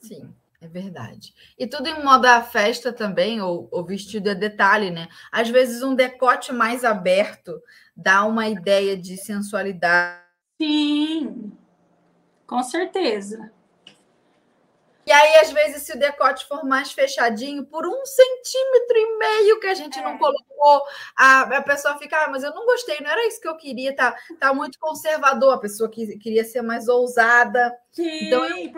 Sim. 0.00 0.34
É 0.58 0.66
verdade. 0.66 1.34
E 1.58 1.66
tudo 1.66 1.86
em 1.86 2.02
moda 2.02 2.42
festa 2.42 2.92
também, 2.94 3.42
ou, 3.42 3.68
ou 3.70 3.84
vestido 3.84 4.30
é 4.30 4.34
detalhe, 4.34 4.90
né? 4.90 5.06
Às 5.30 5.50
vezes 5.50 5.82
um 5.82 5.94
decote 5.94 6.50
mais 6.50 6.84
aberto 6.86 7.62
dá 7.94 8.24
uma 8.24 8.48
ideia 8.48 8.96
de 8.96 9.18
sensualidade. 9.18 10.18
Sim, 10.60 11.52
com 12.46 12.62
certeza. 12.62 13.52
E 15.08 15.12
aí, 15.12 15.36
às 15.36 15.50
vezes, 15.50 15.84
se 15.84 15.92
o 15.94 15.98
decote 15.98 16.44
for 16.44 16.62
mais 16.66 16.92
fechadinho, 16.92 17.64
por 17.64 17.86
um 17.86 18.04
centímetro 18.04 18.94
e 18.94 19.18
meio 19.18 19.58
que 19.58 19.66
a 19.66 19.72
gente 19.72 19.98
é. 19.98 20.02
não 20.02 20.18
colocou, 20.18 20.82
a, 21.16 21.40
a 21.56 21.62
pessoa 21.62 21.96
fica, 21.96 22.26
ah, 22.26 22.28
mas 22.28 22.42
eu 22.42 22.54
não 22.54 22.66
gostei, 22.66 23.00
não 23.00 23.10
era 23.10 23.26
isso 23.26 23.40
que 23.40 23.48
eu 23.48 23.56
queria, 23.56 23.96
tá, 23.96 24.14
tá 24.38 24.52
muito 24.52 24.78
conservador, 24.78 25.54
a 25.54 25.58
pessoa 25.58 25.88
que 25.88 26.18
queria 26.18 26.44
ser 26.44 26.60
mais 26.60 26.88
ousada. 26.88 27.74
Sim, 27.90 28.26
então, 28.26 28.44
eu, 28.44 28.70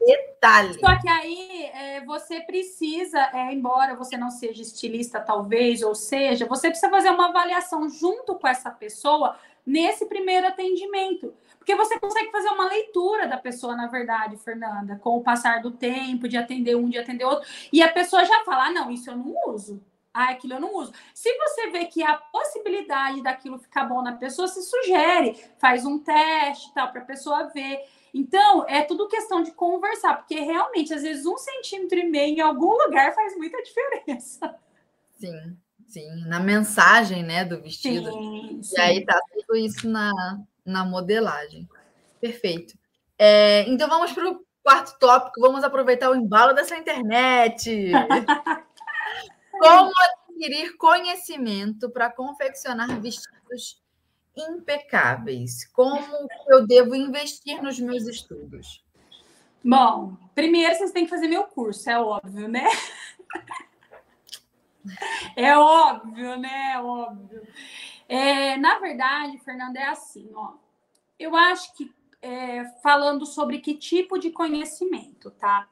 detalhe. 0.00 0.74
Só 0.74 1.00
que 1.00 1.08
aí 1.08 1.70
é, 1.72 2.04
você 2.04 2.40
precisa, 2.40 3.20
é, 3.32 3.52
embora 3.52 3.94
você 3.94 4.16
não 4.16 4.30
seja 4.30 4.62
estilista, 4.62 5.20
talvez, 5.20 5.84
ou 5.84 5.94
seja, 5.94 6.46
você 6.46 6.68
precisa 6.68 6.90
fazer 6.90 7.10
uma 7.10 7.28
avaliação 7.28 7.88
junto 7.88 8.34
com 8.34 8.48
essa 8.48 8.72
pessoa 8.72 9.36
nesse 9.66 10.06
primeiro 10.06 10.46
atendimento. 10.46 11.34
Porque 11.58 11.74
você 11.74 11.98
consegue 11.98 12.30
fazer 12.30 12.48
uma 12.50 12.68
leitura 12.68 13.26
da 13.26 13.36
pessoa, 13.36 13.74
na 13.74 13.88
verdade, 13.88 14.36
Fernanda, 14.36 14.96
com 15.02 15.16
o 15.16 15.22
passar 15.22 15.60
do 15.60 15.72
tempo, 15.72 16.28
de 16.28 16.36
atender 16.36 16.76
um, 16.76 16.88
de 16.88 16.96
atender 16.96 17.24
outro, 17.24 17.48
e 17.72 17.82
a 17.82 17.92
pessoa 17.92 18.24
já 18.24 18.44
fala: 18.44 18.66
ah, 18.66 18.72
não, 18.72 18.90
isso 18.90 19.10
eu 19.10 19.16
não 19.16 19.34
uso. 19.48 19.82
Ah, 20.14 20.30
aquilo 20.30 20.54
eu 20.54 20.60
não 20.60 20.74
uso. 20.76 20.92
Se 21.12 21.30
você 21.36 21.68
vê 21.68 21.84
que 21.86 22.02
a 22.02 22.14
possibilidade 22.14 23.22
daquilo 23.22 23.58
ficar 23.58 23.84
bom 23.84 24.00
na 24.00 24.12
pessoa, 24.12 24.48
se 24.48 24.62
sugere, 24.62 25.36
faz 25.58 25.84
um 25.84 25.98
teste 25.98 26.72
tal, 26.72 26.90
para 26.90 27.02
a 27.02 27.04
pessoa 27.04 27.50
ver. 27.50 27.84
Então, 28.14 28.64
é 28.66 28.80
tudo 28.80 29.08
questão 29.08 29.42
de 29.42 29.52
conversar, 29.52 30.16
porque 30.16 30.40
realmente, 30.40 30.94
às 30.94 31.02
vezes, 31.02 31.26
um 31.26 31.36
centímetro 31.36 31.98
e 31.98 32.08
meio 32.08 32.36
em 32.36 32.40
algum 32.40 32.72
lugar 32.82 33.14
faz 33.14 33.36
muita 33.36 33.60
diferença. 33.62 34.58
Sim, 35.18 35.58
sim. 35.86 36.24
Na 36.26 36.40
mensagem, 36.40 37.22
né, 37.22 37.44
do 37.44 37.60
vestido. 37.60 38.10
Sim, 38.12 38.62
sim. 38.62 38.76
E 38.76 38.80
aí 38.80 39.04
tá 39.04 39.18
tudo 39.32 39.56
isso 39.56 39.88
na, 39.88 40.12
na 40.64 40.84
modelagem. 40.84 41.68
Perfeito. 42.20 42.76
É, 43.18 43.68
então, 43.68 43.88
vamos 43.88 44.12
para 44.12 44.30
o 44.30 44.44
quarto 44.62 44.98
tópico. 44.98 45.40
Vamos 45.40 45.64
aproveitar 45.64 46.10
o 46.10 46.16
embalo 46.16 46.52
dessa 46.52 46.76
internet. 46.76 47.90
Como 49.58 49.92
adquirir 50.28 50.76
conhecimento 50.76 51.88
para 51.90 52.10
confeccionar 52.10 53.00
vestidos 53.00 53.80
impecáveis? 54.36 55.66
Como 55.72 56.28
eu 56.48 56.66
devo 56.66 56.94
investir 56.94 57.62
nos 57.62 57.80
meus 57.80 58.06
estudos? 58.06 58.84
Bom, 59.64 60.16
primeiro 60.34 60.74
vocês 60.74 60.92
têm 60.92 61.04
que 61.04 61.10
fazer 61.10 61.26
meu 61.26 61.44
curso, 61.44 61.88
é 61.90 61.98
óbvio, 61.98 62.46
né? 62.46 62.64
É 65.36 65.56
óbvio, 65.56 66.38
né? 66.38 66.72
É 66.74 66.80
óbvio. 66.80 67.46
É, 68.08 68.56
na 68.56 68.78
verdade, 68.78 69.38
Fernanda, 69.38 69.78
é 69.78 69.88
assim, 69.88 70.30
ó. 70.34 70.54
Eu 71.18 71.36
acho 71.36 71.74
que 71.74 71.92
é, 72.22 72.64
falando 72.82 73.26
sobre 73.26 73.58
que 73.58 73.74
tipo 73.74 74.18
de 74.18 74.30
conhecimento, 74.30 75.30
tá? 75.32 75.68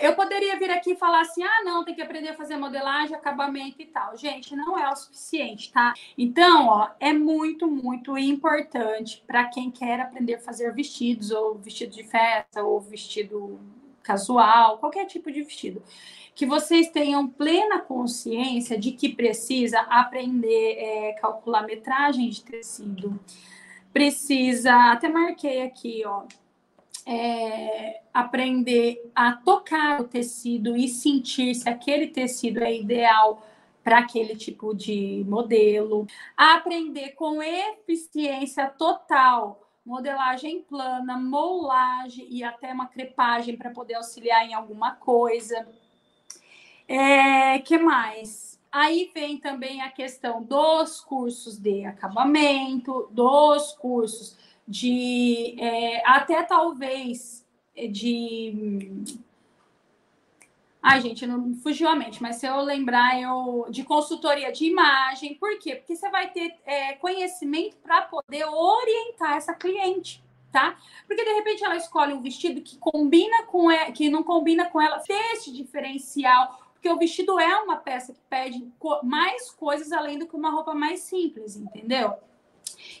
Eu 0.00 0.14
poderia 0.14 0.58
vir 0.58 0.70
aqui 0.70 0.92
e 0.92 0.96
falar 0.96 1.20
assim: 1.20 1.42
ah, 1.42 1.62
não, 1.62 1.84
tem 1.84 1.94
que 1.94 2.00
aprender 2.00 2.30
a 2.30 2.34
fazer 2.34 2.56
modelagem, 2.56 3.14
acabamento 3.14 3.82
e 3.82 3.84
tal. 3.84 4.16
Gente, 4.16 4.56
não 4.56 4.78
é 4.78 4.90
o 4.90 4.96
suficiente, 4.96 5.70
tá? 5.70 5.92
Então, 6.16 6.68
ó, 6.68 6.90
é 6.98 7.12
muito, 7.12 7.66
muito 7.66 8.16
importante 8.16 9.22
para 9.26 9.44
quem 9.44 9.70
quer 9.70 10.00
aprender 10.00 10.36
a 10.36 10.40
fazer 10.40 10.72
vestidos, 10.72 11.30
ou 11.30 11.56
vestido 11.58 11.94
de 11.94 12.04
festa, 12.04 12.62
ou 12.62 12.80
vestido 12.80 13.60
casual, 14.02 14.78
qualquer 14.78 15.04
tipo 15.04 15.30
de 15.30 15.42
vestido. 15.42 15.82
Que 16.36 16.46
vocês 16.46 16.88
tenham 16.90 17.26
plena 17.26 17.80
consciência 17.80 18.78
de 18.78 18.92
que 18.92 19.08
precisa 19.08 19.80
aprender 19.80 20.76
é, 20.78 21.12
calcular 21.14 21.66
metragem 21.66 22.28
de 22.28 22.44
tecido. 22.44 23.18
Precisa, 23.92 24.92
até 24.92 25.08
marquei 25.08 25.62
aqui, 25.62 26.04
ó 26.06 26.24
é, 27.06 28.00
aprender 28.12 29.08
a 29.14 29.32
tocar 29.32 30.00
o 30.00 30.04
tecido 30.04 30.76
e 30.76 30.88
sentir 30.88 31.54
se 31.54 31.68
aquele 31.68 32.08
tecido 32.08 32.58
é 32.58 32.74
ideal 32.74 33.46
para 33.84 33.98
aquele 33.98 34.34
tipo 34.34 34.74
de 34.74 35.24
modelo, 35.28 36.08
aprender 36.36 37.10
com 37.10 37.40
eficiência 37.40 38.66
total 38.66 39.62
modelagem 39.84 40.62
plana, 40.62 41.16
molagem 41.16 42.26
e 42.28 42.42
até 42.42 42.72
uma 42.72 42.88
crepagem 42.88 43.56
para 43.56 43.70
poder 43.70 43.94
auxiliar 43.94 44.44
em 44.44 44.52
alguma 44.52 44.96
coisa. 44.96 45.64
É, 46.88 47.58
que 47.60 47.78
mais? 47.78 48.60
Aí 48.70 49.10
vem 49.14 49.38
também 49.38 49.80
a 49.80 49.90
questão 49.90 50.42
dos 50.42 51.00
cursos 51.00 51.58
de 51.58 51.84
acabamento, 51.84 53.08
dos 53.10 53.72
cursos 53.72 54.36
de 54.68 55.56
é, 55.58 56.02
até 56.06 56.42
talvez 56.42 57.44
de 57.90 59.04
Ai, 60.88 61.00
gente, 61.00 61.26
não 61.26 61.52
fugiu 61.56 61.88
a 61.88 61.96
mente, 61.96 62.22
mas 62.22 62.36
se 62.36 62.46
eu 62.46 62.60
lembrar, 62.60 63.20
eu 63.20 63.66
de 63.70 63.82
consultoria 63.82 64.52
de 64.52 64.66
imagem, 64.66 65.34
por 65.34 65.58
quê? 65.58 65.74
Porque 65.74 65.96
você 65.96 66.08
vai 66.10 66.30
ter 66.30 66.54
é, 66.64 66.92
conhecimento 66.92 67.76
para 67.78 68.02
poder 68.02 68.44
orientar 68.44 69.36
essa 69.36 69.52
cliente, 69.52 70.22
tá? 70.52 70.78
Porque 71.04 71.24
de 71.24 71.32
repente 71.32 71.64
ela 71.64 71.74
escolhe 71.74 72.12
um 72.12 72.22
vestido 72.22 72.60
que 72.60 72.78
combina 72.78 73.42
com 73.46 73.68
ela, 73.68 73.90
que 73.90 74.08
não 74.08 74.22
combina 74.22 74.66
com 74.66 74.80
ela, 74.80 75.00
ter 75.00 75.20
esse 75.32 75.52
diferencial, 75.52 76.56
porque 76.86 76.88
o 76.88 76.98
vestido 76.98 77.38
é 77.40 77.56
uma 77.58 77.76
peça 77.76 78.12
que 78.12 78.20
pede 78.30 78.72
mais 79.02 79.50
coisas 79.50 79.90
além 79.90 80.18
do 80.18 80.26
que 80.26 80.36
uma 80.36 80.50
roupa 80.50 80.72
mais 80.72 81.00
simples, 81.00 81.56
entendeu? 81.56 82.14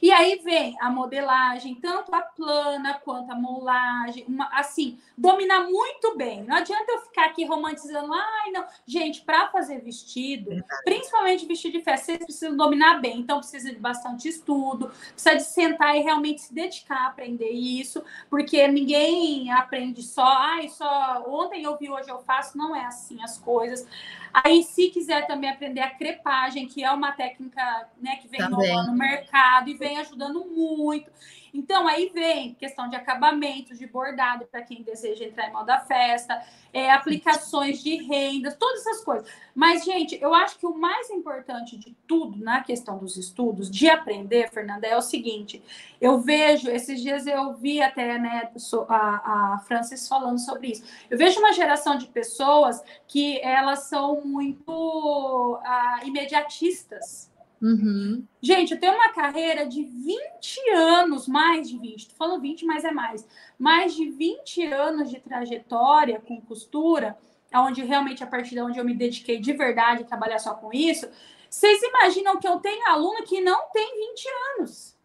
E 0.00 0.10
aí 0.12 0.40
vem 0.44 0.76
a 0.80 0.90
modelagem, 0.90 1.74
tanto 1.74 2.14
a 2.14 2.20
plana 2.20 2.94
quanto 2.94 3.30
a 3.32 3.34
molagem, 3.34 4.24
uma, 4.28 4.48
assim, 4.52 4.98
dominar 5.16 5.64
muito 5.64 6.16
bem. 6.16 6.44
Não 6.44 6.56
adianta 6.56 6.92
eu 6.92 7.00
ficar 7.00 7.26
aqui 7.26 7.44
romantizando, 7.44 8.12
ai, 8.12 8.50
não. 8.50 8.64
Gente, 8.86 9.22
para 9.22 9.48
fazer 9.48 9.80
vestido, 9.80 10.62
principalmente 10.84 11.46
vestido 11.46 11.78
de 11.78 11.84
festa, 11.84 12.06
vocês 12.06 12.18
precisam 12.18 12.56
dominar 12.56 13.00
bem. 13.00 13.20
Então, 13.20 13.38
precisa 13.38 13.70
de 13.70 13.78
bastante 13.78 14.28
estudo, 14.28 14.92
precisa 15.12 15.36
de 15.36 15.42
sentar 15.44 15.96
e 15.96 16.02
realmente 16.02 16.42
se 16.42 16.54
dedicar 16.54 16.98
a 16.98 17.06
aprender 17.08 17.50
isso, 17.50 18.04
porque 18.28 18.68
ninguém 18.68 19.50
aprende 19.52 20.02
só, 20.02 20.26
ai, 20.26 20.68
só 20.68 21.24
ontem 21.26 21.62
eu 21.62 21.76
vi, 21.76 21.90
hoje 21.90 22.10
eu 22.10 22.18
faço. 22.20 22.56
Não 22.56 22.76
é 22.76 22.84
assim 22.84 23.22
as 23.22 23.38
coisas. 23.38 23.86
Aí, 24.44 24.62
se 24.62 24.90
quiser 24.90 25.26
também 25.26 25.48
aprender 25.48 25.80
a 25.80 25.88
crepagem, 25.88 26.66
que 26.66 26.84
é 26.84 26.90
uma 26.90 27.12
técnica 27.12 27.88
né, 27.98 28.16
que 28.16 28.28
vem 28.28 28.40
no 28.50 28.92
mercado 28.92 29.70
e 29.70 29.74
vem 29.74 29.98
ajudando 29.98 30.44
muito. 30.44 31.10
Então, 31.56 31.88
aí 31.88 32.10
vem 32.12 32.54
questão 32.54 32.88
de 32.88 32.96
acabamento, 32.96 33.74
de 33.74 33.86
bordado, 33.86 34.44
para 34.44 34.60
quem 34.60 34.82
deseja 34.82 35.24
entrar 35.24 35.48
em 35.48 35.52
moda 35.52 35.80
festa, 35.80 36.42
é, 36.70 36.90
aplicações 36.90 37.82
de 37.82 37.96
rendas, 37.96 38.54
todas 38.56 38.86
essas 38.86 39.02
coisas. 39.02 39.26
Mas, 39.54 39.82
gente, 39.82 40.18
eu 40.20 40.34
acho 40.34 40.58
que 40.58 40.66
o 40.66 40.76
mais 40.76 41.08
importante 41.08 41.78
de 41.78 41.96
tudo 42.06 42.38
na 42.38 42.62
questão 42.62 42.98
dos 42.98 43.16
estudos, 43.16 43.70
de 43.70 43.88
aprender, 43.88 44.50
Fernanda, 44.50 44.86
é 44.86 44.94
o 44.96 45.00
seguinte: 45.00 45.62
eu 45.98 46.20
vejo, 46.20 46.68
esses 46.68 47.00
dias 47.00 47.26
eu 47.26 47.54
vi 47.54 47.80
até 47.80 48.18
né, 48.18 48.50
a, 48.88 49.54
a 49.54 49.58
Francis 49.60 50.06
falando 50.06 50.38
sobre 50.38 50.72
isso. 50.72 50.84
Eu 51.08 51.16
vejo 51.16 51.40
uma 51.40 51.54
geração 51.54 51.96
de 51.96 52.06
pessoas 52.06 52.84
que 53.08 53.40
elas 53.40 53.84
são 53.84 54.20
muito 54.22 55.60
uh, 55.62 56.06
imediatistas 56.06 57.34
Uhum. 57.60 58.26
Gente, 58.40 58.74
eu 58.74 58.80
tenho 58.80 58.94
uma 58.94 59.12
carreira 59.12 59.66
de 59.66 59.82
20 59.82 60.70
anos, 60.74 61.26
mais 61.26 61.68
de 61.68 61.78
20, 61.78 62.08
tô 62.08 62.14
falando 62.14 62.42
20, 62.42 62.66
mas 62.66 62.84
é 62.84 62.90
mais. 62.90 63.26
Mais 63.58 63.94
de 63.94 64.10
20 64.10 64.66
anos 64.66 65.10
de 65.10 65.18
trajetória 65.20 66.20
com 66.20 66.40
costura, 66.40 67.18
onde 67.54 67.82
realmente 67.82 68.22
a 68.22 68.26
partir 68.26 68.50
de 68.50 68.60
onde 68.60 68.78
eu 68.78 68.84
me 68.84 68.94
dediquei 68.94 69.40
de 69.40 69.52
verdade 69.52 70.02
a 70.02 70.06
trabalhar 70.06 70.38
só 70.38 70.54
com 70.54 70.72
isso. 70.72 71.08
Vocês 71.48 71.82
imaginam 71.82 72.38
que 72.38 72.46
eu 72.46 72.58
tenho 72.58 72.86
aluno 72.88 73.24
que 73.24 73.40
não 73.40 73.70
tem 73.70 74.10
20 74.10 74.28
anos? 74.58 74.96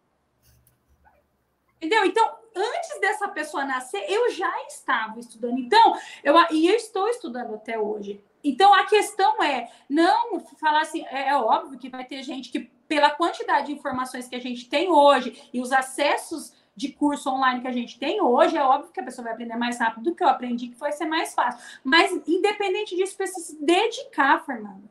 Entendeu? 1.76 2.04
Então, 2.04 2.36
antes 2.54 3.00
dessa 3.00 3.28
pessoa 3.28 3.64
nascer, 3.64 4.04
eu 4.08 4.30
já 4.30 4.52
estava 4.66 5.18
estudando. 5.18 5.58
Então, 5.58 5.98
eu, 6.22 6.34
e 6.50 6.68
eu 6.68 6.76
estou 6.76 7.08
estudando 7.08 7.54
até 7.54 7.78
hoje. 7.78 8.22
Então 8.42 8.74
a 8.74 8.86
questão 8.86 9.42
é 9.42 9.70
não 9.88 10.40
falar 10.60 10.80
assim, 10.80 11.04
é, 11.06 11.28
é, 11.28 11.36
óbvio 11.36 11.78
que 11.78 11.88
vai 11.88 12.04
ter 12.04 12.22
gente 12.22 12.50
que, 12.50 12.60
pela 12.88 13.10
quantidade 13.10 13.66
de 13.66 13.72
informações 13.72 14.28
que 14.28 14.34
a 14.34 14.40
gente 14.40 14.68
tem 14.68 14.90
hoje 14.90 15.48
e 15.52 15.60
os 15.60 15.72
acessos 15.72 16.52
de 16.74 16.90
curso 16.90 17.30
online 17.30 17.60
que 17.60 17.68
a 17.68 17.72
gente 17.72 17.98
tem 17.98 18.20
hoje, 18.20 18.56
é 18.56 18.62
óbvio 18.62 18.92
que 18.92 19.00
a 19.00 19.04
pessoa 19.04 19.24
vai 19.24 19.34
aprender 19.34 19.56
mais 19.56 19.78
rápido 19.78 20.04
do 20.04 20.14
que 20.14 20.24
eu 20.24 20.28
aprendi, 20.28 20.68
que 20.68 20.78
vai 20.78 20.90
ser 20.90 21.04
mais 21.04 21.34
fácil. 21.34 21.60
Mas, 21.84 22.10
independente 22.26 22.96
disso, 22.96 23.16
precisa 23.16 23.46
se 23.46 23.64
dedicar, 23.64 24.44
Fernanda. 24.44 24.90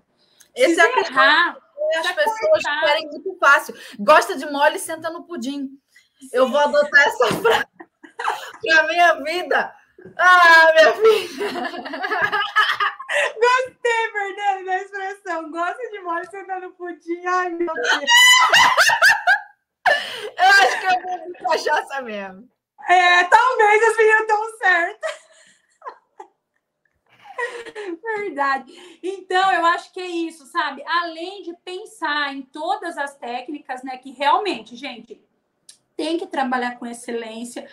Esse 0.56 0.80
é 0.80 1.00
errar, 1.00 1.58
as 2.00 2.12
pessoas 2.12 2.64
querem 2.82 3.08
muito 3.08 3.36
fácil. 3.40 3.76
Gosta 4.00 4.38
de 4.38 4.50
mole, 4.52 4.78
senta 4.78 5.10
no 5.10 5.24
pudim. 5.24 5.78
Sim. 6.20 6.30
Eu 6.32 6.50
vou 6.50 6.60
adotar 6.60 7.02
essa 7.02 7.28
frase 7.42 7.66
para 8.62 8.88
minha 8.88 9.14
vida. 9.24 9.76
Ah, 10.18 10.72
minha 10.74 10.94
filha! 10.94 11.52
Gostei, 13.42 14.12
Fernanda, 14.12 14.64
da 14.66 14.78
expressão. 14.82 15.52
Gosta 15.52 15.90
de 15.92 16.00
mole 16.00 16.26
sentando 16.28 16.72
pudim. 16.72 17.26
Ai, 17.26 17.50
meu 17.50 17.74
Deus. 17.74 18.12
Eu 20.38 20.48
acho 20.48 20.80
que 20.80 20.86
eu 20.86 21.02
vou 21.02 21.18
de 21.20 21.34
cachaça 21.40 22.02
mesmo. 22.02 22.50
É, 22.88 23.24
talvez 23.26 23.84
as 23.84 23.98
meninas 23.98 24.22
estão 24.22 24.58
certas. 24.58 25.22
Verdade. 28.02 29.00
Então, 29.04 29.52
eu 29.52 29.66
acho 29.66 29.92
que 29.92 30.00
é 30.00 30.08
isso, 30.08 30.46
sabe? 30.46 30.84
Além 30.86 31.42
de 31.44 31.54
pensar 31.64 32.34
em 32.34 32.42
todas 32.44 32.98
as 32.98 33.16
técnicas, 33.16 33.84
né? 33.84 33.98
Que 33.98 34.12
realmente, 34.12 34.76
gente, 34.76 35.22
tem 35.96 36.18
que 36.18 36.28
trabalhar 36.28 36.78
com 36.78 36.86
excelência. 36.86 37.70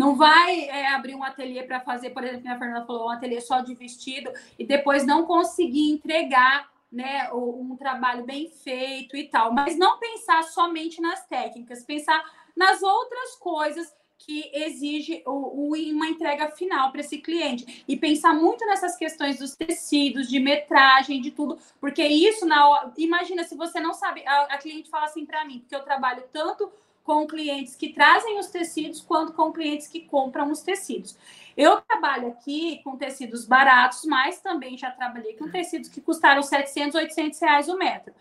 Não 0.00 0.16
vai 0.16 0.60
é, 0.62 0.94
abrir 0.94 1.14
um 1.14 1.22
ateliê 1.22 1.62
para 1.62 1.78
fazer, 1.78 2.08
por 2.08 2.24
exemplo, 2.24 2.50
a 2.50 2.58
Fernanda 2.58 2.86
falou, 2.86 3.08
um 3.08 3.10
ateliê 3.10 3.38
só 3.38 3.60
de 3.60 3.74
vestido 3.74 4.32
e 4.58 4.64
depois 4.64 5.04
não 5.04 5.26
conseguir 5.26 5.90
entregar 5.90 6.70
né, 6.90 7.30
um 7.34 7.76
trabalho 7.76 8.24
bem 8.24 8.48
feito 8.48 9.14
e 9.14 9.28
tal. 9.28 9.52
Mas 9.52 9.76
não 9.76 9.98
pensar 9.98 10.42
somente 10.44 11.02
nas 11.02 11.26
técnicas, 11.26 11.84
pensar 11.84 12.24
nas 12.56 12.82
outras 12.82 13.36
coisas 13.36 13.94
que 14.16 14.50
exige 14.54 15.22
uma 15.26 16.08
entrega 16.08 16.48
final 16.48 16.90
para 16.90 17.02
esse 17.02 17.18
cliente 17.18 17.84
e 17.86 17.94
pensar 17.94 18.32
muito 18.32 18.64
nessas 18.64 18.96
questões 18.96 19.38
dos 19.38 19.54
tecidos, 19.54 20.30
de 20.30 20.40
metragem, 20.40 21.20
de 21.20 21.30
tudo, 21.30 21.58
porque 21.78 22.02
isso 22.02 22.46
na 22.46 22.90
imagina 22.96 23.44
se 23.44 23.54
você 23.54 23.80
não 23.80 23.92
sabe, 23.92 24.22
a, 24.26 24.42
a 24.44 24.58
cliente 24.58 24.88
fala 24.88 25.04
assim 25.04 25.26
para 25.26 25.44
mim, 25.44 25.58
porque 25.58 25.74
eu 25.74 25.82
trabalho 25.82 26.22
tanto 26.32 26.70
com 27.10 27.26
clientes 27.26 27.74
que 27.74 27.92
trazem 27.92 28.38
os 28.38 28.46
tecidos 28.46 29.00
quanto 29.00 29.32
com 29.32 29.52
clientes 29.52 29.88
que 29.88 30.02
compram 30.02 30.48
os 30.48 30.60
tecidos. 30.60 31.18
Eu 31.56 31.80
trabalho 31.80 32.28
aqui 32.28 32.80
com 32.84 32.96
tecidos 32.96 33.44
baratos, 33.44 34.04
mas 34.04 34.40
também 34.40 34.78
já 34.78 34.92
trabalhei 34.92 35.34
com 35.34 35.50
tecidos 35.50 35.88
que 35.88 36.00
custaram 36.00 36.40
700, 36.40 36.94
800 36.94 37.40
reais 37.40 37.68
o 37.68 37.76
metro. 37.76 38.14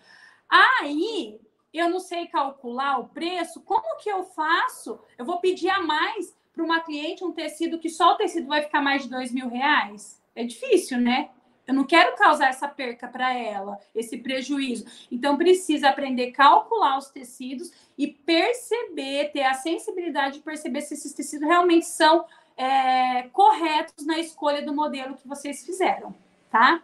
Aí, 0.50 1.40
eu 1.72 1.88
não 1.88 2.00
sei 2.00 2.26
calcular 2.26 2.98
o 2.98 3.10
preço, 3.10 3.62
como 3.62 3.96
que 3.98 4.10
eu 4.10 4.24
faço? 4.24 5.00
Eu 5.20 5.24
vou 5.24 5.40
pedir 5.40 5.70
a 5.70 5.84
mais 5.84 6.36
para 6.52 6.64
uma 6.64 6.80
cliente 6.80 7.24
um 7.24 7.32
tecido 7.32 7.78
que 7.78 7.92
só 7.92 8.14
o 8.14 8.18
tecido 8.18 8.48
vai 8.48 8.64
ficar 8.64 8.82
mais 8.82 9.04
de 9.04 9.10
dois 9.10 9.32
mil 9.32 9.50
reais? 9.50 10.20
É 10.36 10.44
difícil, 10.44 10.98
né? 10.98 11.30
Eu 11.70 11.76
não 11.76 11.84
quero 11.84 12.16
causar 12.16 12.50
essa 12.50 12.68
perca 12.68 13.08
para 13.08 13.32
ela, 13.32 13.80
esse 13.94 14.18
prejuízo. 14.18 14.88
Então, 15.12 15.38
precisa 15.38 15.90
aprender 15.90 16.30
a 16.30 16.34
calcular 16.34 16.98
os 16.98 17.10
tecidos 17.10 17.72
e 17.96 18.08
perceber, 18.08 19.32
ter 19.32 19.44
a 19.44 19.54
sensibilidade 19.54 20.38
de 20.38 20.44
perceber 20.44 20.82
se 20.82 20.96
esses 20.96 21.14
tecidos 21.14 21.48
realmente 21.48 21.86
são 21.86 22.26
é, 22.58 23.30
corretos 23.32 24.04
na 24.04 24.18
escolha 24.18 24.64
do 24.64 24.74
modelo 24.74 25.16
que 25.16 25.28
vocês 25.28 25.64
fizeram, 25.64 26.16
tá? 26.50 26.82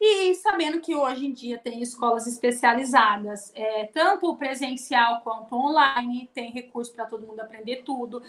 E 0.00 0.32
sabendo 0.36 0.80
que 0.80 0.94
hoje 0.94 1.26
em 1.26 1.32
dia 1.32 1.58
tem 1.58 1.82
escolas 1.82 2.28
especializadas, 2.28 3.50
é, 3.52 3.86
tanto 3.86 4.36
presencial 4.36 5.22
quanto 5.22 5.56
online, 5.56 6.30
tem 6.32 6.52
recurso 6.52 6.94
para 6.94 7.06
todo 7.06 7.26
mundo 7.26 7.40
aprender 7.40 7.82
tudo. 7.82 8.22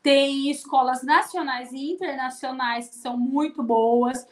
tem 0.00 0.50
escolas 0.50 1.02
nacionais 1.02 1.72
e 1.72 1.90
internacionais 1.90 2.90
que 2.90 2.94
são 2.94 3.16
muito 3.16 3.62
boas, 3.62 4.24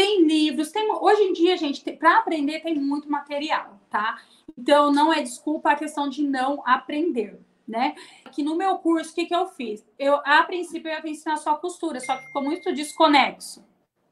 tem 0.00 0.24
livros, 0.24 0.70
tem 0.70 0.90
hoje 0.90 1.22
em 1.24 1.32
dia, 1.34 1.58
gente, 1.58 1.82
para 1.92 2.20
aprender 2.20 2.60
tem 2.60 2.74
muito 2.74 3.10
material, 3.10 3.78
tá? 3.90 4.16
Então 4.56 4.90
não 4.90 5.12
é 5.12 5.20
desculpa 5.20 5.72
a 5.72 5.76
questão 5.76 6.08
de 6.08 6.22
não 6.22 6.62
aprender, 6.66 7.38
né? 7.68 7.94
Aqui 8.24 8.42
no 8.42 8.56
meu 8.56 8.78
curso, 8.78 9.12
o 9.12 9.14
que, 9.14 9.26
que 9.26 9.34
eu 9.34 9.46
fiz? 9.48 9.86
Eu, 9.98 10.14
a 10.24 10.42
princípio, 10.44 10.90
eu 10.90 11.04
ia 11.04 11.10
ensinar 11.10 11.36
só 11.36 11.54
costura, 11.56 12.00
só 12.00 12.16
que 12.16 12.24
ficou 12.28 12.42
muito 12.42 12.72
desconexo. 12.72 13.62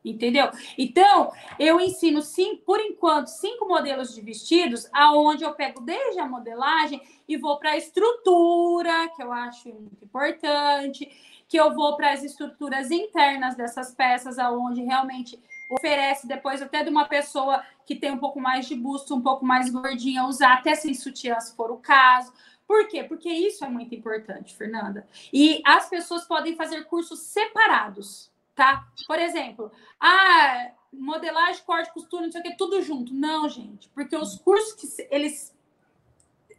Entendeu? 0.05 0.51
Então, 0.77 1.33
eu 1.59 1.81
ensino, 1.81 2.21
sim, 2.21 2.57
por 2.57 2.79
enquanto, 2.81 3.29
cinco 3.29 3.67
modelos 3.67 4.15
de 4.15 4.21
vestidos, 4.21 4.87
aonde 4.93 5.43
eu 5.43 5.55
pego 5.55 5.81
desde 5.81 6.21
a 6.21 6.29
modelagem 6.29 7.01
e 7.27 7.39
vou 7.39 7.59
para 7.59 7.71
a 7.71 7.77
estrutura, 7.79 9.09
que 9.17 9.23
eu 9.23 9.33
acho 9.33 9.69
muito 9.71 10.05
importante, 10.05 11.11
que 11.49 11.59
eu 11.59 11.75
vou 11.75 11.97
para 11.97 12.13
as 12.13 12.23
estruturas 12.23 12.91
internas 12.91 13.57
dessas 13.57 13.95
peças, 13.95 14.39
aonde 14.39 14.83
realmente 14.83 15.43
oferece 15.69 16.27
depois 16.27 16.63
até 16.63 16.83
de 16.83 16.91
uma 16.91 17.07
pessoa 17.07 17.63
que 17.85 17.95
tem 17.95 18.11
um 18.11 18.19
pouco 18.19 18.41
mais 18.41 18.67
de 18.67 18.75
busto, 18.75 19.15
um 19.15 19.21
pouco 19.21 19.45
mais 19.45 19.71
gordinha, 19.71 20.25
usar 20.25 20.55
até 20.55 20.75
sem 20.75 20.95
sutiã, 20.95 21.39
se 21.41 21.55
for 21.55 21.71
o 21.71 21.77
caso. 21.77 22.33
Por 22.67 22.87
quê? 22.89 23.03
Porque 23.05 23.29
isso 23.29 23.65
é 23.65 23.69
muito 23.69 23.95
importante, 23.95 24.55
Fernanda. 24.55 25.07
E 25.33 25.63
as 25.65 25.89
pessoas 25.89 26.25
podem 26.25 26.55
fazer 26.55 26.85
cursos 26.85 27.21
separados 27.21 28.31
tá? 28.59 28.89
Por 29.07 29.21
exemplo, 29.21 29.71
ah, 30.01 30.73
modelagem, 30.93 31.63
corte, 31.65 31.93
costura, 31.93 32.25
não 32.25 32.33
sei 32.33 32.41
o 32.41 32.45
que, 32.45 32.57
tudo 32.57 32.83
junto. 32.83 33.15
Não, 33.15 33.49
gente, 33.49 33.89
porque 33.91 34.17
os 34.17 34.37
cursos 34.41 34.73
que 34.75 35.07
eles 35.11 35.57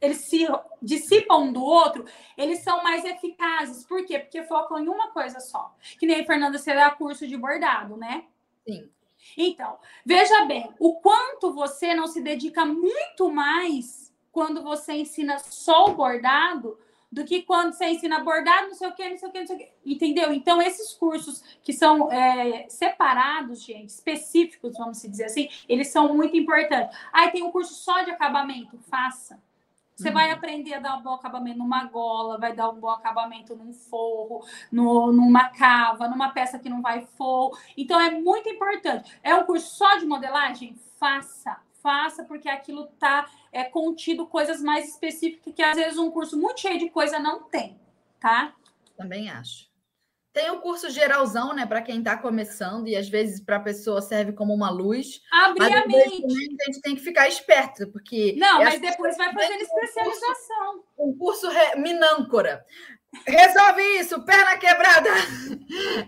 eles 0.02 0.20
se 0.20 0.48
dissipam 0.82 1.40
um 1.40 1.52
do 1.52 1.62
outro, 1.62 2.06
eles 2.38 2.60
são 2.60 2.82
mais 2.82 3.04
eficazes. 3.04 3.86
Por 3.86 4.06
quê? 4.06 4.18
Porque 4.18 4.44
focam 4.44 4.80
em 4.80 4.88
uma 4.88 5.12
coisa 5.12 5.42
só. 5.42 5.76
Que 6.00 6.06
nem 6.06 6.22
a 6.22 6.26
Fernanda, 6.26 6.58
você 6.58 6.74
dá 6.74 6.90
curso 6.90 7.28
de 7.28 7.36
bordado, 7.36 7.98
né? 7.98 8.24
Sim. 8.66 8.90
Então, 9.38 9.78
veja 10.06 10.46
bem, 10.46 10.70
o 10.80 10.96
quanto 10.96 11.52
você 11.54 11.94
não 11.94 12.08
se 12.08 12.22
dedica 12.22 12.66
muito 12.66 13.32
mais 13.32 14.14
quando 14.32 14.64
você 14.64 14.94
ensina 14.94 15.40
só 15.40 15.86
o 15.86 15.96
bordado 15.96 16.78
do 17.12 17.26
que 17.26 17.42
quando 17.42 17.74
você 17.74 17.86
ensina 17.86 18.24
bordado, 18.24 18.68
não 18.68 18.76
sei 18.76 18.88
o 18.88 18.94
que, 18.94 19.10
não 19.10 19.18
sei 19.18 19.30
o 19.30 19.32
que, 19.32 19.40
não 19.40 19.48
sei 19.48 19.56
o 19.56 19.60
que. 19.60 19.70
Entendeu? 19.84 20.32
Então, 20.32 20.62
esses 20.62 20.94
cursos 20.94 21.44
que 21.64 21.74
são 21.74 22.12
é, 22.12 22.68
separados, 22.70 23.64
gente, 23.64 23.90
específicos, 23.90 24.78
vamos 24.78 25.02
dizer 25.02 25.26
assim, 25.26 25.50
eles 25.68 25.88
são 25.88 26.14
muito 26.14 26.38
importantes. 26.38 26.96
Aí 27.12 27.32
tem 27.32 27.42
um 27.42 27.52
curso 27.52 27.74
só 27.74 28.04
de 28.04 28.12
acabamento, 28.12 28.78
faça. 28.90 29.42
Você 30.00 30.08
uhum. 30.08 30.14
vai 30.14 30.32
aprender 30.32 30.76
a 30.76 30.80
dar 30.80 30.96
um 30.96 31.02
bom 31.02 31.14
acabamento 31.14 31.60
numa 31.60 31.84
gola, 31.84 32.38
vai 32.38 32.56
dar 32.56 32.70
um 32.70 32.80
bom 32.80 32.90
acabamento 32.90 33.54
num 33.54 33.74
forro, 33.74 34.46
no, 34.72 35.12
numa 35.12 35.50
cava, 35.50 36.08
numa 36.08 36.30
peça 36.30 36.58
que 36.58 36.70
não 36.70 36.82
vai 36.82 37.02
forro. 37.18 37.58
Então 37.78 38.00
é 38.00 38.10
muito 38.12 38.48
importante. 38.48 39.20
É 39.22 39.36
um 39.36 39.46
curso 39.46 39.76
só 39.76 39.98
de 39.98 40.06
modelagem? 40.06 40.76
Faça 40.98 41.62
faça, 41.82 42.26
porque 42.26 42.50
aquilo 42.50 42.90
está 42.94 43.26
é, 43.54 43.64
contido 43.64 44.28
coisas 44.28 44.62
mais 44.62 44.90
específicas 44.90 45.54
que 45.54 45.64
às 45.64 45.78
vezes 45.78 45.98
um 45.98 46.12
curso 46.12 46.38
muito 46.38 46.60
cheio 46.60 46.78
de 46.78 46.90
coisa 46.90 47.20
não 47.20 47.44
tem, 47.44 47.80
tá? 48.20 48.54
Também 48.98 49.30
acho. 49.30 49.69
Tem 50.32 50.52
o 50.52 50.62
curso 50.62 50.90
geralzão, 50.90 51.54
né, 51.54 51.66
para 51.66 51.82
quem 51.82 52.00
está 52.00 52.16
começando, 52.16 52.88
e 52.88 52.96
às 52.96 53.10
vezes 53.10 53.42
para 53.42 53.56
a 53.56 53.62
pessoa 53.62 54.02
serve 54.02 54.32
como 54.34 54.54
uma 54.54 54.70
luz. 54.70 55.22
Abrir 55.32 55.74
a 55.74 55.88
mente. 55.88 56.26
A 56.26 56.66
gente 56.66 56.82
tem 56.82 56.96
que 56.96 57.02
ficar 57.02 57.28
esperto, 57.28 57.88
porque. 57.92 58.36
Não, 58.38 58.60
mas 58.60 58.80
depois 58.80 59.18
vai 59.18 59.34
fazendo 59.34 59.62
especialização. 59.62 60.84
Um 60.98 61.18
curso, 61.18 61.48
um 61.48 61.50
curso 61.50 61.50
re... 61.50 61.76
Minâncora. 61.78 62.64
Resolve 63.26 63.82
isso, 64.00 64.24
perna 64.24 64.58
quebrada. 64.58 65.10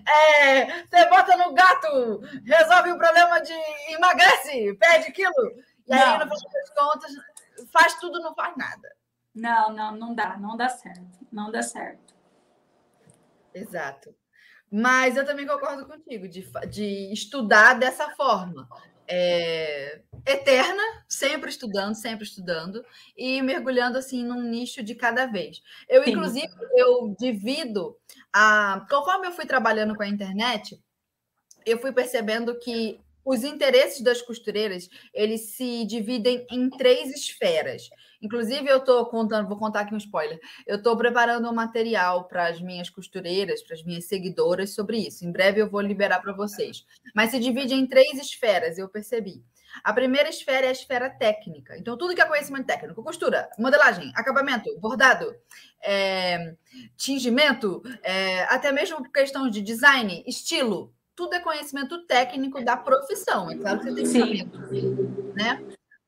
É, 0.08 0.84
você 0.84 1.06
bota 1.08 1.38
no 1.38 1.54
gato, 1.54 2.20
resolve 2.44 2.92
o 2.92 2.98
problema 2.98 3.40
de 3.42 3.54
emagrece, 3.90 4.76
perde 4.76 5.12
quilo. 5.12 5.34
E 5.88 5.94
aí, 5.94 6.18
no 6.18 6.24
final 6.24 6.52
das 6.52 6.70
contas, 6.76 7.12
faz 7.72 7.96
tudo, 8.00 8.20
não 8.20 8.34
faz 8.34 8.58
nada. 8.58 8.96
Não, 9.34 9.72
não, 9.72 9.96
não 9.96 10.16
dá, 10.16 10.38
não 10.38 10.58
dá 10.58 10.68
certo. 10.68 11.20
Não 11.32 11.52
dá 11.52 11.62
certo. 11.62 12.11
Exato. 13.54 14.16
Mas 14.72 15.18
eu 15.18 15.26
também 15.26 15.46
concordo 15.46 15.86
contigo 15.86 16.28
de, 16.28 16.50
de 16.70 17.12
estudar 17.12 17.74
dessa 17.74 18.10
forma 18.12 18.68
é, 19.08 20.00
eterna, 20.26 20.82
sempre 21.10 21.50
estudando, 21.50 21.94
sempre 21.96 22.24
estudando 22.24 22.82
e 23.18 23.42
mergulhando 23.42 23.98
assim 23.98 24.24
num 24.24 24.42
nicho 24.42 24.82
de 24.82 24.96
cada 24.96 25.26
vez. 25.26 25.62
Eu, 25.90 26.06
Sim. 26.06 26.12
inclusive, 26.12 26.54
eu 26.76 27.14
divido 27.20 27.98
a. 28.32 28.86
Conforme 28.90 29.28
eu 29.28 29.34
fui 29.34 29.46
trabalhando 29.46 29.96
com 29.96 30.04
a 30.04 30.08
internet, 30.08 30.82
eu 31.66 31.78
fui 31.78 31.92
percebendo 31.92 32.58
que 32.58 33.02
os 33.24 33.44
interesses 33.44 34.02
das 34.02 34.22
costureiras 34.22 34.90
eles 35.14 35.56
se 35.56 35.86
dividem 35.86 36.48
em 36.50 36.70
três 36.70 37.10
esferas. 37.14 37.90
Inclusive, 38.22 38.68
eu 38.68 38.78
estou 38.78 39.06
contando, 39.08 39.48
vou 39.48 39.58
contar 39.58 39.82
aqui 39.82 39.94
um 39.94 39.98
spoiler. 39.98 40.40
Eu 40.68 40.78
estou 40.78 40.96
preparando 40.96 41.50
um 41.50 41.54
material 41.54 42.26
para 42.26 42.48
as 42.48 42.62
minhas 42.62 42.90
costureiras, 42.90 43.64
para 43.64 43.76
as 43.76 43.84
minhas 43.84 44.06
seguidoras 44.06 44.76
sobre 44.76 44.98
isso. 44.98 45.26
Em 45.26 45.32
breve 45.32 45.62
eu 45.62 45.70
vou 45.70 45.82
liberar 45.82 46.20
para 46.22 46.34
vocês. 46.34 46.86
Mas 47.16 47.32
se 47.32 47.40
divide 47.40 47.74
em 47.74 47.88
três 47.88 48.20
esferas, 48.20 48.78
eu 48.78 48.88
percebi. 48.88 49.44
A 49.84 49.94
primeira 49.94 50.30
esfera 50.30 50.66
é 50.66 50.70
a 50.70 50.74
esfera 50.74 51.10
técnica. 51.10 51.78
Então, 51.78 51.98
tudo 51.98 52.14
que 52.14 52.22
é 52.22 52.26
conhecimento 52.26 52.66
técnico, 52.66 53.02
costura, 53.02 53.50
modelagem, 53.58 54.12
acabamento, 54.16 54.70
bordado, 54.80 55.34
é, 55.82 56.56
tingimento, 56.98 57.82
é, 58.04 58.44
até 58.44 58.72
mesmo 58.72 59.10
questão 59.12 59.50
de 59.50 59.62
design, 59.62 60.24
estilo, 60.28 60.94
tudo 61.16 61.36
é 61.36 61.40
conhecimento 61.40 62.06
técnico 62.06 62.64
da 62.64 62.76
profissão. 62.76 63.50
É 63.50 63.58
claro 63.58 63.80
que 63.80 63.86
você 63.86 63.96
tem 63.96 64.04
que 64.04 64.10
saber, 64.10 65.34
né? 65.36 65.64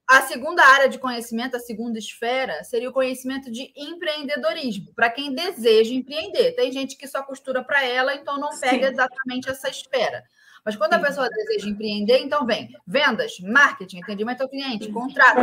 A 0.08 0.22
segunda 0.24 0.64
área 0.64 0.90
de 0.90 1.00
conhecimento, 1.00 1.56
a 1.56 1.60
segunda 1.60 1.98
esfera, 1.98 2.64
seria 2.64 2.90
o 2.90 2.94
conhecimento 2.94 3.50
de 3.50 3.72
empreendedorismo, 3.76 4.94
para 4.94 5.10
quem 5.10 5.34
deseja 5.34 5.94
empreender. 5.94 6.52
Tem 6.54 6.72
gente 6.72 6.98
que 6.98 7.08
só 7.08 7.24
costura 7.24 7.64
para 7.64 7.84
ela, 7.86 8.14
então 8.14 8.38
não 8.38 8.50
pega 8.60 8.88
Sim. 8.88 8.94
exatamente 8.94 9.50
essa 9.50 9.70
esfera. 9.70 10.24
Mas 10.66 10.76
quando 10.76 10.94
a 10.94 11.00
pessoa 11.00 11.30
deseja 11.30 11.70
empreender, 11.70 12.20
então 12.20 12.46
vem 12.46 12.70
vendas, 12.86 13.40
marketing, 13.40 14.02
atendimento 14.02 14.42
ao 14.42 14.50
cliente, 14.50 14.92
contrato, 14.92 15.40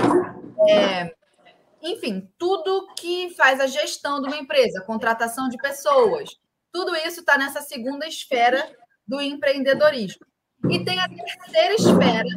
é, 0.69 1.15
enfim, 1.83 2.29
tudo 2.39 2.87
que 2.95 3.31
faz 3.35 3.61
a 3.61 3.67
gestão 3.67 4.21
de 4.21 4.29
uma 4.29 4.37
empresa, 4.37 4.83
contratação 4.83 5.49
de 5.49 5.57
pessoas, 5.59 6.39
tudo 6.73 6.95
isso 6.97 7.21
está 7.21 7.37
nessa 7.37 7.61
segunda 7.61 8.07
esfera 8.07 8.71
do 9.07 9.21
empreendedorismo. 9.21 10.25
E 10.71 10.85
tem 10.85 11.01
a 11.01 11.09
terceira 11.09 11.75
esfera, 11.75 12.29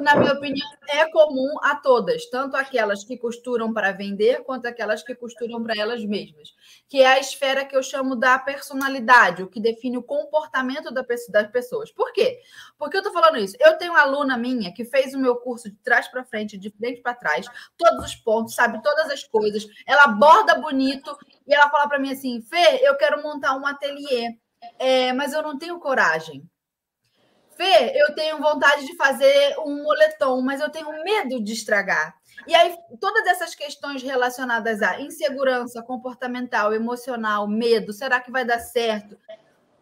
na 0.00 0.16
minha 0.16 0.32
opinião, 0.32 0.66
é 0.88 1.08
comum 1.10 1.54
a 1.62 1.76
todas, 1.76 2.28
tanto 2.30 2.56
aquelas 2.56 3.04
que 3.04 3.16
costuram 3.16 3.72
para 3.72 3.92
vender, 3.92 4.42
quanto 4.44 4.66
aquelas 4.66 5.02
que 5.02 5.14
costuram 5.14 5.62
para 5.62 5.76
elas 5.76 6.04
mesmas, 6.04 6.54
que 6.88 7.00
é 7.00 7.06
a 7.06 7.18
esfera 7.18 7.64
que 7.64 7.76
eu 7.76 7.82
chamo 7.82 8.16
da 8.16 8.38
personalidade, 8.38 9.42
o 9.42 9.48
que 9.48 9.60
define 9.60 9.96
o 9.98 10.02
comportamento 10.02 10.92
das 10.92 11.50
pessoas. 11.50 11.90
Por 11.92 12.12
quê? 12.12 12.40
Porque 12.78 12.96
eu 12.96 13.00
estou 13.00 13.12
falando 13.12 13.38
isso? 13.38 13.56
Eu 13.60 13.76
tenho 13.78 13.92
uma 13.92 14.02
aluna 14.02 14.36
minha 14.36 14.72
que 14.72 14.84
fez 14.84 15.14
o 15.14 15.18
meu 15.18 15.36
curso 15.36 15.70
de 15.70 15.76
trás 15.76 16.08
para 16.08 16.24
frente, 16.24 16.58
de 16.58 16.70
frente 16.70 17.00
para 17.00 17.14
trás, 17.14 17.46
todos 17.76 18.04
os 18.04 18.14
pontos, 18.16 18.54
sabe 18.54 18.82
todas 18.82 19.10
as 19.10 19.24
coisas, 19.24 19.66
ela 19.86 20.08
borda 20.08 20.56
bonito 20.56 21.16
e 21.46 21.54
ela 21.54 21.68
fala 21.70 21.88
para 21.88 21.98
mim 21.98 22.12
assim: 22.12 22.40
Fê, 22.42 22.80
eu 22.82 22.96
quero 22.96 23.22
montar 23.22 23.56
um 23.56 23.66
ateliê, 23.66 24.36
é, 24.78 25.12
mas 25.12 25.32
eu 25.32 25.42
não 25.42 25.58
tenho 25.58 25.78
coragem. 25.78 26.48
Fê, 27.60 27.92
eu 27.94 28.14
tenho 28.14 28.38
vontade 28.38 28.86
de 28.86 28.96
fazer 28.96 29.54
um 29.58 29.82
moletom, 29.82 30.40
mas 30.40 30.62
eu 30.62 30.70
tenho 30.70 30.90
medo 31.04 31.44
de 31.44 31.52
estragar. 31.52 32.14
E 32.46 32.54
aí, 32.54 32.74
todas 32.98 33.26
essas 33.26 33.54
questões 33.54 34.02
relacionadas 34.02 34.80
à 34.80 34.98
insegurança 34.98 35.82
comportamental, 35.82 36.72
emocional, 36.72 37.46
medo, 37.46 37.92
será 37.92 38.18
que 38.18 38.30
vai 38.30 38.46
dar 38.46 38.60
certo? 38.60 39.14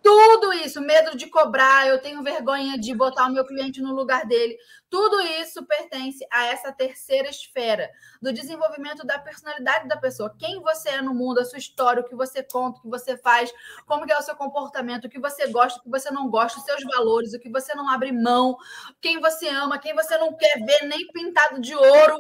Tudo 0.03 0.53
isso, 0.53 0.81
medo 0.81 1.17
de 1.17 1.27
cobrar, 1.27 1.87
eu 1.87 2.01
tenho 2.01 2.23
vergonha 2.23 2.79
de 2.79 2.95
botar 2.95 3.27
o 3.27 3.33
meu 3.33 3.45
cliente 3.45 3.81
no 3.81 3.93
lugar 3.93 4.25
dele. 4.27 4.57
Tudo 4.89 5.21
isso 5.21 5.67
pertence 5.67 6.25
a 6.33 6.47
essa 6.47 6.73
terceira 6.73 7.29
esfera 7.29 7.91
do 8.23 8.33
desenvolvimento 8.33 9.05
da 9.05 9.19
personalidade 9.19 9.89
da 9.89 9.97
pessoa. 9.97 10.35
Quem 10.39 10.61
você 10.61 10.91
é 10.91 11.03
no 11.03 11.13
mundo, 11.13 11.41
a 11.41 11.45
sua 11.45 11.59
história, 11.59 12.01
o 12.01 12.05
que 12.05 12.15
você 12.15 12.43
conta, 12.43 12.79
o 12.79 12.83
que 12.83 12.89
você 12.89 13.17
faz, 13.19 13.53
como 13.87 14.11
é 14.11 14.17
o 14.17 14.23
seu 14.23 14.37
comportamento, 14.37 15.07
o 15.07 15.11
que 15.11 15.19
você 15.19 15.49
gosta, 15.49 15.81
o 15.81 15.83
que 15.83 15.91
você 15.91 16.11
não 16.11 16.31
gosta, 16.31 16.59
os 16.59 16.65
seus 16.65 16.83
valores, 16.85 17.35
o 17.35 17.41
que 17.41 17.51
você 17.51 17.75
não 17.75 17.91
abre 17.91 18.13
mão, 18.13 18.57
quem 19.01 19.21
você 19.21 19.49
ama, 19.49 19.79
quem 19.79 19.95
você 19.95 20.17
não 20.17 20.35
quer 20.35 20.59
ver 20.65 20.87
nem 20.87 21.07
pintado 21.09 21.61
de 21.61 21.75
ouro. 21.75 22.17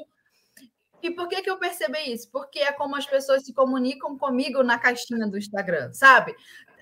E 1.00 1.10
por 1.10 1.28
que, 1.28 1.42
que 1.42 1.50
eu 1.50 1.58
percebi 1.58 2.12
isso? 2.12 2.28
Porque 2.30 2.58
é 2.58 2.72
como 2.72 2.96
as 2.96 3.06
pessoas 3.06 3.44
se 3.44 3.52
comunicam 3.54 4.18
comigo 4.18 4.62
na 4.64 4.78
caixinha 4.78 5.28
do 5.28 5.38
Instagram, 5.38 5.92
sabe? 5.92 6.34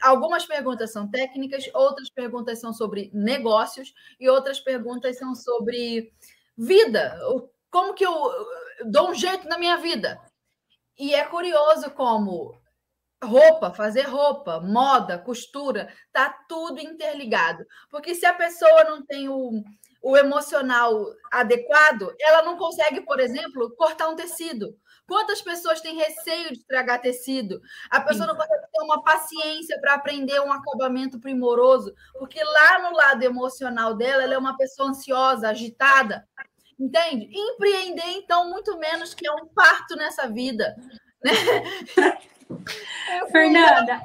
Algumas 0.06 0.46
perguntas 0.46 0.92
são 0.92 1.10
técnicas, 1.10 1.64
outras 1.74 2.08
perguntas 2.08 2.60
são 2.60 2.72
sobre 2.72 3.10
negócios 3.12 3.92
e 4.18 4.28
outras 4.28 4.60
perguntas 4.60 5.18
são 5.18 5.34
sobre 5.34 6.12
vida. 6.56 7.18
Como 7.70 7.94
que 7.94 8.06
eu 8.06 8.14
dou 8.86 9.10
um 9.10 9.14
jeito 9.14 9.48
na 9.48 9.58
minha 9.58 9.76
vida? 9.76 10.20
E 10.98 11.14
é 11.14 11.24
curioso 11.24 11.90
como 11.90 12.58
roupa, 13.22 13.72
fazer 13.72 14.02
roupa, 14.02 14.60
moda, 14.60 15.18
costura, 15.18 15.92
tá 16.12 16.30
tudo 16.48 16.80
interligado. 16.80 17.64
Porque 17.90 18.14
se 18.14 18.24
a 18.24 18.32
pessoa 18.32 18.84
não 18.84 19.04
tem 19.04 19.28
o, 19.28 19.62
o 20.02 20.16
emocional 20.16 21.04
adequado, 21.30 22.14
ela 22.20 22.42
não 22.42 22.56
consegue, 22.56 23.00
por 23.00 23.18
exemplo, 23.18 23.74
cortar 23.76 24.08
um 24.08 24.16
tecido. 24.16 24.78
Quantas 25.06 25.40
pessoas 25.40 25.80
têm 25.80 25.96
receio 25.96 26.48
de 26.52 26.58
estragar 26.58 27.00
tecido? 27.00 27.60
A 27.90 28.00
pessoa 28.00 28.26
Sim. 28.26 28.32
não 28.32 28.36
consegue 28.36 28.66
ter 28.72 28.82
uma 28.82 29.02
paciência 29.02 29.80
para 29.80 29.94
aprender 29.94 30.40
um 30.40 30.52
acabamento 30.52 31.20
primoroso, 31.20 31.94
porque 32.18 32.42
lá 32.42 32.78
no 32.82 32.96
lado 32.96 33.22
emocional 33.22 33.94
dela, 33.94 34.24
ela 34.24 34.34
é 34.34 34.38
uma 34.38 34.56
pessoa 34.56 34.88
ansiosa, 34.90 35.48
agitada. 35.48 36.26
Entende? 36.78 37.30
Empreender, 37.32 38.08
então, 38.08 38.50
muito 38.50 38.76
menos 38.78 39.14
que 39.14 39.26
é 39.26 39.32
um 39.32 39.46
parto 39.46 39.96
nessa 39.96 40.28
vida. 40.28 40.76
Né? 41.24 41.32
Fernanda, 43.30 44.02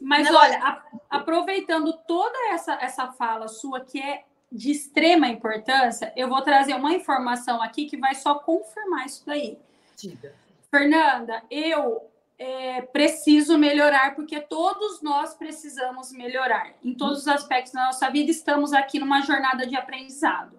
mas 0.00 0.30
não, 0.30 0.38
olha, 0.38 0.58
a, 0.58 0.82
aproveitando 1.10 1.92
toda 2.06 2.52
essa, 2.52 2.74
essa 2.74 3.12
fala 3.12 3.48
sua, 3.48 3.80
que 3.84 4.00
é 4.00 4.24
de 4.50 4.70
extrema 4.70 5.28
importância, 5.28 6.12
eu 6.16 6.28
vou 6.28 6.42
trazer 6.42 6.74
uma 6.74 6.92
informação 6.92 7.62
aqui 7.62 7.86
que 7.86 7.96
vai 7.96 8.14
só 8.14 8.36
confirmar 8.36 9.06
isso 9.06 9.24
daí. 9.26 9.58
Diga. 10.00 10.34
Fernanda, 10.70 11.42
eu 11.50 12.10
é, 12.38 12.80
preciso 12.80 13.58
melhorar, 13.58 14.14
porque 14.14 14.40
todos 14.40 15.02
nós 15.02 15.34
precisamos 15.34 16.10
melhorar. 16.12 16.74
Em 16.82 16.94
todos 16.94 17.18
os 17.20 17.28
aspectos 17.28 17.72
da 17.72 17.86
nossa 17.86 18.08
vida, 18.08 18.30
estamos 18.30 18.72
aqui 18.72 18.98
numa 18.98 19.20
jornada 19.20 19.66
de 19.66 19.76
aprendizado. 19.76 20.58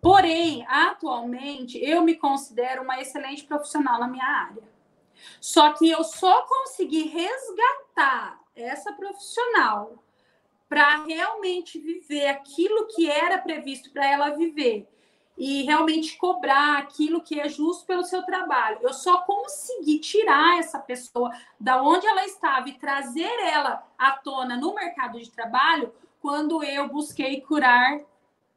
Porém, 0.00 0.64
atualmente, 0.68 1.78
eu 1.82 2.02
me 2.02 2.16
considero 2.16 2.82
uma 2.82 3.00
excelente 3.00 3.44
profissional 3.44 3.98
na 3.98 4.08
minha 4.08 4.26
área. 4.26 4.62
Só 5.40 5.72
que 5.72 5.88
eu 5.88 6.04
só 6.04 6.42
consegui 6.42 7.08
resgatar 7.08 8.38
essa 8.54 8.92
profissional 8.92 10.04
para 10.68 11.04
realmente 11.04 11.78
viver 11.78 12.26
aquilo 12.26 12.88
que 12.88 13.10
era 13.10 13.38
previsto 13.38 13.90
para 13.90 14.06
ela 14.06 14.30
viver 14.30 14.86
e 15.36 15.64
realmente 15.64 16.16
cobrar 16.16 16.78
aquilo 16.78 17.20
que 17.20 17.38
é 17.38 17.48
justo 17.48 17.84
pelo 17.84 18.04
seu 18.04 18.22
trabalho. 18.22 18.78
Eu 18.80 18.92
só 18.92 19.18
consegui 19.18 19.98
tirar 19.98 20.58
essa 20.58 20.78
pessoa 20.78 21.30
da 21.60 21.82
onde 21.82 22.06
ela 22.06 22.24
estava 22.24 22.68
e 22.68 22.78
trazer 22.78 23.30
ela 23.40 23.86
à 23.98 24.12
tona 24.12 24.56
no 24.56 24.74
mercado 24.74 25.18
de 25.20 25.30
trabalho 25.30 25.92
quando 26.20 26.62
eu 26.64 26.88
busquei 26.88 27.40
curar 27.40 28.00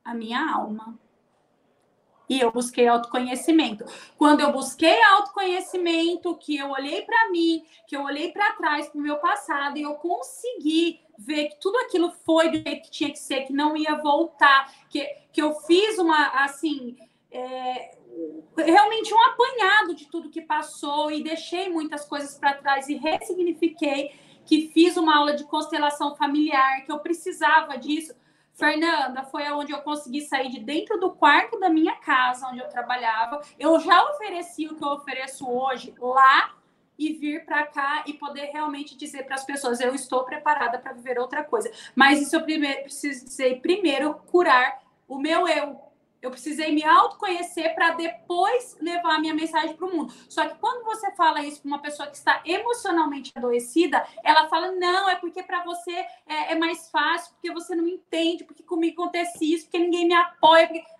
a 0.03 0.13
minha 0.13 0.51
alma. 0.51 0.97
E 2.29 2.39
eu 2.39 2.51
busquei 2.51 2.87
autoconhecimento. 2.87 3.83
Quando 4.15 4.41
eu 4.41 4.51
busquei 4.51 5.01
autoconhecimento, 5.03 6.37
que 6.37 6.57
eu 6.57 6.69
olhei 6.69 7.01
para 7.01 7.29
mim, 7.31 7.65
que 7.87 7.97
eu 7.97 8.03
olhei 8.03 8.31
para 8.31 8.53
trás, 8.53 8.87
para 8.87 8.99
o 8.99 9.01
meu 9.01 9.17
passado, 9.17 9.77
e 9.77 9.81
eu 9.81 9.95
consegui 9.95 11.01
ver 11.19 11.49
que 11.49 11.59
tudo 11.59 11.77
aquilo 11.79 12.11
foi 12.25 12.49
do 12.49 12.57
jeito 12.57 12.83
que 12.83 12.91
tinha 12.91 13.11
que 13.11 13.19
ser, 13.19 13.41
que 13.41 13.53
não 13.53 13.75
ia 13.75 13.95
voltar, 13.95 14.73
que, 14.89 15.05
que 15.33 15.41
eu 15.41 15.53
fiz 15.53 15.99
uma, 15.99 16.43
assim, 16.43 16.97
é, 17.29 17.97
realmente 18.57 19.13
um 19.13 19.21
apanhado 19.21 19.93
de 19.93 20.05
tudo 20.05 20.29
que 20.29 20.41
passou 20.41 21.11
e 21.11 21.21
deixei 21.21 21.69
muitas 21.69 22.05
coisas 22.05 22.35
para 22.37 22.53
trás 22.53 22.87
e 22.87 22.95
ressignifiquei, 22.95 24.11
que 24.45 24.69
fiz 24.69 24.95
uma 24.95 25.17
aula 25.17 25.35
de 25.35 25.43
constelação 25.43 26.15
familiar, 26.15 26.85
que 26.85 26.91
eu 26.91 26.99
precisava 26.99 27.77
disso 27.77 28.15
Fernanda, 28.53 29.23
foi 29.23 29.45
aonde 29.45 29.71
eu 29.71 29.79
consegui 29.81 30.19
sair 30.19 30.49
de 30.49 30.59
dentro 30.59 30.99
do 30.99 31.11
quarto 31.11 31.57
da 31.57 31.69
minha 31.69 31.95
casa, 31.95 32.45
onde 32.47 32.59
eu 32.59 32.67
trabalhava. 32.67 33.39
Eu 33.57 33.79
já 33.79 34.03
ofereci 34.11 34.67
o 34.67 34.75
que 34.75 34.83
eu 34.83 34.89
ofereço 34.89 35.49
hoje 35.49 35.95
lá 35.97 36.58
e 36.99 37.13
vir 37.13 37.45
para 37.45 37.65
cá 37.65 38.03
e 38.05 38.13
poder 38.13 38.51
realmente 38.51 38.95
dizer 38.95 39.23
para 39.23 39.35
as 39.35 39.45
pessoas: 39.45 39.79
eu 39.79 39.95
estou 39.95 40.25
preparada 40.25 40.77
para 40.77 40.91
viver 40.91 41.17
outra 41.17 41.43
coisa. 41.43 41.71
Mas 41.95 42.21
isso 42.21 42.35
eu 42.35 42.43
primeiro, 42.43 42.83
preciso 42.83 43.25
dizer, 43.25 43.61
primeiro, 43.61 44.13
curar 44.27 44.83
o 45.07 45.17
meu 45.17 45.47
eu, 45.47 45.79
eu 46.21 46.29
precisei 46.29 46.73
me 46.73 46.83
autoconhecer 46.83 47.73
para 47.73 47.91
depois 47.91 48.77
levar 48.81 49.15
a 49.15 49.19
minha 49.19 49.33
mensagem 49.33 49.75
para 49.75 49.87
o 49.87 49.95
mundo. 49.95 50.13
Só 50.27 50.47
que 50.47 50.55
quando 50.59 50.83
você 50.83 51.11
fala 51.13 51.41
isso 51.41 51.61
para 51.61 51.69
uma 51.69 51.81
pessoa 51.81 52.09
que 52.09 52.17
está 52.17 52.41
emocionalmente 52.45 53.31
adoecida, 53.35 54.05
ela 54.23 54.49
fala: 54.49 54.71
não, 54.73 55.09
é 55.09 55.15
porque 55.15 55.41
para 55.41 55.63
você 55.63 55.93
é, 56.27 56.51
é, 56.51 56.55
mais 56.55 56.89
fácil, 56.91 57.33
porque 57.33 57.51
você 57.51 57.73
não 57.73 57.87
entende, 57.87 58.43
porque 58.43 58.63
comigo 58.63 59.01
acontece 59.01 59.53
isso, 59.53 59.65
porque 59.65 59.79
ninguém 59.79 60.07
me 60.07 60.13
apoia. 60.13 60.67
Porque... 60.67 60.98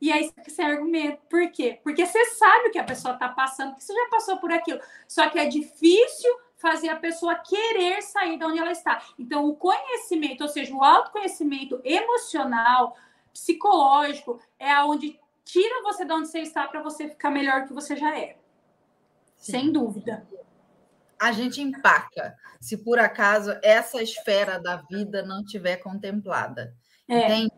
E 0.00 0.10
aí 0.10 0.32
você 0.46 0.62
argumenta. 0.62 1.20
Por 1.28 1.50
quê? 1.50 1.78
Porque 1.82 2.06
você 2.06 2.24
sabe 2.26 2.68
o 2.68 2.70
que 2.70 2.78
a 2.78 2.84
pessoa 2.84 3.14
está 3.14 3.28
passando, 3.28 3.70
porque 3.70 3.84
você 3.84 3.92
já 3.92 4.08
passou 4.08 4.38
por 4.38 4.50
aquilo. 4.50 4.80
Só 5.06 5.28
que 5.28 5.38
é 5.38 5.46
difícil 5.46 6.30
fazer 6.56 6.88
a 6.88 6.96
pessoa 6.96 7.34
querer 7.34 8.02
sair 8.02 8.38
de 8.38 8.44
onde 8.44 8.58
ela 8.58 8.72
está. 8.72 9.02
Então, 9.18 9.46
o 9.46 9.56
conhecimento, 9.56 10.42
ou 10.42 10.48
seja, 10.48 10.74
o 10.74 10.82
autoconhecimento 10.82 11.80
emocional, 11.84 12.96
psicológico 13.32 14.40
é 14.58 14.70
aonde 14.70 15.18
tira 15.44 15.82
você 15.82 16.04
de 16.04 16.12
onde 16.12 16.28
você 16.28 16.40
está 16.40 16.66
para 16.66 16.82
você 16.82 17.08
ficar 17.08 17.30
melhor 17.30 17.66
que 17.66 17.72
você 17.72 17.96
já 17.96 18.16
é. 18.16 18.36
Sim. 19.36 19.52
Sem 19.52 19.72
dúvida. 19.72 20.26
A 21.18 21.32
gente 21.32 21.60
empaca 21.60 22.36
se 22.60 22.76
por 22.78 22.98
acaso 22.98 23.56
essa 23.62 24.02
esfera 24.02 24.58
da 24.58 24.76
vida 24.76 25.22
não 25.22 25.44
tiver 25.44 25.76
contemplada. 25.76 26.74
É. 27.08 27.24
Entende? 27.24 27.52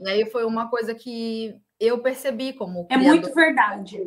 E 0.00 0.08
aí 0.08 0.30
foi 0.30 0.44
uma 0.44 0.68
coisa 0.68 0.94
que 0.94 1.58
eu 1.82 1.98
percebi 1.98 2.52
como. 2.52 2.86
É 2.88 2.96
muito 2.96 3.34
verdade. 3.34 4.00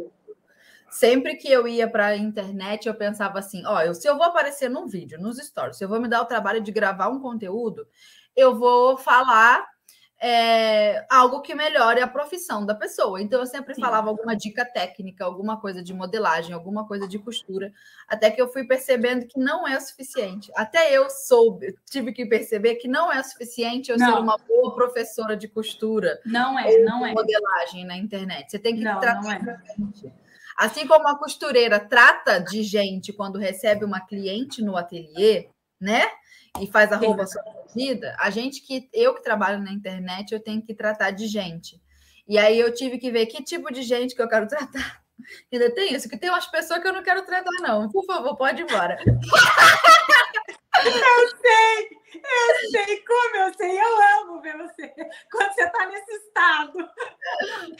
Sempre 0.89 1.35
que 1.35 1.51
eu 1.51 1.67
ia 1.67 1.89
para 1.89 2.07
a 2.07 2.17
internet, 2.17 2.87
eu 2.87 2.95
pensava 2.95 3.39
assim: 3.39 3.65
ó, 3.65 3.81
eu, 3.81 3.93
se 3.93 4.07
eu 4.07 4.15
vou 4.15 4.25
aparecer 4.25 4.69
num 4.69 4.87
vídeo, 4.87 5.19
nos 5.19 5.37
stories, 5.37 5.77
se 5.77 5.83
eu 5.83 5.89
vou 5.89 5.99
me 5.99 6.07
dar 6.07 6.21
o 6.21 6.25
trabalho 6.25 6.61
de 6.61 6.71
gravar 6.71 7.09
um 7.09 7.19
conteúdo, 7.19 7.85
eu 8.35 8.57
vou 8.57 8.97
falar 8.97 9.65
é, 10.27 11.05
algo 11.07 11.39
que 11.41 11.53
melhore 11.53 12.01
a 12.01 12.07
profissão 12.07 12.65
da 12.65 12.73
pessoa. 12.73 13.21
Então, 13.21 13.41
eu 13.41 13.45
sempre 13.45 13.75
Sim. 13.75 13.81
falava 13.81 14.09
alguma 14.09 14.35
dica 14.35 14.65
técnica, 14.65 15.23
alguma 15.23 15.61
coisa 15.61 15.83
de 15.83 15.93
modelagem, 15.93 16.51
alguma 16.51 16.87
coisa 16.87 17.07
de 17.07 17.19
costura, 17.19 17.71
até 18.07 18.31
que 18.31 18.41
eu 18.41 18.47
fui 18.47 18.63
percebendo 18.65 19.27
que 19.27 19.39
não 19.39 19.67
é 19.67 19.77
o 19.77 19.81
suficiente. 19.81 20.51
Até 20.55 20.91
eu 20.91 21.11
soube, 21.11 21.75
tive 21.87 22.11
que 22.11 22.25
perceber 22.25 22.73
que 22.75 22.87
não 22.87 23.13
é 23.13 23.19
o 23.19 23.23
suficiente 23.23 23.91
eu 23.91 23.99
não. 23.99 24.15
ser 24.15 24.19
uma 24.19 24.35
boa 24.47 24.73
professora 24.73 25.37
de 25.37 25.47
costura. 25.47 26.19
Não 26.25 26.57
é, 26.57 26.75
não 26.79 27.05
é. 27.05 27.13
Modelagem 27.13 27.85
na 27.85 27.95
internet. 27.95 28.49
Você 28.49 28.57
tem 28.57 28.75
que 28.75 28.83
não, 28.83 28.99
tratar 28.99 29.21
não 29.21 29.31
é. 29.31 29.61
Assim 30.57 30.87
como 30.87 31.07
a 31.07 31.19
costureira 31.19 31.79
trata 31.79 32.39
de 32.39 32.63
gente 32.63 33.13
quando 33.13 33.37
recebe 33.37 33.85
uma 33.85 33.99
cliente 33.99 34.63
no 34.63 34.75
ateliê, 34.75 35.49
né? 35.79 36.07
E 36.59 36.67
faz 36.67 36.91
a 36.91 36.97
roupa 36.97 37.25
sua 37.25 37.43
vida, 37.73 38.15
a 38.19 38.29
gente 38.29 38.61
que 38.61 38.89
eu 38.93 39.13
que 39.13 39.23
trabalho 39.23 39.61
na 39.61 39.71
internet, 39.71 40.31
eu 40.31 40.39
tenho 40.39 40.61
que 40.61 40.73
tratar 40.73 41.11
de 41.11 41.27
gente. 41.27 41.81
E 42.27 42.37
aí 42.37 42.59
eu 42.59 42.73
tive 42.73 42.97
que 42.97 43.11
ver 43.11 43.25
que 43.27 43.43
tipo 43.43 43.71
de 43.71 43.83
gente 43.83 44.15
que 44.15 44.21
eu 44.21 44.29
quero 44.29 44.47
tratar. 44.49 45.03
Ainda 45.51 45.73
tem 45.73 45.93
isso, 45.93 46.09
que 46.09 46.17
tem 46.17 46.29
umas 46.29 46.47
pessoas 46.47 46.81
que 46.81 46.87
eu 46.87 46.93
não 46.93 47.03
quero 47.03 47.25
tratar, 47.25 47.51
não. 47.61 47.89
Por 47.89 48.05
favor, 48.05 48.35
pode 48.35 48.61
ir 48.61 48.65
embora. 48.65 48.97
Eu 50.83 51.29
sei, 51.37 51.89
eu 52.13 52.69
sei, 52.69 52.97
como 52.97 53.35
eu 53.37 53.53
sei, 53.53 53.79
eu 53.79 54.19
amo 54.19 54.41
ver 54.41 54.57
você 54.57 54.93
quando 55.31 55.53
você 55.53 55.63
está 55.63 55.85
nesse 55.85 56.11
estado. 56.17 56.73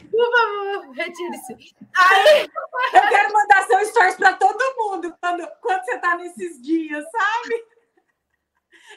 Por 0.10 0.32
favor, 0.32 0.92
retire-se. 0.94 1.76
Aí, 1.94 2.50
eu 2.94 3.02
quero 3.10 3.34
mandar 3.34 3.68
seu 3.68 3.86
stories 3.88 4.16
para 4.16 4.34
todo 4.34 4.76
mundo 4.78 5.14
quando, 5.22 5.46
quando 5.62 5.84
você 5.84 5.96
está 5.96 6.16
nesses 6.16 6.62
dias, 6.62 7.04
sabe? 7.12 7.66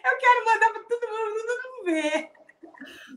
Eu 0.04 0.18
quero 0.18 0.44
mandar 0.44 0.72
para 0.72 0.82
todo 0.82 1.08
mundo, 1.08 1.46
todo 1.46 1.72
mundo 1.72 1.84
ver. 1.84 2.30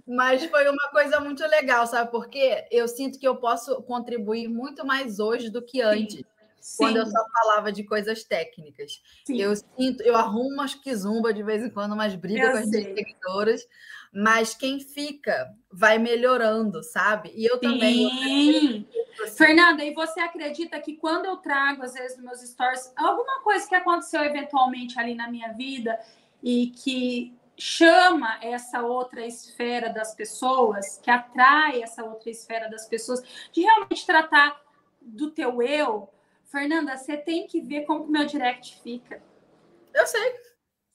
Mas 0.07 0.43
foi 0.45 0.67
uma 0.67 0.89
coisa 0.91 1.19
muito 1.19 1.45
legal, 1.47 1.85
sabe 1.87 2.11
por 2.11 2.27
quê? 2.27 2.67
Eu 2.71 2.87
sinto 2.87 3.19
que 3.19 3.27
eu 3.27 3.37
posso 3.37 3.81
contribuir 3.83 4.47
muito 4.47 4.85
mais 4.85 5.19
hoje 5.19 5.49
do 5.49 5.61
que 5.61 5.81
antes. 5.81 6.23
Sim. 6.59 6.77
Quando 6.77 6.97
eu 6.97 7.05
só 7.07 7.25
falava 7.33 7.71
de 7.71 7.83
coisas 7.83 8.23
técnicas. 8.23 9.01
Sim. 9.25 9.41
Eu 9.41 9.55
sinto, 9.55 10.03
eu 10.03 10.15
arrumo 10.15 10.53
umas 10.53 10.75
quizumba 10.75 11.33
de 11.33 11.41
vez 11.41 11.63
em 11.63 11.71
quando, 11.71 11.93
umas 11.93 12.13
brigas 12.15 12.45
eu 12.45 12.51
com 12.51 12.57
as 12.57 12.69
minhas 12.69 12.93
seguidoras, 12.93 13.67
mas 14.13 14.53
quem 14.53 14.79
fica 14.79 15.49
vai 15.71 15.97
melhorando, 15.97 16.83
sabe? 16.83 17.31
E 17.33 17.45
eu 17.45 17.55
Sim. 17.55 17.61
também. 17.61 18.05
Assim. 18.05 18.87
Fernanda, 19.35 19.83
e 19.83 19.93
você 19.93 20.19
acredita 20.19 20.79
que 20.79 20.95
quando 20.97 21.25
eu 21.25 21.37
trago, 21.37 21.83
às 21.83 21.93
vezes, 21.93 22.17
nos 22.17 22.25
meus 22.25 22.41
stories, 22.41 22.93
alguma 22.95 23.41
coisa 23.41 23.67
que 23.67 23.75
aconteceu 23.75 24.23
eventualmente 24.23 24.99
ali 24.99 25.15
na 25.15 25.29
minha 25.29 25.51
vida, 25.53 25.99
e 26.41 26.67
que 26.67 27.37
chama 27.57 28.39
essa 28.41 28.81
outra 28.81 29.25
esfera 29.25 29.89
das 29.89 30.15
pessoas, 30.15 30.97
que 30.97 31.11
atrai 31.11 31.81
essa 31.83 32.03
outra 32.03 32.29
esfera 32.29 32.69
das 32.69 32.87
pessoas, 32.87 33.21
de 33.51 33.61
realmente 33.61 34.05
tratar 34.05 34.59
do 34.99 35.29
teu 35.31 35.61
eu, 35.61 36.09
Fernanda, 36.45 36.97
você 36.97 37.15
tem 37.17 37.47
que 37.47 37.61
ver 37.61 37.85
como 37.85 38.03
que 38.03 38.09
o 38.09 38.11
meu 38.11 38.25
direct 38.25 38.81
fica. 38.81 39.21
Eu 39.93 40.05
sei. 40.05 40.33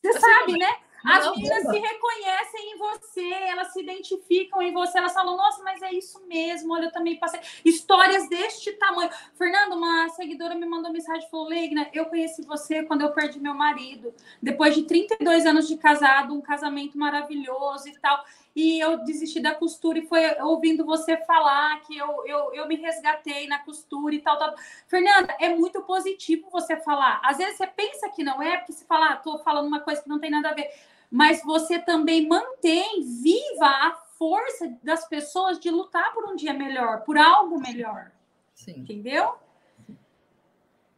Você 0.03 0.09
eu 0.09 0.21
sabe, 0.21 0.53
sei. 0.53 0.59
né? 0.59 0.77
As 1.05 1.31
meninas 1.37 1.63
se 1.63 1.79
reconhecem 1.79 2.73
em 2.73 2.79
você, 2.79 3.33
elas 3.49 3.73
se 3.73 3.81
identificam 3.81 4.63
em 4.63 4.73
você, 4.73 4.99
elas 4.99 5.13
falam, 5.13 5.37
nossa, 5.37 5.63
mas 5.63 5.83
é 5.83 5.93
isso 5.93 6.21
mesmo, 6.27 6.75
olha, 6.75 6.87
eu 6.87 6.93
também 6.93 7.19
passei. 7.19 7.41
Histórias 7.65 8.29
deste 8.29 8.73
tamanho. 8.73 9.11
Fernando, 9.35 9.75
uma 9.75 10.09
seguidora 10.11 10.55
me 10.55 10.67
mandou 10.67 10.93
mensagem, 10.93 11.29
falou, 11.31 11.49
Legna, 11.49 11.89
eu 11.93 12.07
conheci 12.07 12.43
você 12.43 12.83
quando 12.85 13.03
eu 13.03 13.13
perdi 13.13 13.39
meu 13.39 13.55
marido. 13.55 14.15
Depois 14.43 14.75
de 14.75 14.83
32 14.83 15.47
anos 15.47 15.69
de 15.69 15.77
casado, 15.77 16.35
um 16.35 16.41
casamento 16.41 16.99
maravilhoso 16.99 17.89
e 17.89 17.99
tal 17.99 18.25
e 18.57 18.81
eu 18.81 19.05
desisti 19.05 19.39
da 19.39 19.55
costura 19.55 19.99
e 19.99 20.07
foi 20.07 20.23
ouvindo 20.41 20.83
você 20.83 21.15
falar 21.19 21.79
que 21.83 21.95
eu, 21.95 22.27
eu, 22.27 22.55
eu 22.55 22.67
me 22.67 22.77
resgatei 22.77 23.47
na 23.47 23.59
costura 23.59 24.15
e 24.15 24.19
tal, 24.23 24.39
tal. 24.39 24.55
Fernanda, 24.89 25.37
é 25.39 25.55
muito 25.55 25.83
positivo 25.83 26.49
você 26.51 26.75
falar. 26.79 27.21
Às 27.23 27.37
vezes 27.37 27.59
você 27.59 27.67
pensa 27.67 28.09
que 28.09 28.25
não 28.25 28.41
é, 28.43 28.57
porque 28.57 28.73
você 28.73 28.87
fala, 28.87 29.11
ah, 29.11 29.17
tô 29.17 29.39
falando 29.41 29.67
uma 29.67 29.81
coisa 29.81 30.03
que 30.03 30.09
não 30.09 30.19
tem 30.19 30.31
nada 30.31 30.49
a 30.49 30.55
ver. 30.55 30.71
Mas 31.11 31.43
você 31.45 31.79
também 31.79 32.27
mantém 32.27 33.03
viva 33.03 33.67
a 33.67 33.95
força 34.19 34.75
das 34.83 35.07
pessoas 35.07 35.61
de 35.61 35.71
lutar 35.71 36.15
por 36.15 36.25
um 36.25 36.35
dia 36.35 36.55
melhor, 36.55 37.03
por 37.03 37.19
algo 37.19 37.61
melhor. 37.61 38.11
Sim. 38.55 38.81
Entendeu? 38.81 39.35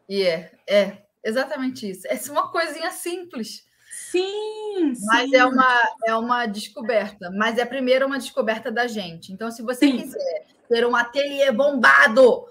E 0.09 0.23
é, 0.23 0.53
é 0.65 1.03
exatamente 1.25 1.91
isso. 1.91 2.07
É 2.07 2.17
uma 2.31 2.53
coisinha 2.53 2.93
simples 2.93 3.68
Sim, 4.11 4.95
Mas 5.05 5.33
é 5.33 5.45
uma, 5.45 5.93
é 6.07 6.15
uma 6.15 6.47
descoberta. 6.47 7.31
Mas 7.31 7.59
é 7.59 7.65
primeiro 7.65 8.07
uma 8.07 8.19
descoberta 8.19 8.71
da 8.71 8.87
gente. 8.87 9.33
Então, 9.33 9.51
se 9.51 9.63
você 9.63 9.87
sim. 9.87 9.99
quiser 9.99 10.47
ter 10.69 10.87
um 10.87 10.97
ateliê 10.97 11.51
bombado, 11.53 12.47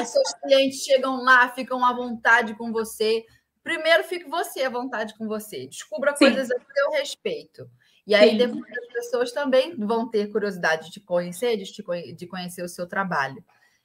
os 0.00 0.08
seus 0.08 0.34
clientes 0.42 0.82
chegam 0.82 1.22
lá, 1.22 1.48
ficam 1.48 1.84
à 1.84 1.92
vontade 1.92 2.54
com 2.54 2.72
você. 2.72 3.24
Primeiro, 3.62 4.04
fique 4.04 4.28
você 4.28 4.62
à 4.62 4.70
vontade 4.70 5.16
com 5.16 5.26
você. 5.26 5.66
Descubra 5.66 6.14
sim. 6.16 6.26
coisas 6.26 6.50
a 6.50 6.58
seu 6.58 6.90
respeito. 6.92 7.70
E 8.06 8.14
aí, 8.14 8.30
sim. 8.30 8.36
depois, 8.36 8.70
as 8.78 8.92
pessoas 8.92 9.32
também 9.32 9.74
vão 9.76 10.10
ter 10.10 10.30
curiosidade 10.30 10.90
de 10.90 11.00
conhecer, 11.00 11.56
de, 11.56 11.72
de 12.14 12.26
conhecer 12.26 12.62
o 12.62 12.68
seu 12.68 12.86
trabalho. 12.86 13.42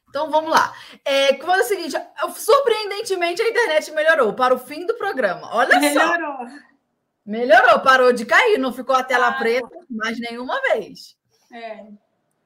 Então 0.10 0.32
vamos 0.32 0.50
lá. 0.50 0.74
É, 1.04 1.36
é 1.36 1.46
o 1.46 1.64
seguinte: 1.64 1.96
surpreendentemente 2.36 3.42
a 3.42 3.50
internet 3.50 3.92
melhorou 3.92 4.34
para 4.34 4.54
o 4.54 4.58
fim 4.60 4.86
do 4.86 4.96
programa. 4.96 5.54
Olha 5.54 5.80
melhorou. 5.80 6.08
só. 6.08 6.18
Melhorou, 6.18 6.48
parou 7.84 8.14
de 8.14 8.26
cair, 8.26 8.58
não 8.58 8.72
ficou 8.72 8.96
a 8.96 9.04
tela 9.04 9.28
ah, 9.28 9.38
preta 9.38 9.86
mais 9.90 10.20
nenhuma 10.20 10.62
vez. 10.62 11.18
É. 11.52 11.86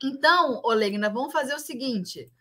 Então, 0.03 0.59
Olegna, 0.63 1.09
vamos 1.09 1.31
fazer 1.31 1.53
o 1.53 1.59
seguinte: 1.59 2.31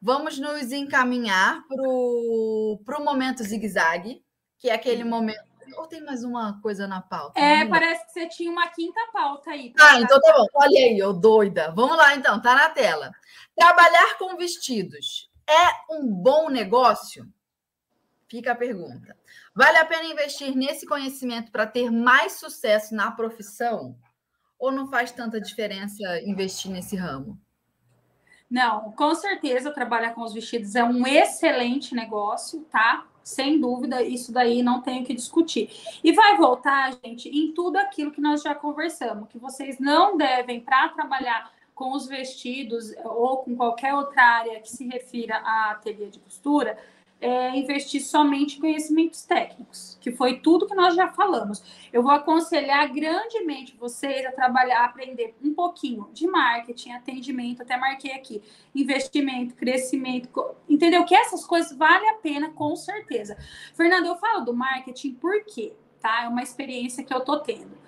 vamos 0.00 0.38
nos 0.38 0.72
encaminhar 0.72 1.62
para 1.68 2.98
o 2.98 3.04
momento 3.04 3.44
zigue-zague, 3.44 4.22
que 4.58 4.70
é 4.70 4.74
aquele 4.74 5.04
momento. 5.04 5.50
Ou 5.76 5.86
tem 5.86 6.02
mais 6.02 6.24
uma 6.24 6.60
coisa 6.60 6.86
na 6.88 7.00
pauta? 7.00 7.38
É, 7.38 7.64
parece 7.64 8.04
que 8.06 8.12
você 8.12 8.28
tinha 8.28 8.50
uma 8.50 8.66
quinta 8.68 9.00
pauta 9.12 9.50
aí. 9.50 9.72
Ah, 9.78 10.00
então 10.00 10.20
tá 10.20 10.32
bom. 10.32 10.46
Olha 10.54 10.80
aí, 10.80 10.98
eu 10.98 11.12
doida. 11.12 11.70
Vamos 11.70 11.96
lá, 11.96 12.16
então, 12.16 12.40
tá 12.40 12.54
na 12.54 12.68
tela. 12.70 13.12
Trabalhar 13.54 14.18
com 14.18 14.36
vestidos 14.36 15.30
é 15.48 15.94
um 15.94 16.06
bom 16.06 16.48
negócio? 16.48 17.26
Fica 18.28 18.52
a 18.52 18.56
pergunta. 18.56 19.16
Vale 19.54 19.78
a 19.78 19.84
pena 19.84 20.04
investir 20.04 20.56
nesse 20.56 20.86
conhecimento 20.86 21.50
para 21.50 21.66
ter 21.66 21.90
mais 21.90 22.34
sucesso 22.34 22.94
na 22.94 23.10
profissão? 23.10 23.96
Ou 24.58 24.70
não 24.70 24.86
faz 24.88 25.10
tanta 25.10 25.40
diferença 25.40 26.02
investir 26.22 26.70
nesse 26.70 26.94
ramo? 26.94 27.38
Não, 28.48 28.92
com 28.92 29.14
certeza 29.14 29.72
trabalhar 29.72 30.14
com 30.14 30.22
os 30.22 30.32
vestidos 30.32 30.74
é 30.74 30.84
um 30.84 31.06
excelente 31.06 31.94
negócio, 31.94 32.62
tá? 32.70 33.06
Sem 33.22 33.60
dúvida, 33.60 34.02
isso 34.02 34.32
daí 34.32 34.62
não 34.62 34.82
tenho 34.82 35.04
que 35.04 35.14
discutir. 35.14 35.70
E 36.02 36.12
vai 36.12 36.36
voltar, 36.36 36.92
gente, 37.04 37.28
em 37.28 37.52
tudo 37.52 37.76
aquilo 37.76 38.10
que 38.10 38.20
nós 38.20 38.42
já 38.42 38.54
conversamos, 38.54 39.28
que 39.28 39.38
vocês 39.38 39.78
não 39.78 40.16
devem, 40.16 40.60
para 40.60 40.88
trabalhar 40.88 41.52
com 41.74 41.92
os 41.92 42.06
vestidos 42.06 42.92
ou 43.04 43.38
com 43.38 43.56
qualquer 43.56 43.94
outra 43.94 44.22
área 44.22 44.60
que 44.60 44.68
se 44.68 44.86
refira 44.86 45.36
à 45.36 45.70
ateliê 45.70 46.08
de 46.08 46.18
costura, 46.18 46.76
é, 47.20 47.54
investir 47.56 48.02
somente 48.02 48.56
em 48.56 48.60
conhecimentos 48.60 49.22
técnicos, 49.24 49.98
que 50.00 50.10
foi 50.10 50.38
tudo 50.38 50.66
que 50.66 50.74
nós 50.74 50.94
já 50.94 51.08
falamos. 51.08 51.62
Eu 51.92 52.02
vou 52.02 52.12
aconselhar 52.12 52.90
grandemente 52.92 53.76
vocês 53.76 54.24
a 54.24 54.32
trabalhar, 54.32 54.80
a 54.80 54.84
aprender 54.86 55.34
um 55.42 55.52
pouquinho 55.52 56.08
de 56.12 56.26
marketing, 56.26 56.92
atendimento, 56.92 57.62
até 57.62 57.76
marquei 57.76 58.12
aqui, 58.12 58.42
investimento, 58.74 59.54
crescimento, 59.54 60.30
entendeu? 60.68 61.04
Que 61.04 61.14
essas 61.14 61.44
coisas 61.44 61.76
valem 61.76 62.08
a 62.08 62.14
pena, 62.14 62.50
com 62.50 62.74
certeza. 62.74 63.36
Fernando, 63.74 64.06
eu 64.06 64.16
falo 64.16 64.44
do 64.44 64.54
marketing 64.54 65.12
por 65.14 65.44
quê? 65.44 65.74
Tá? 66.00 66.24
É 66.24 66.28
uma 66.28 66.42
experiência 66.42 67.04
que 67.04 67.12
eu 67.12 67.20
tô 67.20 67.40
tendo. 67.40 67.78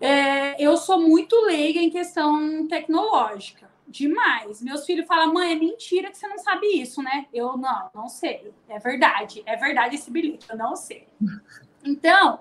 É, 0.00 0.62
eu 0.62 0.76
sou 0.76 1.00
muito 1.00 1.34
leiga 1.46 1.80
em 1.80 1.90
questão 1.90 2.68
tecnológica 2.68 3.75
demais. 3.96 4.62
Meus 4.62 4.84
filhos 4.84 5.06
falam, 5.06 5.32
mãe, 5.32 5.52
é 5.52 5.56
mentira 5.56 6.10
que 6.10 6.18
você 6.18 6.26
não 6.28 6.38
sabe 6.38 6.66
isso, 6.66 7.02
né? 7.02 7.26
Eu 7.32 7.56
não, 7.56 7.90
não 7.94 8.08
sei. 8.08 8.52
É 8.68 8.78
verdade, 8.78 9.42
é 9.46 9.56
verdade 9.56 9.94
esse 9.94 10.10
bilhete, 10.10 10.46
eu 10.50 10.56
não 10.56 10.76
sei. 10.76 11.06
Então, 11.88 12.40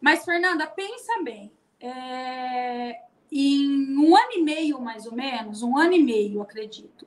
mas 0.00 0.24
Fernanda, 0.24 0.66
pensa 0.66 1.22
bem. 1.22 1.52
É, 1.78 3.02
em 3.30 3.94
um 3.98 4.16
ano 4.16 4.32
e 4.32 4.42
meio, 4.42 4.80
mais 4.80 5.04
ou 5.04 5.12
menos, 5.12 5.62
um 5.62 5.76
ano 5.76 5.92
e 5.92 6.02
meio, 6.02 6.40
acredito. 6.40 7.06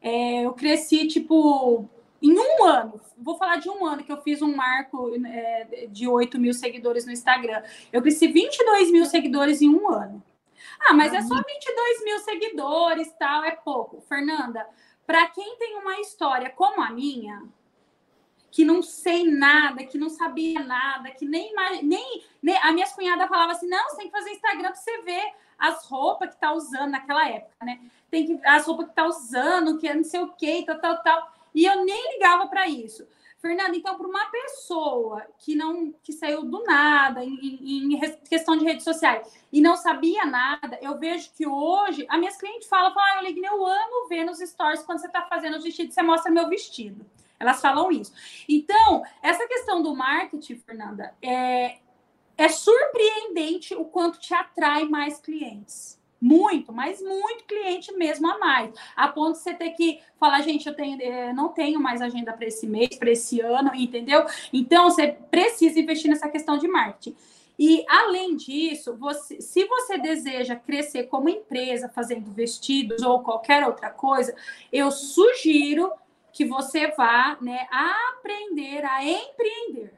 É, 0.00 0.46
eu 0.46 0.54
cresci, 0.54 1.06
tipo, 1.06 1.86
em 2.22 2.32
um 2.32 2.64
ano, 2.64 2.98
vou 3.18 3.36
falar 3.36 3.56
de 3.56 3.68
um 3.68 3.84
ano 3.84 4.02
que 4.02 4.10
eu 4.10 4.22
fiz 4.22 4.40
um 4.40 4.56
marco 4.56 5.12
é, 5.26 5.86
de 5.90 6.08
8 6.08 6.40
mil 6.40 6.54
seguidores 6.54 7.04
no 7.04 7.12
Instagram. 7.12 7.62
Eu 7.92 8.00
cresci 8.00 8.26
22 8.28 8.90
mil 8.90 9.04
seguidores 9.04 9.60
em 9.60 9.68
um 9.68 9.90
ano. 9.90 10.22
Ah, 10.84 10.94
mas 10.94 11.12
é 11.12 11.22
só 11.22 11.34
22 11.34 12.04
mil 12.04 12.18
seguidores, 12.20 13.12
tal, 13.18 13.44
é 13.44 13.52
pouco. 13.52 14.00
Fernanda, 14.02 14.66
para 15.06 15.26
quem 15.28 15.56
tem 15.56 15.76
uma 15.76 16.00
história 16.00 16.50
como 16.50 16.82
a 16.82 16.90
minha, 16.90 17.42
que 18.50 18.64
não 18.64 18.82
sei 18.82 19.24
nada, 19.24 19.84
que 19.84 19.96
não 19.96 20.10
sabia 20.10 20.60
nada, 20.60 21.10
que 21.10 21.24
nem, 21.24 21.54
nem, 21.82 22.22
nem 22.42 22.56
a 22.58 22.72
minha 22.72 22.88
cunhada 22.88 23.26
falava 23.26 23.52
assim: 23.52 23.68
não, 23.68 23.88
você 23.88 23.96
tem 23.96 24.06
que 24.06 24.12
fazer 24.12 24.30
Instagram 24.30 24.70
para 24.70 24.74
você 24.74 25.02
ver 25.02 25.34
as 25.58 25.86
roupas 25.86 26.34
que 26.34 26.40
tá 26.40 26.52
usando 26.52 26.90
naquela 26.90 27.26
época, 27.28 27.64
né? 27.64 27.80
Tem 28.10 28.26
que 28.26 28.46
as 28.46 28.66
roupas 28.66 28.88
que 28.88 28.94
tá 28.94 29.06
usando, 29.06 29.78
que 29.78 29.88
é 29.88 29.94
não 29.94 30.04
sei 30.04 30.20
o 30.20 30.32
que, 30.32 30.64
tal, 30.66 30.78
tal, 30.80 31.02
tal. 31.02 31.32
E 31.54 31.64
eu 31.64 31.84
nem 31.84 32.14
ligava 32.14 32.46
para 32.48 32.68
isso. 32.68 33.06
Fernanda, 33.42 33.76
então, 33.76 33.96
para 33.96 34.06
uma 34.06 34.24
pessoa 34.26 35.26
que 35.36 35.56
não 35.56 35.92
que 36.00 36.12
saiu 36.12 36.44
do 36.44 36.62
nada 36.62 37.24
em, 37.24 37.92
em, 37.92 38.00
questão 38.28 38.56
de 38.56 38.64
redes 38.64 38.84
sociais 38.84 39.28
e 39.52 39.60
não 39.60 39.76
sabia 39.76 40.24
nada, 40.24 40.78
eu 40.80 40.96
vejo 40.96 41.32
que 41.34 41.44
hoje 41.44 42.06
a 42.08 42.16
minhas 42.16 42.36
clientes 42.36 42.68
falam, 42.68 42.94
falam 42.94 43.18
ah, 43.18 43.28
eu, 43.28 43.44
eu 43.44 43.66
amo 43.66 44.08
ver 44.08 44.24
nos 44.24 44.38
stories 44.38 44.84
quando 44.84 45.00
você 45.00 45.08
está 45.08 45.22
fazendo 45.22 45.56
os 45.56 45.64
vestidos, 45.64 45.92
você 45.92 46.02
mostra 46.02 46.30
meu 46.30 46.48
vestido. 46.48 47.04
Elas 47.40 47.60
falam 47.60 47.90
isso. 47.90 48.12
Então, 48.48 49.02
essa 49.20 49.44
questão 49.48 49.82
do 49.82 49.92
marketing, 49.96 50.58
Fernanda, 50.58 51.12
é, 51.20 51.78
é 52.38 52.48
surpreendente 52.48 53.74
o 53.74 53.84
quanto 53.84 54.20
te 54.20 54.32
atrai 54.32 54.84
mais 54.84 55.18
clientes. 55.20 56.00
Muito, 56.24 56.72
mas 56.72 57.02
muito 57.02 57.42
cliente 57.46 57.92
mesmo 57.94 58.30
a 58.30 58.38
mais. 58.38 58.72
A 58.94 59.08
ponto 59.08 59.32
de 59.32 59.38
você 59.38 59.52
ter 59.54 59.70
que 59.70 59.98
falar, 60.20 60.40
gente, 60.42 60.68
eu 60.68 60.72
tenho, 60.72 60.96
eh, 61.02 61.32
não 61.32 61.48
tenho 61.48 61.80
mais 61.80 62.00
agenda 62.00 62.32
para 62.32 62.46
esse 62.46 62.64
mês, 62.64 62.96
para 62.96 63.10
esse 63.10 63.40
ano, 63.40 63.74
entendeu? 63.74 64.24
Então, 64.52 64.84
você 64.84 65.08
precisa 65.08 65.80
investir 65.80 66.08
nessa 66.08 66.28
questão 66.28 66.56
de 66.58 66.68
marketing. 66.68 67.16
E 67.58 67.84
além 67.88 68.36
disso, 68.36 68.96
você, 68.96 69.40
se 69.40 69.64
você 69.64 69.98
deseja 69.98 70.54
crescer 70.54 71.08
como 71.08 71.28
empresa, 71.28 71.88
fazendo 71.88 72.30
vestidos 72.30 73.02
ou 73.02 73.24
qualquer 73.24 73.66
outra 73.66 73.90
coisa, 73.90 74.32
eu 74.72 74.92
sugiro 74.92 75.92
que 76.32 76.44
você 76.44 76.86
vá 76.92 77.36
né, 77.40 77.66
aprender 77.72 78.84
a 78.84 79.04
empreender. 79.04 79.92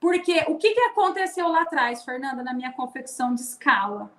Porque 0.00 0.42
o 0.48 0.56
que, 0.56 0.72
que 0.72 0.80
aconteceu 0.80 1.48
lá 1.48 1.62
atrás, 1.62 2.02
Fernanda, 2.02 2.42
na 2.42 2.54
minha 2.54 2.72
confecção 2.72 3.34
de 3.34 3.42
escala? 3.42 4.10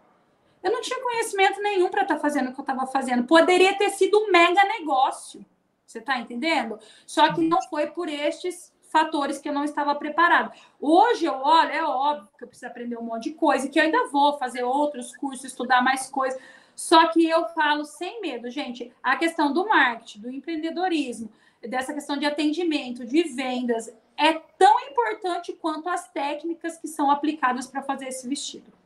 Eu 0.64 0.72
não 0.72 0.82
tinha 0.82 1.02
conhecimento 1.02 1.62
nenhum 1.62 1.90
para 1.90 2.02
estar 2.02 2.16
tá 2.16 2.22
fazendo 2.22 2.50
o 2.50 2.54
que 2.54 2.60
eu 2.60 2.64
estava 2.64 2.88
fazendo. 2.88 3.26
Poderia 3.26 3.78
ter 3.78 3.90
sido 3.92 4.18
um 4.18 4.32
mega 4.32 4.64
negócio. 4.64 5.46
Você 5.86 6.00
está 6.00 6.20
entendendo? 6.20 6.80
Só 7.06 7.34
que 7.34 7.42
não 7.42 7.62
foi 7.70 7.88
por 7.88 8.10
estes 8.10 8.74
fatores 8.90 9.38
que 9.38 9.48
eu 9.48 9.54
não 9.54 9.64
estava 9.64 9.94
preparado. 9.96 10.52
Hoje 10.80 11.26
eu 11.26 11.34
olho, 11.34 11.72
é 11.72 11.84
óbvio 11.84 12.30
que 12.38 12.44
eu 12.44 12.48
preciso 12.48 12.68
aprender 12.68 12.98
um 12.98 13.04
monte 13.04 13.30
de 13.30 13.36
coisa, 13.36 13.70
que 13.70 13.80
eu 13.80 13.84
ainda 13.84 14.08
vou 14.08 14.38
fazer 14.38 14.64
outros 14.64 15.16
cursos, 15.16 15.46
estudar 15.46 15.82
mais 15.82 16.10
coisas. 16.10 16.40
Só 16.76 17.08
que 17.08 17.28
eu 17.28 17.48
falo 17.50 17.86
sem 17.86 18.22
medo, 18.22 18.50
gente. 18.50 18.94
A 19.02 19.16
questão 19.16 19.52
do 19.52 19.68
marketing, 19.68 20.20
do 20.20 20.32
empreendedorismo, 20.32 21.30
dessa 21.62 21.94
questão 21.94 22.18
de 22.18 22.26
atendimento, 22.26 23.06
de 23.06 23.24
vendas, 23.24 23.92
é 24.16 24.34
tão 24.34 24.80
importante 24.82 25.54
quanto 25.54 25.90
as 25.90 26.10
técnicas 26.10 26.78
que 26.78 26.88
são 26.88 27.10
aplicadas 27.10 27.68
para 27.68 27.82
fazer 27.82 28.08
esse 28.08 28.28
vestido. 28.28 28.77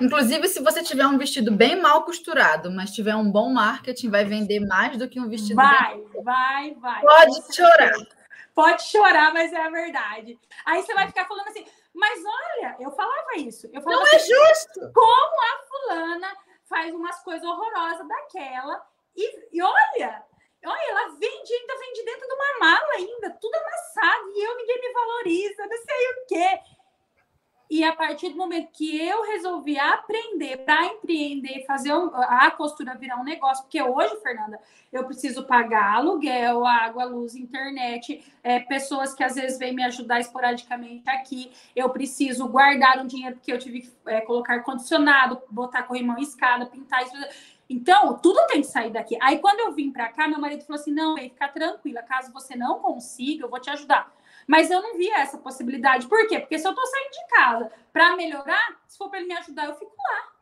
Inclusive, 0.00 0.48
se 0.48 0.62
você 0.62 0.82
tiver 0.82 1.06
um 1.06 1.16
vestido 1.16 1.50
bem 1.50 1.80
mal 1.80 2.04
costurado, 2.04 2.70
mas 2.70 2.92
tiver 2.92 3.14
um 3.14 3.30
bom 3.30 3.50
marketing, 3.50 4.10
vai 4.10 4.24
vender 4.24 4.60
mais 4.60 4.96
do 4.98 5.08
que 5.08 5.18
um 5.18 5.28
vestido 5.28 5.56
vai, 5.56 5.96
bem... 5.96 6.22
vai, 6.22 6.74
vai. 6.74 7.00
Pode 7.00 7.54
chorar. 7.54 7.92
Pode 8.54 8.82
chorar, 8.84 9.32
mas 9.32 9.52
é 9.52 9.62
a 9.62 9.70
verdade. 9.70 10.38
Aí 10.64 10.82
você 10.82 10.94
vai 10.94 11.06
ficar 11.06 11.26
falando 11.26 11.48
assim, 11.48 11.66
Mas 11.94 12.22
olha, 12.24 12.76
eu 12.80 12.90
falava 12.90 13.36
isso. 13.36 13.68
Eu 13.72 13.80
falava 13.80 14.02
não 14.02 14.08
é 14.08 14.18
justo! 14.18 14.92
Como 14.92 15.36
a 15.42 15.66
fulana 15.68 16.36
faz 16.68 16.94
umas 16.94 17.22
coisas 17.22 17.44
horrorosas 17.44 18.06
daquela. 18.06 18.82
E, 19.16 19.56
e 19.56 19.62
olha, 19.62 20.22
olha, 20.64 20.90
ela 20.90 21.08
vende, 21.18 21.54
ainda 21.54 21.78
vende 21.78 22.04
dentro 22.04 22.26
de 22.26 22.34
uma 22.34 22.58
mala 22.60 22.92
ainda, 22.96 23.30
tudo 23.40 23.54
amassado, 23.54 24.30
e 24.34 24.44
eu 24.44 24.56
ninguém 24.56 24.80
me 24.80 24.92
valoriza, 24.92 25.66
não 25.66 25.78
sei 25.78 26.08
o 26.10 26.26
quê. 26.28 26.60
E 27.68 27.82
a 27.82 27.92
partir 27.92 28.28
do 28.28 28.36
momento 28.36 28.70
que 28.72 28.96
eu 28.96 29.24
resolvi 29.24 29.76
aprender 29.76 30.58
para 30.58 30.86
empreender, 30.86 31.64
fazer 31.66 31.90
a 31.90 32.48
costura 32.52 32.94
virar 32.94 33.20
um 33.20 33.24
negócio, 33.24 33.64
porque 33.64 33.82
hoje, 33.82 34.16
Fernanda, 34.22 34.60
eu 34.92 35.04
preciso 35.04 35.44
pagar 35.44 35.96
aluguel, 35.96 36.64
água, 36.64 37.04
luz, 37.04 37.34
internet, 37.34 38.24
é, 38.42 38.60
pessoas 38.60 39.14
que 39.14 39.24
às 39.24 39.34
vezes 39.34 39.58
vêm 39.58 39.74
me 39.74 39.82
ajudar 39.82 40.20
esporadicamente 40.20 41.10
aqui, 41.10 41.50
eu 41.74 41.90
preciso 41.90 42.46
guardar 42.48 42.98
um 42.98 43.06
dinheiro 43.06 43.34
porque 43.34 43.52
eu 43.52 43.58
tive 43.58 43.80
que 43.80 43.92
é, 44.06 44.20
colocar 44.20 44.60
condicionado, 44.62 45.42
botar 45.50 45.82
corrimão 45.82 46.18
escada, 46.18 46.66
pintar 46.66 47.02
isso. 47.02 47.16
Então, 47.68 48.16
tudo 48.18 48.46
tem 48.46 48.60
que 48.60 48.68
sair 48.68 48.90
daqui. 48.90 49.18
Aí, 49.20 49.38
quando 49.38 49.58
eu 49.58 49.72
vim 49.72 49.90
para 49.90 50.08
cá, 50.08 50.28
meu 50.28 50.38
marido 50.38 50.64
falou 50.64 50.80
assim: 50.80 50.92
não, 50.92 51.16
fica 51.16 51.48
tranquila, 51.48 52.00
caso 52.02 52.32
você 52.32 52.54
não 52.54 52.78
consiga, 52.78 53.44
eu 53.44 53.50
vou 53.50 53.58
te 53.58 53.70
ajudar. 53.70 54.14
Mas 54.46 54.70
eu 54.70 54.80
não 54.80 54.96
via 54.96 55.18
essa 55.18 55.38
possibilidade. 55.38 56.06
Por 56.06 56.26
quê? 56.28 56.38
Porque 56.38 56.58
se 56.58 56.66
eu 56.66 56.70
estou 56.70 56.86
saindo 56.86 57.10
de 57.10 57.26
casa 57.28 57.72
para 57.92 58.16
melhorar, 58.16 58.80
se 58.86 58.96
for 58.96 59.08
para 59.08 59.18
ele 59.18 59.28
me 59.28 59.36
ajudar, 59.36 59.66
eu 59.66 59.74
fico 59.74 59.94
lá. 59.96 60.32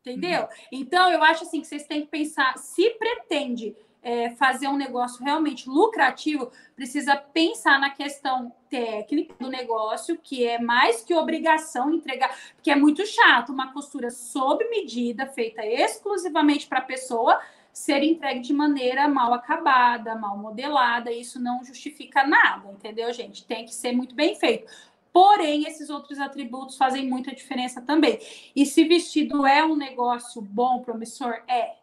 Entendeu? 0.00 0.42
Uhum. 0.42 0.48
Então, 0.72 1.10
eu 1.10 1.22
acho 1.22 1.44
assim 1.44 1.60
que 1.60 1.66
vocês 1.66 1.84
têm 1.84 2.02
que 2.02 2.08
pensar, 2.08 2.56
se 2.58 2.90
pretende 2.90 3.76
é, 4.02 4.30
fazer 4.30 4.68
um 4.68 4.76
negócio 4.76 5.24
realmente 5.24 5.68
lucrativo, 5.68 6.50
precisa 6.74 7.16
pensar 7.16 7.80
na 7.80 7.90
questão 7.90 8.52
técnica 8.70 9.34
do 9.38 9.48
negócio, 9.48 10.18
que 10.18 10.46
é 10.46 10.58
mais 10.58 11.02
que 11.02 11.14
obrigação 11.14 11.92
entregar, 11.92 12.34
porque 12.54 12.70
é 12.70 12.76
muito 12.76 13.04
chato 13.06 13.50
uma 13.50 13.72
costura 13.72 14.10
sob 14.10 14.64
medida, 14.70 15.26
feita 15.26 15.64
exclusivamente 15.66 16.66
para 16.66 16.78
a 16.78 16.82
pessoa, 16.82 17.40
ser 17.78 18.02
entregue 18.02 18.40
de 18.40 18.52
maneira 18.52 19.06
mal 19.08 19.32
acabada, 19.32 20.16
mal 20.16 20.36
modelada, 20.36 21.12
isso 21.12 21.40
não 21.40 21.64
justifica 21.64 22.26
nada, 22.26 22.70
entendeu, 22.72 23.12
gente? 23.12 23.44
Tem 23.44 23.64
que 23.64 23.74
ser 23.74 23.92
muito 23.92 24.16
bem 24.16 24.34
feito. 24.34 24.70
Porém, 25.12 25.64
esses 25.64 25.88
outros 25.88 26.18
atributos 26.18 26.76
fazem 26.76 27.08
muita 27.08 27.34
diferença 27.34 27.80
também. 27.80 28.18
E 28.54 28.66
se 28.66 28.84
vestido 28.84 29.46
é 29.46 29.64
um 29.64 29.76
negócio 29.76 30.42
bom, 30.42 30.82
promissor, 30.82 31.40
é. 31.48 31.76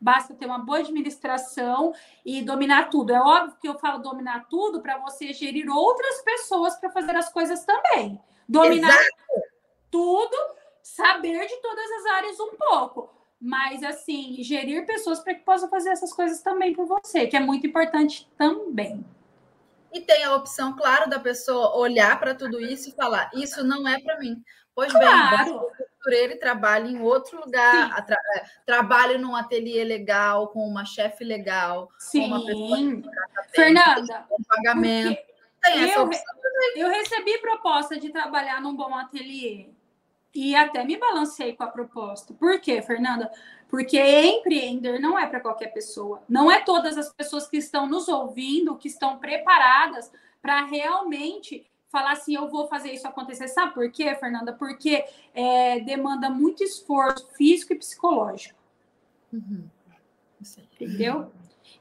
Basta 0.00 0.34
ter 0.34 0.46
uma 0.46 0.58
boa 0.58 0.78
administração 0.78 1.92
e 2.24 2.40
dominar 2.42 2.88
tudo. 2.88 3.12
É 3.12 3.20
óbvio 3.20 3.56
que 3.60 3.68
eu 3.68 3.78
falo 3.78 3.98
dominar 3.98 4.46
tudo 4.48 4.80
para 4.80 4.98
você 4.98 5.32
gerir 5.32 5.68
outras 5.68 6.22
pessoas 6.22 6.76
para 6.76 6.90
fazer 6.90 7.16
as 7.16 7.32
coisas 7.32 7.64
também. 7.64 8.20
Dominar 8.48 8.90
Exato. 8.90 9.42
tudo, 9.90 10.36
saber 10.82 11.46
de 11.46 11.56
todas 11.56 11.90
as 11.90 12.06
áreas 12.06 12.38
um 12.38 12.54
pouco 12.54 13.17
mas 13.40 13.82
assim, 13.82 14.36
gerir 14.42 14.84
pessoas 14.84 15.20
para 15.20 15.34
que 15.34 15.44
possam 15.44 15.68
fazer 15.68 15.90
essas 15.90 16.12
coisas 16.12 16.40
também 16.42 16.74
por 16.74 16.86
você, 16.86 17.26
que 17.26 17.36
é 17.36 17.40
muito 17.40 17.66
importante 17.66 18.28
também. 18.36 19.04
E 19.92 20.00
tem 20.00 20.24
a 20.24 20.34
opção, 20.34 20.76
claro, 20.76 21.08
da 21.08 21.18
pessoa 21.18 21.76
olhar 21.76 22.18
para 22.18 22.34
tudo 22.34 22.60
isso 22.60 22.90
e 22.90 22.92
falar: 22.92 23.30
Isso 23.32 23.64
não 23.64 23.88
é 23.88 23.98
para 24.00 24.18
mim. 24.18 24.42
Pois 24.74 24.92
claro. 24.92 25.44
bem, 25.44 25.60
costureira 25.78 26.34
e 26.34 26.38
trabalhe 26.38 26.92
em 26.92 27.00
outro 27.00 27.40
lugar, 27.40 28.04
tra 28.04 28.16
é, 28.36 28.44
trabalhe 28.66 29.18
num 29.18 29.34
ateliê 29.34 29.82
legal, 29.82 30.48
com 30.48 30.60
uma 30.60 30.84
chefe 30.84 31.24
legal, 31.24 31.88
Sim. 31.98 32.20
com 32.20 32.26
uma 32.26 32.46
pessoa 32.46 33.12
Fernanda, 33.50 34.26
um 34.30 34.42
pagamento. 34.44 35.20
Tem 35.62 35.84
essa 35.84 35.98
eu, 35.98 36.04
opção 36.04 36.38
eu 36.76 36.88
recebi 36.90 37.38
proposta 37.38 37.98
de 37.98 38.10
trabalhar 38.10 38.60
num 38.60 38.76
bom 38.76 38.94
ateliê 38.94 39.70
e 40.34 40.54
até 40.54 40.84
me 40.84 40.96
balancei 40.96 41.54
com 41.54 41.64
a 41.64 41.68
proposta. 41.68 42.34
Por 42.34 42.60
quê, 42.60 42.82
Fernanda? 42.82 43.30
Porque 43.68 43.98
empreender 43.98 44.98
não 44.98 45.18
é 45.18 45.26
para 45.26 45.40
qualquer 45.40 45.68
pessoa. 45.68 46.22
Não 46.28 46.50
é 46.50 46.62
todas 46.62 46.96
as 46.96 47.12
pessoas 47.12 47.48
que 47.48 47.56
estão 47.56 47.86
nos 47.88 48.08
ouvindo 48.08 48.76
que 48.76 48.88
estão 48.88 49.18
preparadas 49.18 50.10
para 50.40 50.64
realmente 50.64 51.66
falar 51.90 52.12
assim, 52.12 52.34
eu 52.34 52.48
vou 52.48 52.68
fazer 52.68 52.92
isso 52.92 53.06
acontecer. 53.06 53.48
Sabe 53.48 53.74
por 53.74 53.90
quê, 53.90 54.14
Fernanda? 54.14 54.52
Porque 54.52 55.04
é, 55.34 55.80
demanda 55.80 56.30
muito 56.30 56.62
esforço 56.62 57.28
físico 57.34 57.72
e 57.72 57.76
psicológico. 57.76 58.58
Uhum. 59.32 59.68
Entendeu? 60.80 61.32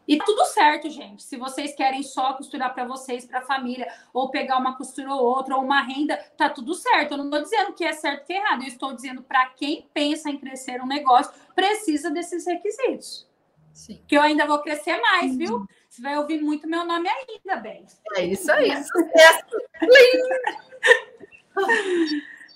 E 0.08 0.18
tudo 0.20 0.46
certo, 0.46 0.90
gente. 0.90 1.22
Se 1.22 1.36
vocês 1.36 1.76
querem 1.76 2.02
só 2.02 2.34
costurar 2.34 2.74
para 2.74 2.86
vocês, 2.86 3.26
para 3.26 3.40
a 3.40 3.46
família, 3.46 3.92
ou 4.14 4.30
pegar 4.30 4.58
uma 4.58 4.78
costura 4.78 5.14
ou 5.14 5.22
outra, 5.22 5.58
ou 5.58 5.64
uma 5.64 5.82
renda, 5.82 6.16
tá 6.38 6.50
tudo 6.50 6.74
certo. 6.74 7.12
Eu 7.12 7.18
não 7.18 7.26
estou 7.26 7.42
dizendo 7.42 7.74
que 7.74 7.84
é 7.84 7.92
certo 7.92 8.26
que 8.26 8.34
é 8.34 8.38
errado. 8.38 8.62
Eu 8.62 8.68
estou 8.68 8.94
dizendo 8.94 9.22
para 9.22 9.48
quem 9.50 9.88
pensa 9.94 10.30
em 10.30 10.38
crescer 10.38 10.82
um 10.82 10.88
negócio, 10.88 11.34
precisa 11.54 12.10
desses 12.10 12.46
requisitos. 12.46 13.28
Sim. 13.74 14.02
Que 14.08 14.16
eu 14.18 14.22
ainda 14.22 14.48
vou 14.48 14.60
crescer 14.60 15.00
mais, 15.02 15.34
uhum. 15.34 15.38
viu? 15.38 15.66
Você 15.90 16.02
vai 16.02 16.18
ouvir 16.18 16.42
muito 16.42 16.68
meu 16.68 16.86
nome 16.86 17.10
ainda, 17.10 17.58
bem. 17.58 17.86
É 18.16 18.26
isso 18.26 18.52
aí. 18.52 18.72
Sucesso! 18.72 19.46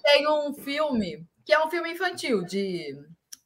Tem 0.04 0.28
um 0.28 0.54
filme 0.54 1.26
que 1.45 1.54
é 1.54 1.64
um 1.64 1.70
filme 1.70 1.91
infantil 1.91 2.43
de 2.43 2.97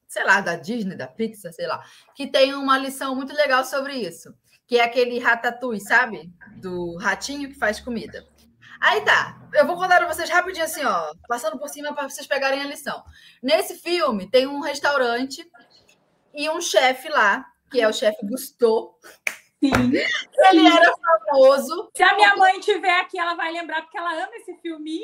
sei 0.08 0.24
lá, 0.24 0.42
da 0.42 0.56
Disney, 0.56 0.96
da 0.96 1.08
Pixar, 1.08 1.54
sei 1.54 1.68
lá, 1.68 1.84
que 2.16 2.28
tem 2.28 2.54
uma 2.54 2.78
lição 2.78 3.16
muito 3.16 3.34
legal 3.34 3.64
sobre 3.64 3.94
isso, 3.94 4.34
que 4.68 4.80
é 4.80 4.84
aquele 4.84 5.20
ratatouille, 5.20 5.82
sabe? 5.82 6.32
Do 6.58 6.98
ratinho 6.98 7.50
que 7.50 7.60
faz 7.60 7.80
comida. 7.80 8.26
Aí 8.82 9.02
tá, 9.02 9.40
eu 9.54 9.66
vou 9.66 9.76
contar 9.76 9.98
para 9.98 10.08
vocês 10.08 10.30
rapidinho 10.30 10.66
assim, 10.66 10.84
ó, 10.84 11.14
passando 11.28 11.58
por 11.58 11.70
cima 11.70 11.94
para 11.94 12.10
vocês 12.10 12.28
pegarem 12.28 12.62
a 12.62 12.66
lição. 12.66 13.04
Nesse 13.42 13.76
filme 13.76 14.30
tem 14.30 14.48
um 14.48 14.60
restaurante 14.60 15.50
e 16.34 16.50
um 16.50 16.60
chefe 16.60 17.10
lá, 17.10 17.46
que 17.72 17.82
é 17.82 17.88
o 17.88 17.94
chefe 17.94 18.26
Gusteau. 18.26 19.00
Sim. 19.64 19.72
Ele 20.52 20.68
era 20.68 20.94
famoso. 20.98 21.90
Se 21.96 22.04
a 22.04 22.16
minha 22.16 22.36
mãe 22.36 22.60
tiver 22.60 23.00
aqui, 23.00 23.18
ela 23.18 23.34
vai 23.34 23.52
lembrar 23.52 23.82
porque 23.82 23.98
ela 23.98 24.14
ama 24.14 24.36
esse 24.36 24.54
filminho. 24.58 25.04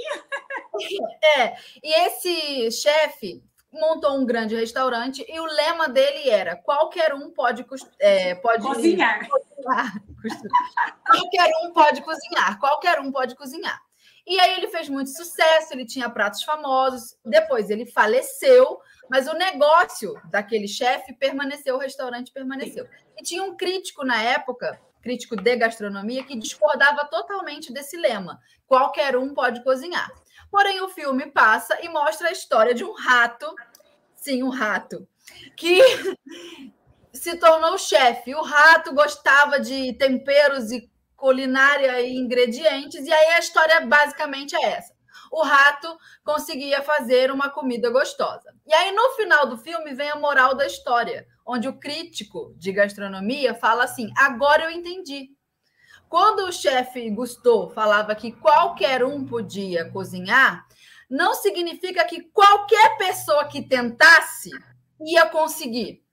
É, 1.37 1.55
e 1.83 2.07
esse 2.07 2.71
chefe, 2.71 3.43
montou 3.71 4.17
um 4.17 4.25
grande 4.25 4.55
restaurante 4.55 5.25
e 5.27 5.39
o 5.39 5.45
lema 5.45 5.87
dele 5.87 6.29
era: 6.29 6.55
qualquer 6.55 7.13
um 7.13 7.31
pode, 7.31 7.65
é, 7.99 8.35
pode 8.35 8.63
cozinhar. 8.63 9.27
cozinhar. 9.29 10.03
qualquer 11.05 11.51
um 11.63 11.73
pode 11.73 12.01
cozinhar, 12.01 12.59
qualquer 12.59 12.99
um 12.99 13.11
pode 13.11 13.35
cozinhar. 13.35 13.79
E 14.27 14.39
aí 14.39 14.53
ele 14.57 14.67
fez 14.67 14.87
muito 14.87 15.09
sucesso, 15.09 15.73
ele 15.73 15.85
tinha 15.85 16.09
pratos 16.09 16.43
famosos. 16.43 17.17
Depois 17.25 17.69
ele 17.69 17.85
faleceu, 17.85 18.79
mas 19.09 19.27
o 19.27 19.33
negócio 19.33 20.13
daquele 20.29 20.67
chefe 20.67 21.13
permaneceu, 21.13 21.75
o 21.75 21.79
restaurante 21.79 22.31
permaneceu. 22.31 22.87
E 23.17 23.23
tinha 23.23 23.43
um 23.43 23.55
crítico 23.55 24.05
na 24.05 24.21
época, 24.21 24.79
crítico 25.01 25.35
de 25.35 25.55
gastronomia, 25.55 26.23
que 26.23 26.37
discordava 26.37 27.05
totalmente 27.05 27.73
desse 27.73 27.97
lema: 27.97 28.39
qualquer 28.67 29.17
um 29.17 29.33
pode 29.33 29.63
cozinhar. 29.63 30.11
Porém, 30.51 30.81
o 30.81 30.89
filme 30.89 31.31
passa 31.31 31.79
e 31.81 31.87
mostra 31.87 32.27
a 32.27 32.31
história 32.31 32.73
de 32.73 32.83
um 32.83 32.91
rato, 32.91 33.47
sim, 34.13 34.43
um 34.43 34.49
rato, 34.49 35.07
que 35.55 35.79
se 37.13 37.37
tornou 37.37 37.77
chefe. 37.77 38.35
O 38.35 38.41
rato 38.41 38.93
gostava 38.93 39.59
de 39.59 39.93
temperos 39.93 40.71
e 40.71 40.91
culinária 41.15 42.01
e 42.01 42.17
ingredientes, 42.17 43.05
e 43.05 43.13
aí 43.13 43.27
a 43.27 43.39
história 43.39 43.79
basicamente 43.85 44.55
é 44.55 44.73
essa. 44.73 44.93
O 45.31 45.43
rato 45.43 45.87
conseguia 46.25 46.81
fazer 46.81 47.31
uma 47.31 47.49
comida 47.49 47.89
gostosa. 47.89 48.53
E 48.67 48.73
aí, 48.73 48.91
no 48.91 49.11
final 49.11 49.47
do 49.47 49.57
filme, 49.57 49.93
vem 49.93 50.09
a 50.09 50.15
moral 50.17 50.55
da 50.55 50.65
história, 50.65 51.25
onde 51.45 51.69
o 51.69 51.79
crítico 51.79 52.53
de 52.57 52.73
gastronomia 52.73 53.53
fala 53.53 53.85
assim: 53.85 54.11
agora 54.17 54.65
eu 54.65 54.71
entendi. 54.71 55.29
Quando 56.11 56.39
o 56.39 56.51
chefe 56.51 57.09
Gusteau 57.09 57.69
falava 57.69 58.13
que 58.13 58.33
qualquer 58.33 59.01
um 59.01 59.25
podia 59.25 59.89
cozinhar, 59.89 60.67
não 61.09 61.33
significa 61.33 62.03
que 62.03 62.19
qualquer 62.19 62.97
pessoa 62.97 63.47
que 63.47 63.61
tentasse 63.61 64.49
ia 64.99 65.25
conseguir. 65.27 66.03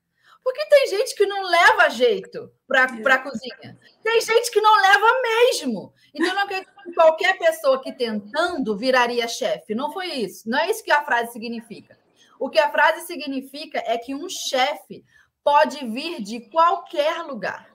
Porque 0.44 0.64
tem 0.66 0.86
gente 0.86 1.16
que 1.16 1.26
não 1.26 1.42
leva 1.42 1.88
jeito 1.90 2.48
para 2.64 2.84
a 2.84 3.14
é. 3.14 3.18
cozinha. 3.18 3.76
Tem 4.04 4.20
gente 4.20 4.52
que 4.52 4.60
não 4.60 4.80
leva 4.80 5.20
mesmo. 5.20 5.92
Então, 6.14 6.32
não 6.32 6.46
quer 6.46 6.64
que 6.64 6.92
qualquer 6.94 7.36
pessoa 7.36 7.82
que 7.82 7.90
tentando 7.90 8.76
viraria 8.76 9.26
chefe. 9.26 9.74
Não 9.74 9.92
foi 9.92 10.06
isso. 10.12 10.48
Não 10.48 10.60
é 10.60 10.70
isso 10.70 10.84
que 10.84 10.92
a 10.92 11.04
frase 11.04 11.32
significa. 11.32 11.98
O 12.38 12.48
que 12.48 12.60
a 12.60 12.70
frase 12.70 13.04
significa 13.04 13.82
é 13.84 13.98
que 13.98 14.14
um 14.14 14.28
chefe 14.28 15.04
pode 15.42 15.84
vir 15.86 16.22
de 16.22 16.48
qualquer 16.50 17.22
lugar. 17.24 17.67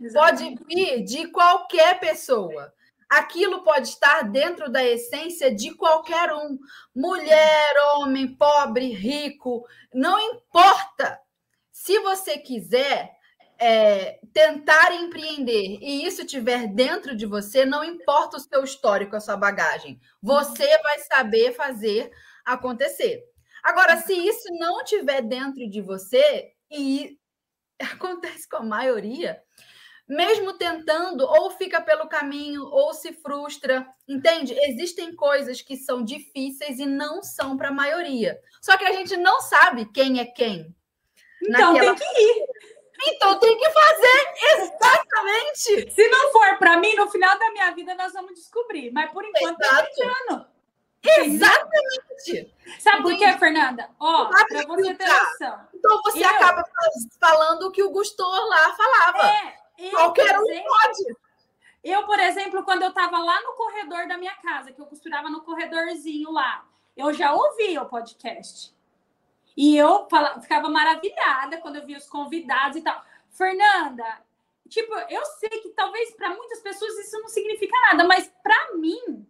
Exatamente. 0.00 0.58
Pode 0.58 0.74
vir 0.74 1.04
de 1.04 1.28
qualquer 1.28 1.98
pessoa. 1.98 2.72
Aquilo 3.08 3.62
pode 3.64 3.88
estar 3.88 4.22
dentro 4.22 4.70
da 4.70 4.84
essência 4.84 5.54
de 5.54 5.74
qualquer 5.74 6.32
um. 6.32 6.58
Mulher, 6.94 7.72
homem, 7.96 8.34
pobre, 8.36 8.92
rico, 8.92 9.66
não 9.92 10.20
importa. 10.20 11.18
Se 11.72 11.98
você 12.00 12.36
quiser, 12.38 13.16
é, 13.58 14.20
tentar 14.32 14.94
empreender 14.94 15.78
e 15.80 16.04
isso 16.06 16.24
tiver 16.24 16.68
dentro 16.68 17.16
de 17.16 17.26
você, 17.26 17.64
não 17.64 17.82
importa 17.82 18.36
o 18.36 18.40
seu 18.40 18.62
histórico, 18.62 19.16
a 19.16 19.20
sua 19.20 19.36
bagagem, 19.36 20.00
você 20.22 20.78
vai 20.82 20.98
saber 21.00 21.54
fazer 21.54 22.10
acontecer. 22.44 23.24
Agora, 23.62 23.96
se 23.96 24.12
isso 24.14 24.48
não 24.58 24.84
tiver 24.84 25.22
dentro 25.22 25.68
de 25.68 25.80
você, 25.80 26.52
e 26.70 27.18
acontece 27.80 28.48
com 28.48 28.56
a 28.56 28.62
maioria, 28.62 29.42
mesmo 30.08 30.54
tentando, 30.54 31.20
ou 31.26 31.50
fica 31.50 31.80
pelo 31.80 32.08
caminho, 32.08 32.64
ou 32.64 32.94
se 32.94 33.12
frustra, 33.12 33.86
entende? 34.08 34.58
Existem 34.62 35.14
coisas 35.14 35.60
que 35.60 35.76
são 35.76 36.02
difíceis 36.02 36.78
e 36.78 36.86
não 36.86 37.22
são 37.22 37.56
para 37.56 37.68
a 37.68 37.72
maioria. 37.72 38.40
Só 38.60 38.76
que 38.76 38.84
a 38.84 38.92
gente 38.92 39.16
não 39.16 39.40
sabe 39.42 39.84
quem 39.92 40.18
é 40.18 40.24
quem. 40.24 40.74
Então 41.42 41.72
naquela... 41.72 41.94
tem 41.94 42.08
que 42.08 42.20
ir. 42.20 42.46
Então 43.06 43.38
tem 43.38 43.56
que 43.56 43.70
fazer 43.70 44.34
exatamente. 44.56 45.92
Se 45.92 46.08
não 46.08 46.32
for 46.32 46.58
para 46.58 46.78
mim, 46.78 46.94
no 46.96 47.08
final 47.10 47.38
da 47.38 47.50
minha 47.52 47.70
vida 47.72 47.94
nós 47.94 48.12
vamos 48.12 48.34
descobrir. 48.34 48.90
Mas 48.90 49.12
por 49.12 49.24
enquanto 49.24 49.58
tá 49.58 49.86
tentando. 49.94 50.46
Exatamente. 51.02 52.52
Sabe 52.80 53.02
por 53.02 53.16
quê, 53.16 53.32
Fernanda? 53.38 53.88
Ó, 54.00 54.26
para 54.26 54.66
você 54.66 54.94
ter 54.94 55.06
noção. 55.06 55.60
Então 55.72 56.02
você 56.02 56.24
eu... 56.24 56.28
acaba 56.28 56.64
falando 57.20 57.62
o 57.68 57.70
que 57.70 57.82
o 57.82 57.90
Gustor 57.90 58.48
lá 58.48 58.74
falava. 58.74 59.28
É, 59.28 59.58
eu, 59.78 59.90
Qualquer 59.90 60.38
um 60.38 60.42
exemplo, 60.42 60.68
pode. 60.68 61.16
Eu, 61.84 62.04
por 62.04 62.18
exemplo, 62.18 62.64
quando 62.64 62.82
eu 62.82 62.88
estava 62.88 63.18
lá 63.18 63.40
no 63.42 63.52
corredor 63.52 64.08
da 64.08 64.18
minha 64.18 64.34
casa, 64.36 64.72
que 64.72 64.80
eu 64.80 64.86
costurava 64.86 65.28
no 65.28 65.42
corredorzinho 65.42 66.30
lá, 66.30 66.66
eu 66.96 67.12
já 67.12 67.32
ouvia 67.32 67.80
o 67.80 67.88
podcast. 67.88 68.74
E 69.56 69.76
eu 69.76 70.08
falava, 70.08 70.40
ficava 70.40 70.68
maravilhada 70.68 71.58
quando 71.58 71.76
eu 71.76 71.86
via 71.86 71.96
os 71.96 72.08
convidados 72.08 72.76
e 72.76 72.82
tal. 72.82 73.02
Fernanda, 73.30 74.04
tipo, 74.68 74.92
eu 75.08 75.24
sei 75.24 75.48
que 75.48 75.70
talvez 75.70 76.14
para 76.14 76.34
muitas 76.34 76.60
pessoas 76.60 76.98
isso 76.98 77.18
não 77.20 77.28
significa 77.28 77.76
nada, 77.90 78.04
mas 78.04 78.32
para 78.42 78.74
mim, 78.74 79.26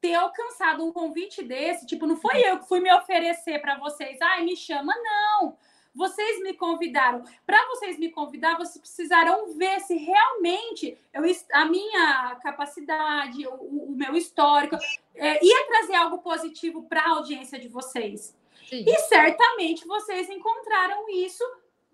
ter 0.00 0.14
alcançado 0.14 0.84
um 0.84 0.92
convite 0.92 1.42
desse, 1.42 1.86
tipo, 1.86 2.06
não 2.06 2.16
foi 2.16 2.40
eu 2.40 2.58
que 2.58 2.68
fui 2.68 2.80
me 2.80 2.92
oferecer 2.92 3.60
para 3.60 3.78
vocês, 3.78 4.20
ai, 4.20 4.44
me 4.44 4.56
chama, 4.56 4.94
não. 4.96 5.56
Vocês 5.94 6.42
me 6.42 6.54
convidaram. 6.54 7.22
Para 7.46 7.66
vocês 7.68 7.98
me 7.98 8.10
convidar, 8.10 8.56
vocês 8.56 8.78
precisaram 8.78 9.52
ver 9.54 9.80
se 9.80 9.96
realmente 9.96 10.96
eu, 11.12 11.22
a 11.52 11.64
minha 11.64 12.36
capacidade, 12.42 13.46
o, 13.46 13.90
o 13.90 13.94
meu 13.96 14.16
histórico, 14.16 14.76
é, 15.14 15.44
ia 15.44 15.66
trazer 15.66 15.94
algo 15.94 16.18
positivo 16.18 16.82
para 16.84 17.02
a 17.02 17.10
audiência 17.10 17.58
de 17.58 17.68
vocês. 17.68 18.36
Sim. 18.68 18.84
E 18.86 18.98
certamente 19.00 19.86
vocês 19.86 20.28
encontraram 20.28 21.08
isso 21.08 21.42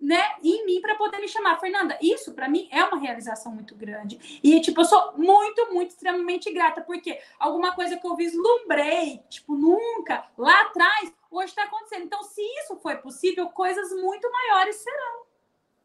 né, 0.00 0.22
em 0.42 0.66
mim 0.66 0.80
para 0.80 0.94
poder 0.96 1.18
me 1.18 1.28
chamar. 1.28 1.58
Fernanda, 1.58 1.96
isso 2.00 2.34
para 2.34 2.48
mim 2.48 2.68
é 2.70 2.84
uma 2.84 2.98
realização 2.98 3.52
muito 3.52 3.74
grande. 3.74 4.40
E, 4.42 4.60
tipo, 4.60 4.80
eu 4.80 4.84
sou 4.84 5.14
muito, 5.16 5.72
muito, 5.72 5.90
extremamente 5.90 6.52
grata, 6.52 6.82
porque 6.82 7.18
alguma 7.38 7.74
coisa 7.74 7.96
que 7.96 8.06
eu 8.06 8.14
vislumbrei, 8.14 9.22
tipo, 9.30 9.56
nunca, 9.56 10.26
lá 10.36 10.62
atrás, 10.62 11.12
hoje 11.36 11.50
está 11.50 11.64
acontecendo. 11.64 12.04
Então, 12.04 12.22
se 12.22 12.40
isso 12.60 12.76
foi 12.76 12.96
possível, 12.96 13.48
coisas 13.48 13.90
muito 13.92 14.30
maiores 14.30 14.76
serão. 14.76 15.24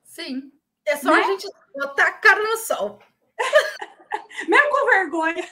Sim. 0.03 0.51
É 0.85 0.95
só 0.95 1.11
né? 1.13 1.21
a 1.21 1.23
gente 1.23 1.47
botar 1.75 2.07
a 2.07 2.13
cara 2.13 2.41
no 2.41 2.57
sol. 2.57 2.99
Mesmo 4.47 4.69
com 4.69 4.85
vergonha. 4.85 5.47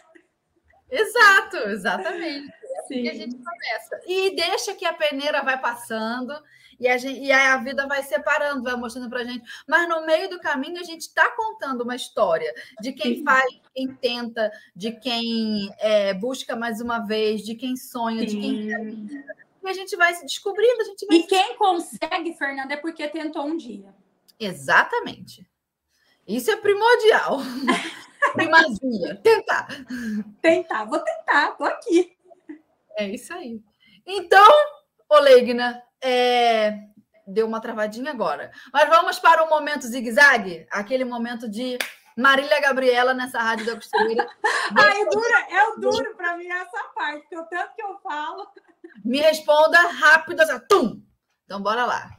Exato, 0.89 1.57
exatamente. 1.69 2.49
É 2.63 2.79
assim 2.79 3.03
que 3.03 3.09
a 3.09 3.13
gente 3.13 3.35
começa. 3.35 4.01
E 4.05 4.35
deixa 4.35 4.73
que 4.73 4.85
a 4.85 4.93
peneira 4.93 5.43
vai 5.43 5.59
passando 5.59 6.33
e 6.79 6.87
a, 6.87 6.97
gente, 6.97 7.19
e 7.19 7.31
a 7.31 7.57
vida 7.57 7.87
vai 7.87 8.03
separando, 8.03 8.63
vai 8.63 8.75
mostrando 8.75 9.09
para 9.09 9.21
a 9.21 9.23
gente. 9.23 9.43
Mas 9.67 9.89
no 9.89 10.05
meio 10.05 10.29
do 10.29 10.39
caminho 10.39 10.79
a 10.79 10.83
gente 10.83 11.01
está 11.01 11.29
contando 11.31 11.81
uma 11.81 11.95
história 11.95 12.53
de 12.79 12.93
quem 12.93 13.17
Sim. 13.17 13.23
faz, 13.23 13.45
quem 13.73 13.87
tenta, 13.95 14.51
de 14.75 14.91
quem 14.91 15.73
é, 15.79 16.13
busca 16.13 16.55
mais 16.55 16.79
uma 16.79 16.99
vez, 16.99 17.41
de 17.41 17.55
quem 17.55 17.75
sonha, 17.75 18.21
Sim. 18.21 18.25
de 18.27 18.39
quem 18.39 19.25
e 19.67 19.69
a 19.69 19.73
gente 19.73 19.95
vai 19.97 20.13
se 20.13 20.25
descobrindo, 20.25 20.81
a 20.81 20.85
gente 20.85 21.05
vai. 21.05 21.17
E 21.17 21.23
quem 21.23 21.55
consegue, 21.57 22.33
Fernanda, 22.33 22.73
é 22.73 22.77
porque 22.77 23.07
tentou 23.07 23.45
um 23.45 23.57
dia. 23.57 23.93
Exatamente. 24.39 25.45
Isso 26.25 26.49
é 26.49 26.55
primordial. 26.55 27.39
Primazia. 28.33 29.15
tentar. 29.21 29.67
Tentar, 30.41 30.85
vou 30.85 30.99
tentar, 30.99 31.51
tô 31.51 31.63
aqui. 31.65 32.15
É 32.97 33.07
isso 33.09 33.33
aí. 33.33 33.61
Então, 34.05 34.47
Olegna, 35.09 35.81
é... 36.01 36.79
deu 37.25 37.45
uma 37.45 37.61
travadinha 37.61 38.11
agora. 38.11 38.51
Mas 38.73 38.89
vamos 38.89 39.19
para 39.19 39.43
o 39.43 39.49
momento 39.49 39.87
zigue-zague 39.87 40.65
aquele 40.71 41.05
momento 41.05 41.49
de 41.49 41.77
Marília 42.17 42.59
Gabriela 42.59 43.13
nessa 43.13 43.39
rádio 43.39 43.65
da 43.65 43.75
costureira. 43.75 44.27
Ai, 44.75 45.05
dura, 45.05 45.47
é 45.51 45.67
o 45.69 45.75
duro 45.79 46.15
para 46.15 46.35
mim 46.35 46.49
essa 46.49 46.83
parte, 46.95 47.21
porque 47.21 47.37
o 47.37 47.45
tanto 47.45 47.75
que 47.75 47.83
eu 47.83 47.99
falo. 47.99 48.47
Me 49.07 49.21
responda 49.21 49.79
rápido, 49.87 50.41
assim, 50.41 50.59
tum! 50.67 51.01
Então, 51.45 51.61
bora 51.61 51.85
lá. 51.85 52.11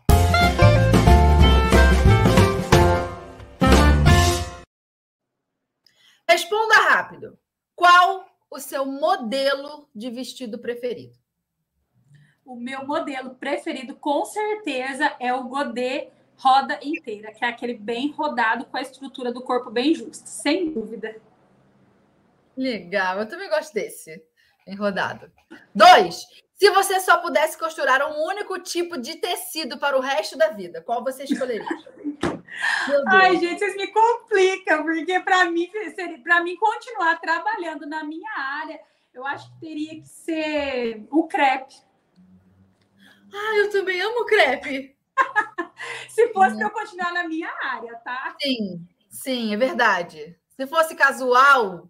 Responda 6.26 6.76
rápido. 6.88 7.38
Qual 7.76 8.24
o 8.50 8.58
seu 8.58 8.86
modelo 8.86 9.86
de 9.94 10.08
vestido 10.08 10.58
preferido? 10.58 11.12
O 12.42 12.56
meu 12.56 12.86
modelo 12.86 13.34
preferido, 13.34 13.94
com 13.94 14.24
certeza, 14.24 15.14
é 15.20 15.30
o 15.34 15.44
godê 15.44 16.08
roda 16.36 16.80
inteira, 16.82 17.32
que 17.32 17.44
é 17.44 17.48
aquele 17.48 17.74
bem 17.74 18.12
rodado 18.12 18.64
com 18.64 18.78
a 18.78 18.80
estrutura 18.80 19.30
do 19.30 19.42
corpo 19.42 19.70
bem 19.70 19.94
justa, 19.94 20.26
sem 20.26 20.72
dúvida. 20.72 21.20
Legal, 22.56 23.18
eu 23.18 23.28
também 23.28 23.50
gosto 23.50 23.74
desse, 23.74 24.24
bem 24.64 24.74
rodado. 24.74 25.30
Dois, 25.74 26.26
se 26.58 26.70
você 26.70 26.98
só 26.98 27.18
pudesse 27.18 27.56
costurar 27.56 28.02
um 28.10 28.20
único 28.26 28.58
tipo 28.58 28.98
de 28.98 29.14
tecido 29.14 29.78
para 29.78 29.96
o 29.96 30.00
resto 30.00 30.36
da 30.36 30.48
vida, 30.48 30.82
qual 30.82 31.04
você 31.04 31.22
escolheria? 31.22 31.64
Ai, 33.06 33.36
gente, 33.36 33.60
vocês 33.60 33.76
me 33.76 33.86
complicam, 33.86 34.82
porque 34.82 35.20
para 35.20 35.48
mim, 35.48 35.70
para 36.24 36.42
mim 36.42 36.56
continuar 36.56 37.20
trabalhando 37.20 37.86
na 37.86 38.02
minha 38.02 38.28
área, 38.36 38.80
eu 39.14 39.24
acho 39.24 39.48
que 39.52 39.60
teria 39.60 40.00
que 40.00 40.08
ser 40.08 41.06
o 41.12 41.28
crepe. 41.28 41.76
Ah, 43.32 43.56
eu 43.58 43.70
também 43.70 44.00
amo 44.00 44.24
crepe. 44.24 44.96
Se 46.10 46.32
fosse 46.32 46.56
para 46.56 46.64
eu 46.64 46.70
continuar 46.70 47.12
na 47.12 47.28
minha 47.28 47.50
área, 47.62 47.94
tá? 47.98 48.34
Sim, 48.42 48.84
sim, 49.08 49.54
é 49.54 49.56
verdade. 49.56 50.36
Se 50.56 50.66
fosse 50.66 50.96
casual, 50.96 51.88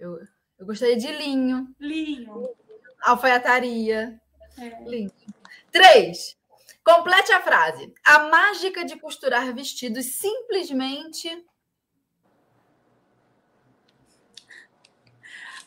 eu, 0.00 0.18
eu 0.58 0.66
gostaria 0.66 0.96
de 0.96 1.12
linho. 1.12 1.72
Linho 1.78 2.56
alfaiataria. 3.04 4.20
É. 4.58 4.82
Lindo. 4.84 5.12
Três. 5.70 6.36
Complete 6.84 7.32
a 7.32 7.40
frase. 7.40 7.92
A 8.04 8.28
mágica 8.28 8.84
de 8.84 8.98
costurar 8.98 9.54
vestidos 9.54 10.06
simplesmente. 10.06 11.44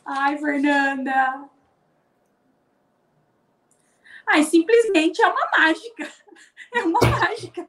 Ai, 0.04 0.38
Fernanda. 0.38 1.50
Ai, 4.26 4.42
simplesmente 4.42 5.20
é 5.22 5.26
uma 5.26 5.50
mágica. 5.56 6.08
É 6.70 6.82
uma 6.82 7.00
mágica. 7.00 7.66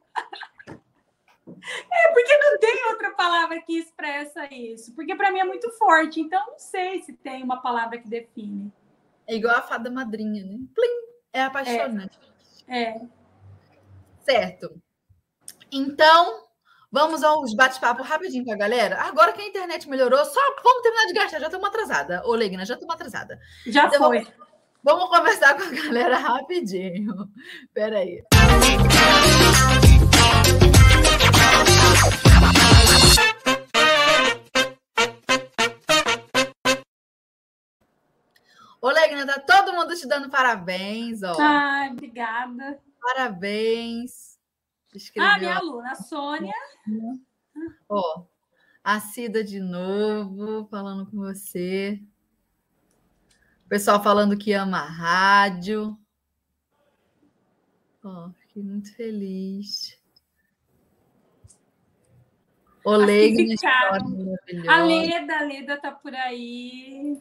É, 1.90 2.12
porque 2.12 2.36
não 2.36 2.58
tem 2.58 2.86
outra 2.90 3.12
palavra 3.12 3.62
que 3.62 3.78
expressa 3.78 4.46
isso. 4.52 4.94
Porque 4.94 5.14
para 5.14 5.32
mim 5.32 5.38
é 5.38 5.44
muito 5.44 5.70
forte. 5.78 6.20
Então, 6.20 6.46
não 6.46 6.58
sei 6.58 7.00
se 7.00 7.14
tem 7.14 7.42
uma 7.42 7.62
palavra 7.62 7.96
que 7.96 8.06
define. 8.06 8.70
É 9.30 9.36
igual 9.36 9.54
a 9.54 9.62
fada 9.62 9.88
madrinha, 9.88 10.44
né? 10.44 10.58
Plim! 10.74 10.90
É 11.32 11.42
apaixonante. 11.42 12.18
É. 12.66 12.82
é. 12.82 13.00
Certo. 14.22 14.82
Então, 15.70 16.48
vamos 16.90 17.22
aos 17.22 17.54
bate-papo 17.54 18.02
rapidinho 18.02 18.44
com 18.44 18.52
a 18.52 18.56
galera. 18.56 19.00
Agora 19.02 19.32
que 19.32 19.40
a 19.40 19.46
internet 19.46 19.88
melhorou, 19.88 20.24
só 20.24 20.40
vamos 20.64 20.82
terminar 20.82 21.06
de 21.06 21.12
gastar. 21.12 21.38
Já 21.38 21.46
estamos 21.46 21.68
atrasada. 21.68 22.26
Ô, 22.26 22.34
Legna, 22.34 22.66
já 22.66 22.74
estamos 22.74 22.92
atrasada. 22.92 23.38
Já 23.68 23.86
então, 23.86 24.08
foi. 24.08 24.18
Vamos, 24.18 24.34
vamos 24.82 25.16
conversar 25.16 25.56
com 25.56 25.62
a 25.62 25.80
galera 25.80 26.16
rapidinho. 26.16 27.14
Peraí. 27.72 28.24
Ô, 38.80 38.88
Legna, 38.88 39.26
tá 39.26 39.38
todo 39.38 39.74
mundo 39.74 39.94
te 39.94 40.06
dando 40.06 40.30
parabéns, 40.30 41.22
ó. 41.22 41.36
Ai, 41.38 41.90
obrigada. 41.90 42.80
Parabéns. 43.00 44.38
Escreveu... 44.94 45.30
Ah, 45.30 45.38
minha 45.38 45.56
aluna, 45.56 45.92
a 45.92 45.94
Sônia. 45.94 46.54
Ó, 47.88 48.24
a 48.82 48.98
Cida 49.00 49.44
de 49.44 49.60
novo, 49.60 50.66
falando 50.70 51.10
com 51.10 51.18
você. 51.18 52.02
O 53.66 53.68
pessoal 53.68 54.02
falando 54.02 54.36
que 54.36 54.52
ama 54.52 54.78
a 54.78 54.88
rádio. 54.88 55.96
Ó, 58.02 58.30
fiquei 58.40 58.62
muito 58.62 58.94
feliz. 58.96 60.00
O 62.82 62.96
Leigna 62.96 63.54
A 64.66 64.82
Leda, 64.82 65.38
a 65.38 65.42
Leda 65.42 65.76
tá 65.78 65.92
por 65.92 66.14
aí. 66.14 67.20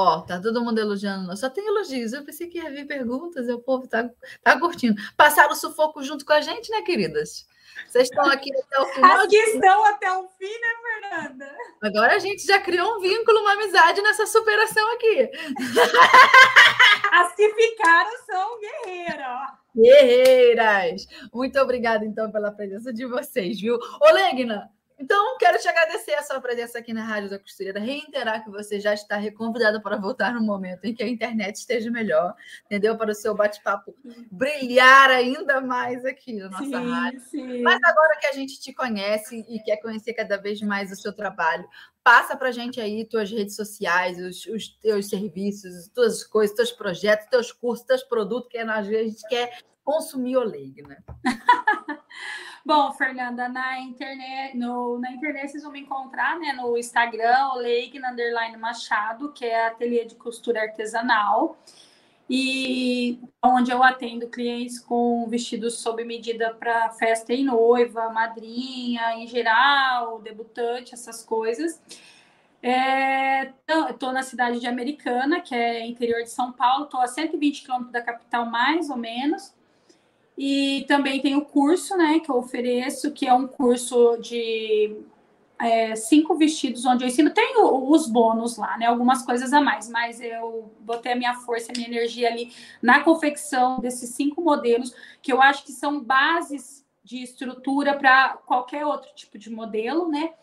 Ó, 0.00 0.20
tá 0.20 0.40
todo 0.40 0.64
mundo 0.64 0.78
elogiando. 0.78 1.36
Só 1.36 1.50
tem 1.50 1.66
elogios. 1.66 2.12
Eu 2.12 2.24
pensei 2.24 2.46
que 2.46 2.58
ia 2.58 2.70
vir 2.70 2.86
perguntas. 2.86 3.48
O 3.48 3.58
povo 3.58 3.88
tá, 3.88 4.08
tá 4.44 4.56
curtindo. 4.56 4.94
Passaram 5.16 5.50
o 5.50 5.56
sufoco 5.56 6.04
junto 6.04 6.24
com 6.24 6.32
a 6.32 6.40
gente, 6.40 6.70
né, 6.70 6.82
queridas? 6.82 7.48
Vocês 7.84 8.04
estão 8.04 8.24
aqui 8.26 8.48
até 8.56 8.80
o 8.80 8.86
final. 8.86 9.16
As 9.16 9.26
que 9.26 9.36
estão 9.36 9.84
até 9.86 10.12
o 10.12 10.28
fim, 10.38 10.46
né, 10.46 11.00
Fernanda? 11.10 11.56
Agora 11.82 12.14
a 12.14 12.18
gente 12.20 12.46
já 12.46 12.60
criou 12.60 12.96
um 12.96 13.00
vínculo, 13.00 13.40
uma 13.40 13.54
amizade 13.54 14.00
nessa 14.00 14.24
superação 14.24 14.88
aqui. 14.92 15.30
As 17.12 17.34
que 17.34 17.52
ficaram 17.52 18.10
são 18.24 18.60
guerreiras. 18.60 19.50
Guerreiras! 19.74 21.06
Muito 21.34 21.58
obrigada, 21.58 22.04
então, 22.04 22.30
pela 22.30 22.52
presença 22.52 22.92
de 22.92 23.04
vocês, 23.04 23.60
viu? 23.60 23.74
Ô, 23.74 24.12
Legna, 24.12 24.70
então, 24.98 25.38
quero 25.38 25.58
te 25.58 25.68
agradecer 25.68 26.14
a 26.14 26.22
sua 26.22 26.40
presença 26.40 26.78
aqui 26.78 26.92
na 26.92 27.04
Rádio 27.04 27.30
da 27.30 27.38
Costureira, 27.38 27.78
reiterar 27.78 28.42
que 28.42 28.50
você 28.50 28.80
já 28.80 28.92
está 28.92 29.16
reconvidada 29.16 29.80
para 29.80 29.96
voltar 29.96 30.34
no 30.34 30.42
momento 30.42 30.84
em 30.84 30.94
que 30.94 31.02
a 31.02 31.08
internet 31.08 31.54
esteja 31.54 31.88
melhor, 31.90 32.34
entendeu? 32.66 32.96
Para 32.96 33.12
o 33.12 33.14
seu 33.14 33.34
bate-papo 33.34 33.94
brilhar 34.30 35.10
ainda 35.10 35.60
mais 35.60 36.04
aqui 36.04 36.32
na 36.32 36.48
nossa 36.48 36.64
sim, 36.64 36.90
rádio. 36.90 37.20
Sim. 37.20 37.62
Mas 37.62 37.80
agora 37.84 38.18
que 38.18 38.26
a 38.26 38.32
gente 38.32 38.60
te 38.60 38.72
conhece 38.72 39.44
e 39.48 39.62
quer 39.62 39.76
conhecer 39.76 40.14
cada 40.14 40.36
vez 40.36 40.60
mais 40.60 40.90
o 40.90 40.96
seu 40.96 41.12
trabalho, 41.12 41.68
passa 42.02 42.36
para 42.36 42.48
a 42.48 42.52
gente 42.52 42.80
aí 42.80 43.04
tuas 43.04 43.30
redes 43.30 43.54
sociais, 43.54 44.18
os, 44.18 44.46
os 44.46 44.68
teus 44.80 45.08
serviços, 45.08 45.76
as 45.76 45.88
tuas 45.88 46.24
coisas, 46.24 46.56
teus 46.56 46.72
projetos, 46.72 47.28
teus 47.28 47.52
cursos, 47.52 47.86
teus 47.86 48.02
produtos, 48.02 48.50
que 48.50 48.58
a 48.58 48.82
gente 48.82 49.28
quer 49.28 49.58
consumir 49.84 50.36
o 50.36 50.42
leig, 50.42 50.82
né? 50.82 50.98
Bom, 52.68 52.92
Fernanda, 52.92 53.48
na 53.48 53.80
internet, 53.80 54.54
no, 54.54 54.98
na 54.98 55.10
internet 55.10 55.50
vocês 55.50 55.62
vão 55.62 55.72
me 55.72 55.80
encontrar, 55.80 56.38
né, 56.38 56.52
no 56.52 56.76
Instagram, 56.76 57.54
Oleig, 57.54 57.96
underline 57.96 58.58
Machado, 58.58 59.32
que 59.32 59.46
é 59.46 59.68
ateliê 59.68 60.04
de 60.04 60.14
costura 60.16 60.60
artesanal, 60.60 61.56
e 62.28 63.18
onde 63.42 63.70
eu 63.70 63.82
atendo 63.82 64.28
clientes 64.28 64.78
com 64.78 65.26
vestidos 65.30 65.78
sob 65.78 66.04
medida 66.04 66.52
para 66.52 66.90
festa 66.90 67.32
e 67.32 67.42
noiva, 67.42 68.10
madrinha, 68.10 69.14
em 69.14 69.26
geral, 69.26 70.20
debutante, 70.20 70.92
essas 70.92 71.24
coisas. 71.24 71.80
Estou 72.62 74.10
é, 74.10 74.12
na 74.12 74.22
cidade 74.22 74.60
de 74.60 74.66
Americana, 74.66 75.40
que 75.40 75.54
é 75.54 75.86
interior 75.86 76.22
de 76.22 76.28
São 76.28 76.52
Paulo, 76.52 76.84
estou 76.84 77.00
a 77.00 77.06
120 77.06 77.62
quilômetros 77.62 77.92
da 77.94 78.02
capital, 78.02 78.44
mais 78.44 78.90
ou 78.90 78.98
menos. 78.98 79.56
E 80.40 80.84
também 80.86 81.20
tem 81.20 81.34
o 81.34 81.44
curso, 81.44 81.96
né, 81.96 82.20
que 82.20 82.30
eu 82.30 82.36
ofereço, 82.36 83.10
que 83.10 83.26
é 83.26 83.34
um 83.34 83.48
curso 83.48 84.16
de 84.18 84.96
é, 85.58 85.96
cinco 85.96 86.36
vestidos, 86.36 86.86
onde 86.86 87.02
eu 87.02 87.08
ensino. 87.08 87.30
Tem 87.30 87.54
os 87.58 88.08
bônus 88.08 88.56
lá, 88.56 88.78
né, 88.78 88.86
algumas 88.86 89.24
coisas 89.24 89.52
a 89.52 89.60
mais, 89.60 89.90
mas 89.90 90.20
eu 90.20 90.70
botei 90.78 91.12
a 91.12 91.16
minha 91.16 91.34
força, 91.34 91.72
a 91.72 91.76
minha 91.76 91.88
energia 91.88 92.28
ali 92.28 92.52
na 92.80 93.00
confecção 93.00 93.80
desses 93.80 94.10
cinco 94.10 94.40
modelos, 94.40 94.94
que 95.20 95.32
eu 95.32 95.42
acho 95.42 95.64
que 95.64 95.72
são 95.72 96.00
bases 96.00 96.86
de 97.02 97.20
estrutura 97.20 97.94
para 97.98 98.38
qualquer 98.46 98.86
outro 98.86 99.10
tipo 99.16 99.36
de 99.36 99.50
modelo, 99.50 100.08
né? 100.08 100.34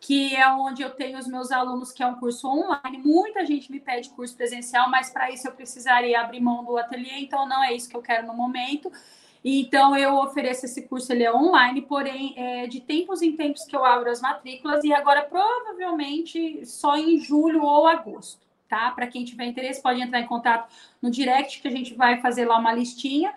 que 0.00 0.36
é 0.36 0.46
onde 0.52 0.82
eu 0.82 0.90
tenho 0.90 1.18
os 1.18 1.26
meus 1.26 1.50
alunos, 1.50 1.90
que 1.90 2.02
é 2.02 2.06
um 2.06 2.16
curso 2.16 2.46
online. 2.46 2.98
Muita 2.98 3.44
gente 3.46 3.72
me 3.72 3.80
pede 3.80 4.10
curso 4.10 4.36
presencial, 4.36 4.90
mas 4.90 5.08
para 5.08 5.30
isso 5.30 5.48
eu 5.48 5.52
precisaria 5.52 6.20
abrir 6.20 6.40
mão 6.40 6.62
do 6.62 6.76
ateliê, 6.76 7.20
então 7.20 7.48
não 7.48 7.64
é 7.64 7.72
isso 7.72 7.88
que 7.88 7.96
eu 7.96 8.02
quero 8.02 8.26
no 8.26 8.34
momento. 8.34 8.92
Então, 9.44 9.94
eu 9.94 10.14
ofereço 10.14 10.64
esse 10.64 10.88
curso, 10.88 11.12
ele 11.12 11.22
é 11.22 11.30
online, 11.32 11.82
porém, 11.82 12.32
é 12.38 12.66
de 12.66 12.80
tempos 12.80 13.20
em 13.20 13.36
tempos 13.36 13.64
que 13.64 13.76
eu 13.76 13.84
abro 13.84 14.10
as 14.10 14.22
matrículas, 14.22 14.82
e 14.82 14.92
agora 14.92 15.22
provavelmente 15.22 16.64
só 16.64 16.96
em 16.96 17.20
julho 17.20 17.62
ou 17.62 17.86
agosto, 17.86 18.40
tá? 18.66 18.90
Para 18.92 19.06
quem 19.06 19.22
tiver 19.22 19.44
interesse, 19.44 19.82
pode 19.82 20.00
entrar 20.00 20.20
em 20.20 20.26
contato 20.26 20.74
no 21.02 21.10
direct, 21.10 21.60
que 21.60 21.68
a 21.68 21.70
gente 21.70 21.92
vai 21.92 22.22
fazer 22.22 22.46
lá 22.46 22.56
uma 22.56 22.72
listinha. 22.72 23.34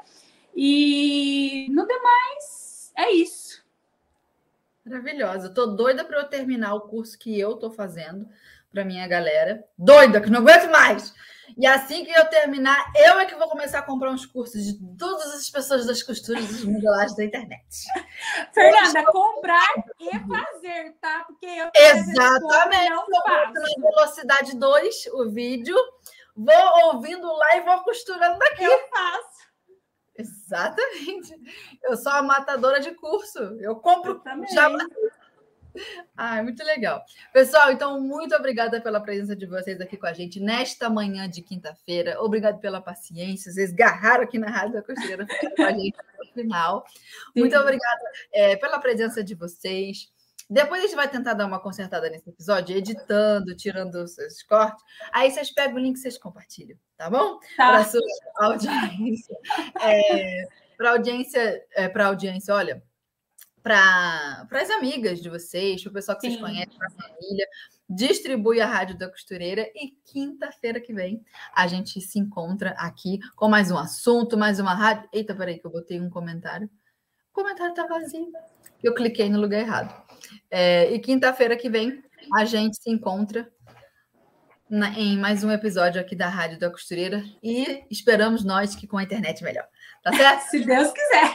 E 0.55 1.67
no 1.69 1.85
demais, 1.85 2.93
é 2.95 3.11
isso. 3.11 3.61
Maravilhosa. 4.85 5.49
Tô 5.49 5.65
doida 5.65 6.05
para 6.05 6.19
eu 6.19 6.29
terminar 6.29 6.73
o 6.73 6.81
curso 6.81 7.19
que 7.19 7.38
eu 7.38 7.57
tô 7.57 7.69
fazendo 7.69 8.25
para 8.72 8.85
minha 8.85 9.07
galera. 9.07 9.64
Doida, 9.77 10.22
que 10.22 10.30
não 10.30 10.39
aguento 10.39 10.69
mais. 10.72 11.14
E 11.57 11.65
assim 11.65 12.03
que 12.03 12.11
eu 12.11 12.26
terminar, 12.30 12.91
eu 12.95 13.19
é 13.19 13.26
que 13.26 13.35
vou 13.35 13.48
começar 13.48 13.80
a 13.80 13.84
comprar 13.84 14.11
uns 14.11 14.26
cursos 14.26 14.64
de 14.64 14.77
todas 14.98 15.34
as 15.34 15.49
pessoas 15.49 15.85
das 15.85 16.03
costuras 16.03 16.45
dos 16.45 16.64
modelagens 16.65 17.15
da 17.15 17.23
internet. 17.23 17.68
Fernanda, 18.53 18.99
estou... 18.99 19.14
comprar 19.14 19.68
e 19.99 20.10
fazer, 20.19 20.98
tá? 20.99 21.23
Porque 21.26 21.45
eu 21.45 21.69
Exatamente. 21.73 22.94
Estou 22.94 23.81
na 23.81 23.89
velocidade 23.89 24.57
2 24.57 25.06
o 25.14 25.30
vídeo, 25.31 25.76
vou 26.35 26.94
ouvindo 26.94 27.26
lá 27.26 27.56
e 27.56 27.61
vou 27.61 27.84
costurando 27.84 28.38
daqui. 28.38 28.64
Eu 28.64 28.80
faço. 28.89 29.38
Exatamente. 30.18 31.34
Eu 31.84 31.95
sou 31.95 32.11
a 32.11 32.23
matadora 32.23 32.80
de 32.80 32.91
curso. 32.91 33.39
Eu 33.60 33.76
compro 33.77 34.22
eu 34.26 34.53
já 34.53 34.69
ah, 36.15 36.41
muito 36.43 36.63
legal. 36.63 37.03
Pessoal, 37.33 37.71
então, 37.71 37.99
muito 38.01 38.35
obrigada 38.35 38.81
pela 38.81 38.99
presença 38.99 39.35
de 39.35 39.45
vocês 39.45 39.79
aqui 39.81 39.97
com 39.97 40.05
a 40.05 40.13
gente 40.13 40.39
nesta 40.39 40.89
manhã 40.89 41.29
de 41.29 41.41
quinta-feira. 41.41 42.21
Obrigado 42.21 42.59
pela 42.59 42.81
paciência. 42.81 43.51
Vocês 43.51 43.71
garraram 43.71 44.23
aqui 44.23 44.37
na 44.37 44.49
Rádio 44.49 44.73
da 44.73 44.81
Costeira 44.81 45.25
com 45.55 45.63
a 45.63 45.71
gente 45.71 45.97
no 46.19 46.33
final. 46.33 46.85
Sim. 46.87 47.39
Muito 47.41 47.57
obrigada 47.57 48.01
é, 48.33 48.55
pela 48.55 48.79
presença 48.79 49.23
de 49.23 49.35
vocês. 49.35 50.11
Depois 50.49 50.81
a 50.81 50.85
gente 50.85 50.95
vai 50.95 51.09
tentar 51.09 51.33
dar 51.33 51.45
uma 51.45 51.59
consertada 51.59 52.09
nesse 52.09 52.29
episódio, 52.29 52.75
editando, 52.75 53.53
tirando 53.55 53.95
os 53.95 54.41
cortes. 54.43 54.81
Aí 55.11 55.29
vocês 55.29 55.51
pegam 55.53 55.75
o 55.75 55.79
link 55.79 55.97
e 55.97 55.99
vocês 55.99 56.17
compartilham, 56.17 56.77
tá 56.95 57.09
bom? 57.09 57.37
Tá. 57.57 57.71
Para 57.71 57.77
a 57.79 57.83
sua 57.83 58.01
audiência. 58.37 59.35
É, 59.81 60.47
para 60.77 60.91
audiência, 60.91 61.65
é, 61.71 61.89
para 61.89 62.05
audiência, 62.05 62.53
olha, 62.53 62.81
para 63.68 64.61
as 64.61 64.69
amigas 64.69 65.22
de 65.22 65.30
vocês, 65.30 65.84
para 65.84 65.89
o 65.89 65.94
pessoal 65.94 66.18
que 66.18 66.30
Sim. 66.30 66.38
vocês 66.38 66.41
conhecem, 66.41 66.77
para 66.77 66.88
a 66.88 66.91
família. 66.91 67.48
Distribui 67.89 68.61
a 68.61 68.65
Rádio 68.65 68.98
da 68.98 69.10
Costureira 69.10 69.69
e 69.76 69.91
quinta-feira 70.06 70.80
que 70.80 70.94
vem 70.94 71.22
a 71.53 71.68
gente 71.68 71.99
se 71.99 72.18
encontra 72.18 72.72
aqui 72.72 73.19
com 73.35 73.49
mais 73.49 73.69
um 73.69 73.77
assunto, 73.77 74.38
mais 74.38 74.60
uma 74.60 74.73
rádio. 74.73 75.10
Eita, 75.11 75.35
peraí, 75.35 75.60
que 75.60 75.68
eu 75.68 75.72
botei 75.72 75.99
um 75.99 76.10
comentário. 76.10 76.69
O 77.31 77.34
comentário 77.34 77.72
está 77.72 77.85
vazio. 77.85 78.31
Eu 78.81 78.94
cliquei 78.94 79.30
no 79.30 79.39
lugar 79.39 79.60
errado. 79.60 79.94
É, 80.49 80.91
e 80.94 80.99
quinta-feira 80.99 81.57
que 81.57 81.69
vem 81.69 82.02
a 82.34 82.45
gente 82.45 82.81
se 82.81 82.89
encontra 82.89 83.52
na, 84.69 84.89
em 84.98 85.18
mais 85.18 85.44
um 85.44 85.52
episódio 85.52 85.99
aqui 85.99 86.15
da 86.15 86.30
Rádio 86.30 86.60
da 86.60 86.69
Costureira 86.69 87.23
e 87.44 87.84
esperamos 87.89 88.44
nós 88.44 88.76
que 88.76 88.88
com 88.88 88.98
a 88.98 89.03
internet 89.03 89.44
melhor. 89.44 89.68
Tá 90.07 90.17
certo? 90.17 90.41
Se 90.49 90.59
Deus 90.63 90.91
quiser. 90.93 91.34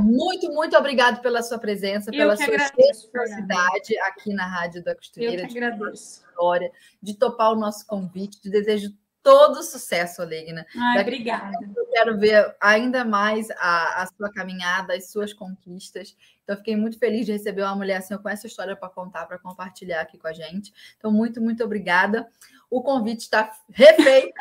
Muito, 0.00 0.52
muito 0.52 0.76
obrigado 0.76 1.20
pela 1.20 1.42
sua 1.42 1.58
presença, 1.58 2.10
Eu 2.12 2.18
pela 2.18 2.36
sua 2.36 2.46
generosidade 2.46 3.98
aqui 4.02 4.32
na 4.32 4.46
Rádio 4.46 4.84
da 4.84 4.94
Costureira. 4.94 5.42
Eu 5.42 5.48
que 5.48 5.58
agradeço. 5.58 6.24
História, 6.28 6.70
de 7.02 7.14
topar 7.14 7.52
o 7.52 7.56
nosso 7.56 7.84
convite, 7.86 8.40
de 8.40 8.50
desejo 8.50 8.92
todo 9.20 9.62
sucesso, 9.64 10.22
Alegna. 10.22 10.64
Ai, 10.76 10.98
Daqui 10.98 11.10
obrigada. 11.10 11.58
Eu 11.76 11.86
quero 11.86 12.18
ver 12.18 12.54
ainda 12.60 13.04
mais 13.04 13.50
a, 13.52 14.02
a, 14.02 14.06
sua 14.06 14.30
caminhada, 14.32 14.94
as 14.94 15.10
suas 15.10 15.32
conquistas. 15.32 16.16
Então, 16.44 16.56
fiquei 16.56 16.76
muito 16.76 16.98
feliz 16.98 17.26
de 17.26 17.32
receber 17.32 17.62
uma 17.62 17.74
mulher 17.74 17.96
assim 17.96 18.16
com 18.16 18.28
essa 18.28 18.46
história 18.46 18.76
para 18.76 18.90
contar, 18.90 19.26
para 19.26 19.38
compartilhar 19.38 20.02
aqui 20.02 20.18
com 20.18 20.28
a 20.28 20.32
gente. 20.32 20.72
Então, 20.98 21.10
muito, 21.10 21.40
muito 21.40 21.64
obrigada. 21.64 22.28
O 22.70 22.80
convite 22.80 23.20
está 23.20 23.50
refeito. 23.70 24.34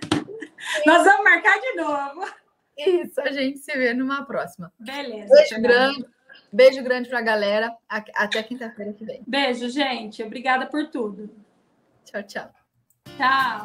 Nós 0.86 1.04
vamos 1.04 1.24
marcar 1.24 1.60
de 1.60 1.74
novo. 1.74 2.41
Isso, 2.90 3.20
a 3.20 3.30
gente 3.32 3.58
se 3.58 3.72
vê 3.72 3.94
numa 3.94 4.24
próxima. 4.24 4.72
Beleza. 4.78 5.32
Beijo 5.34 5.62
grande. 5.62 6.06
Beijo 6.52 6.82
grande 6.82 7.08
para 7.08 7.18
a 7.18 7.22
galera. 7.22 7.76
Até 7.88 8.42
quinta-feira 8.42 8.92
que 8.92 9.04
vem. 9.04 9.22
Beijo, 9.26 9.68
gente. 9.68 10.22
Obrigada 10.22 10.66
por 10.66 10.90
tudo. 10.90 11.30
Tchau, 12.04 12.22
tchau. 12.22 12.50
Tchau. 13.16 13.60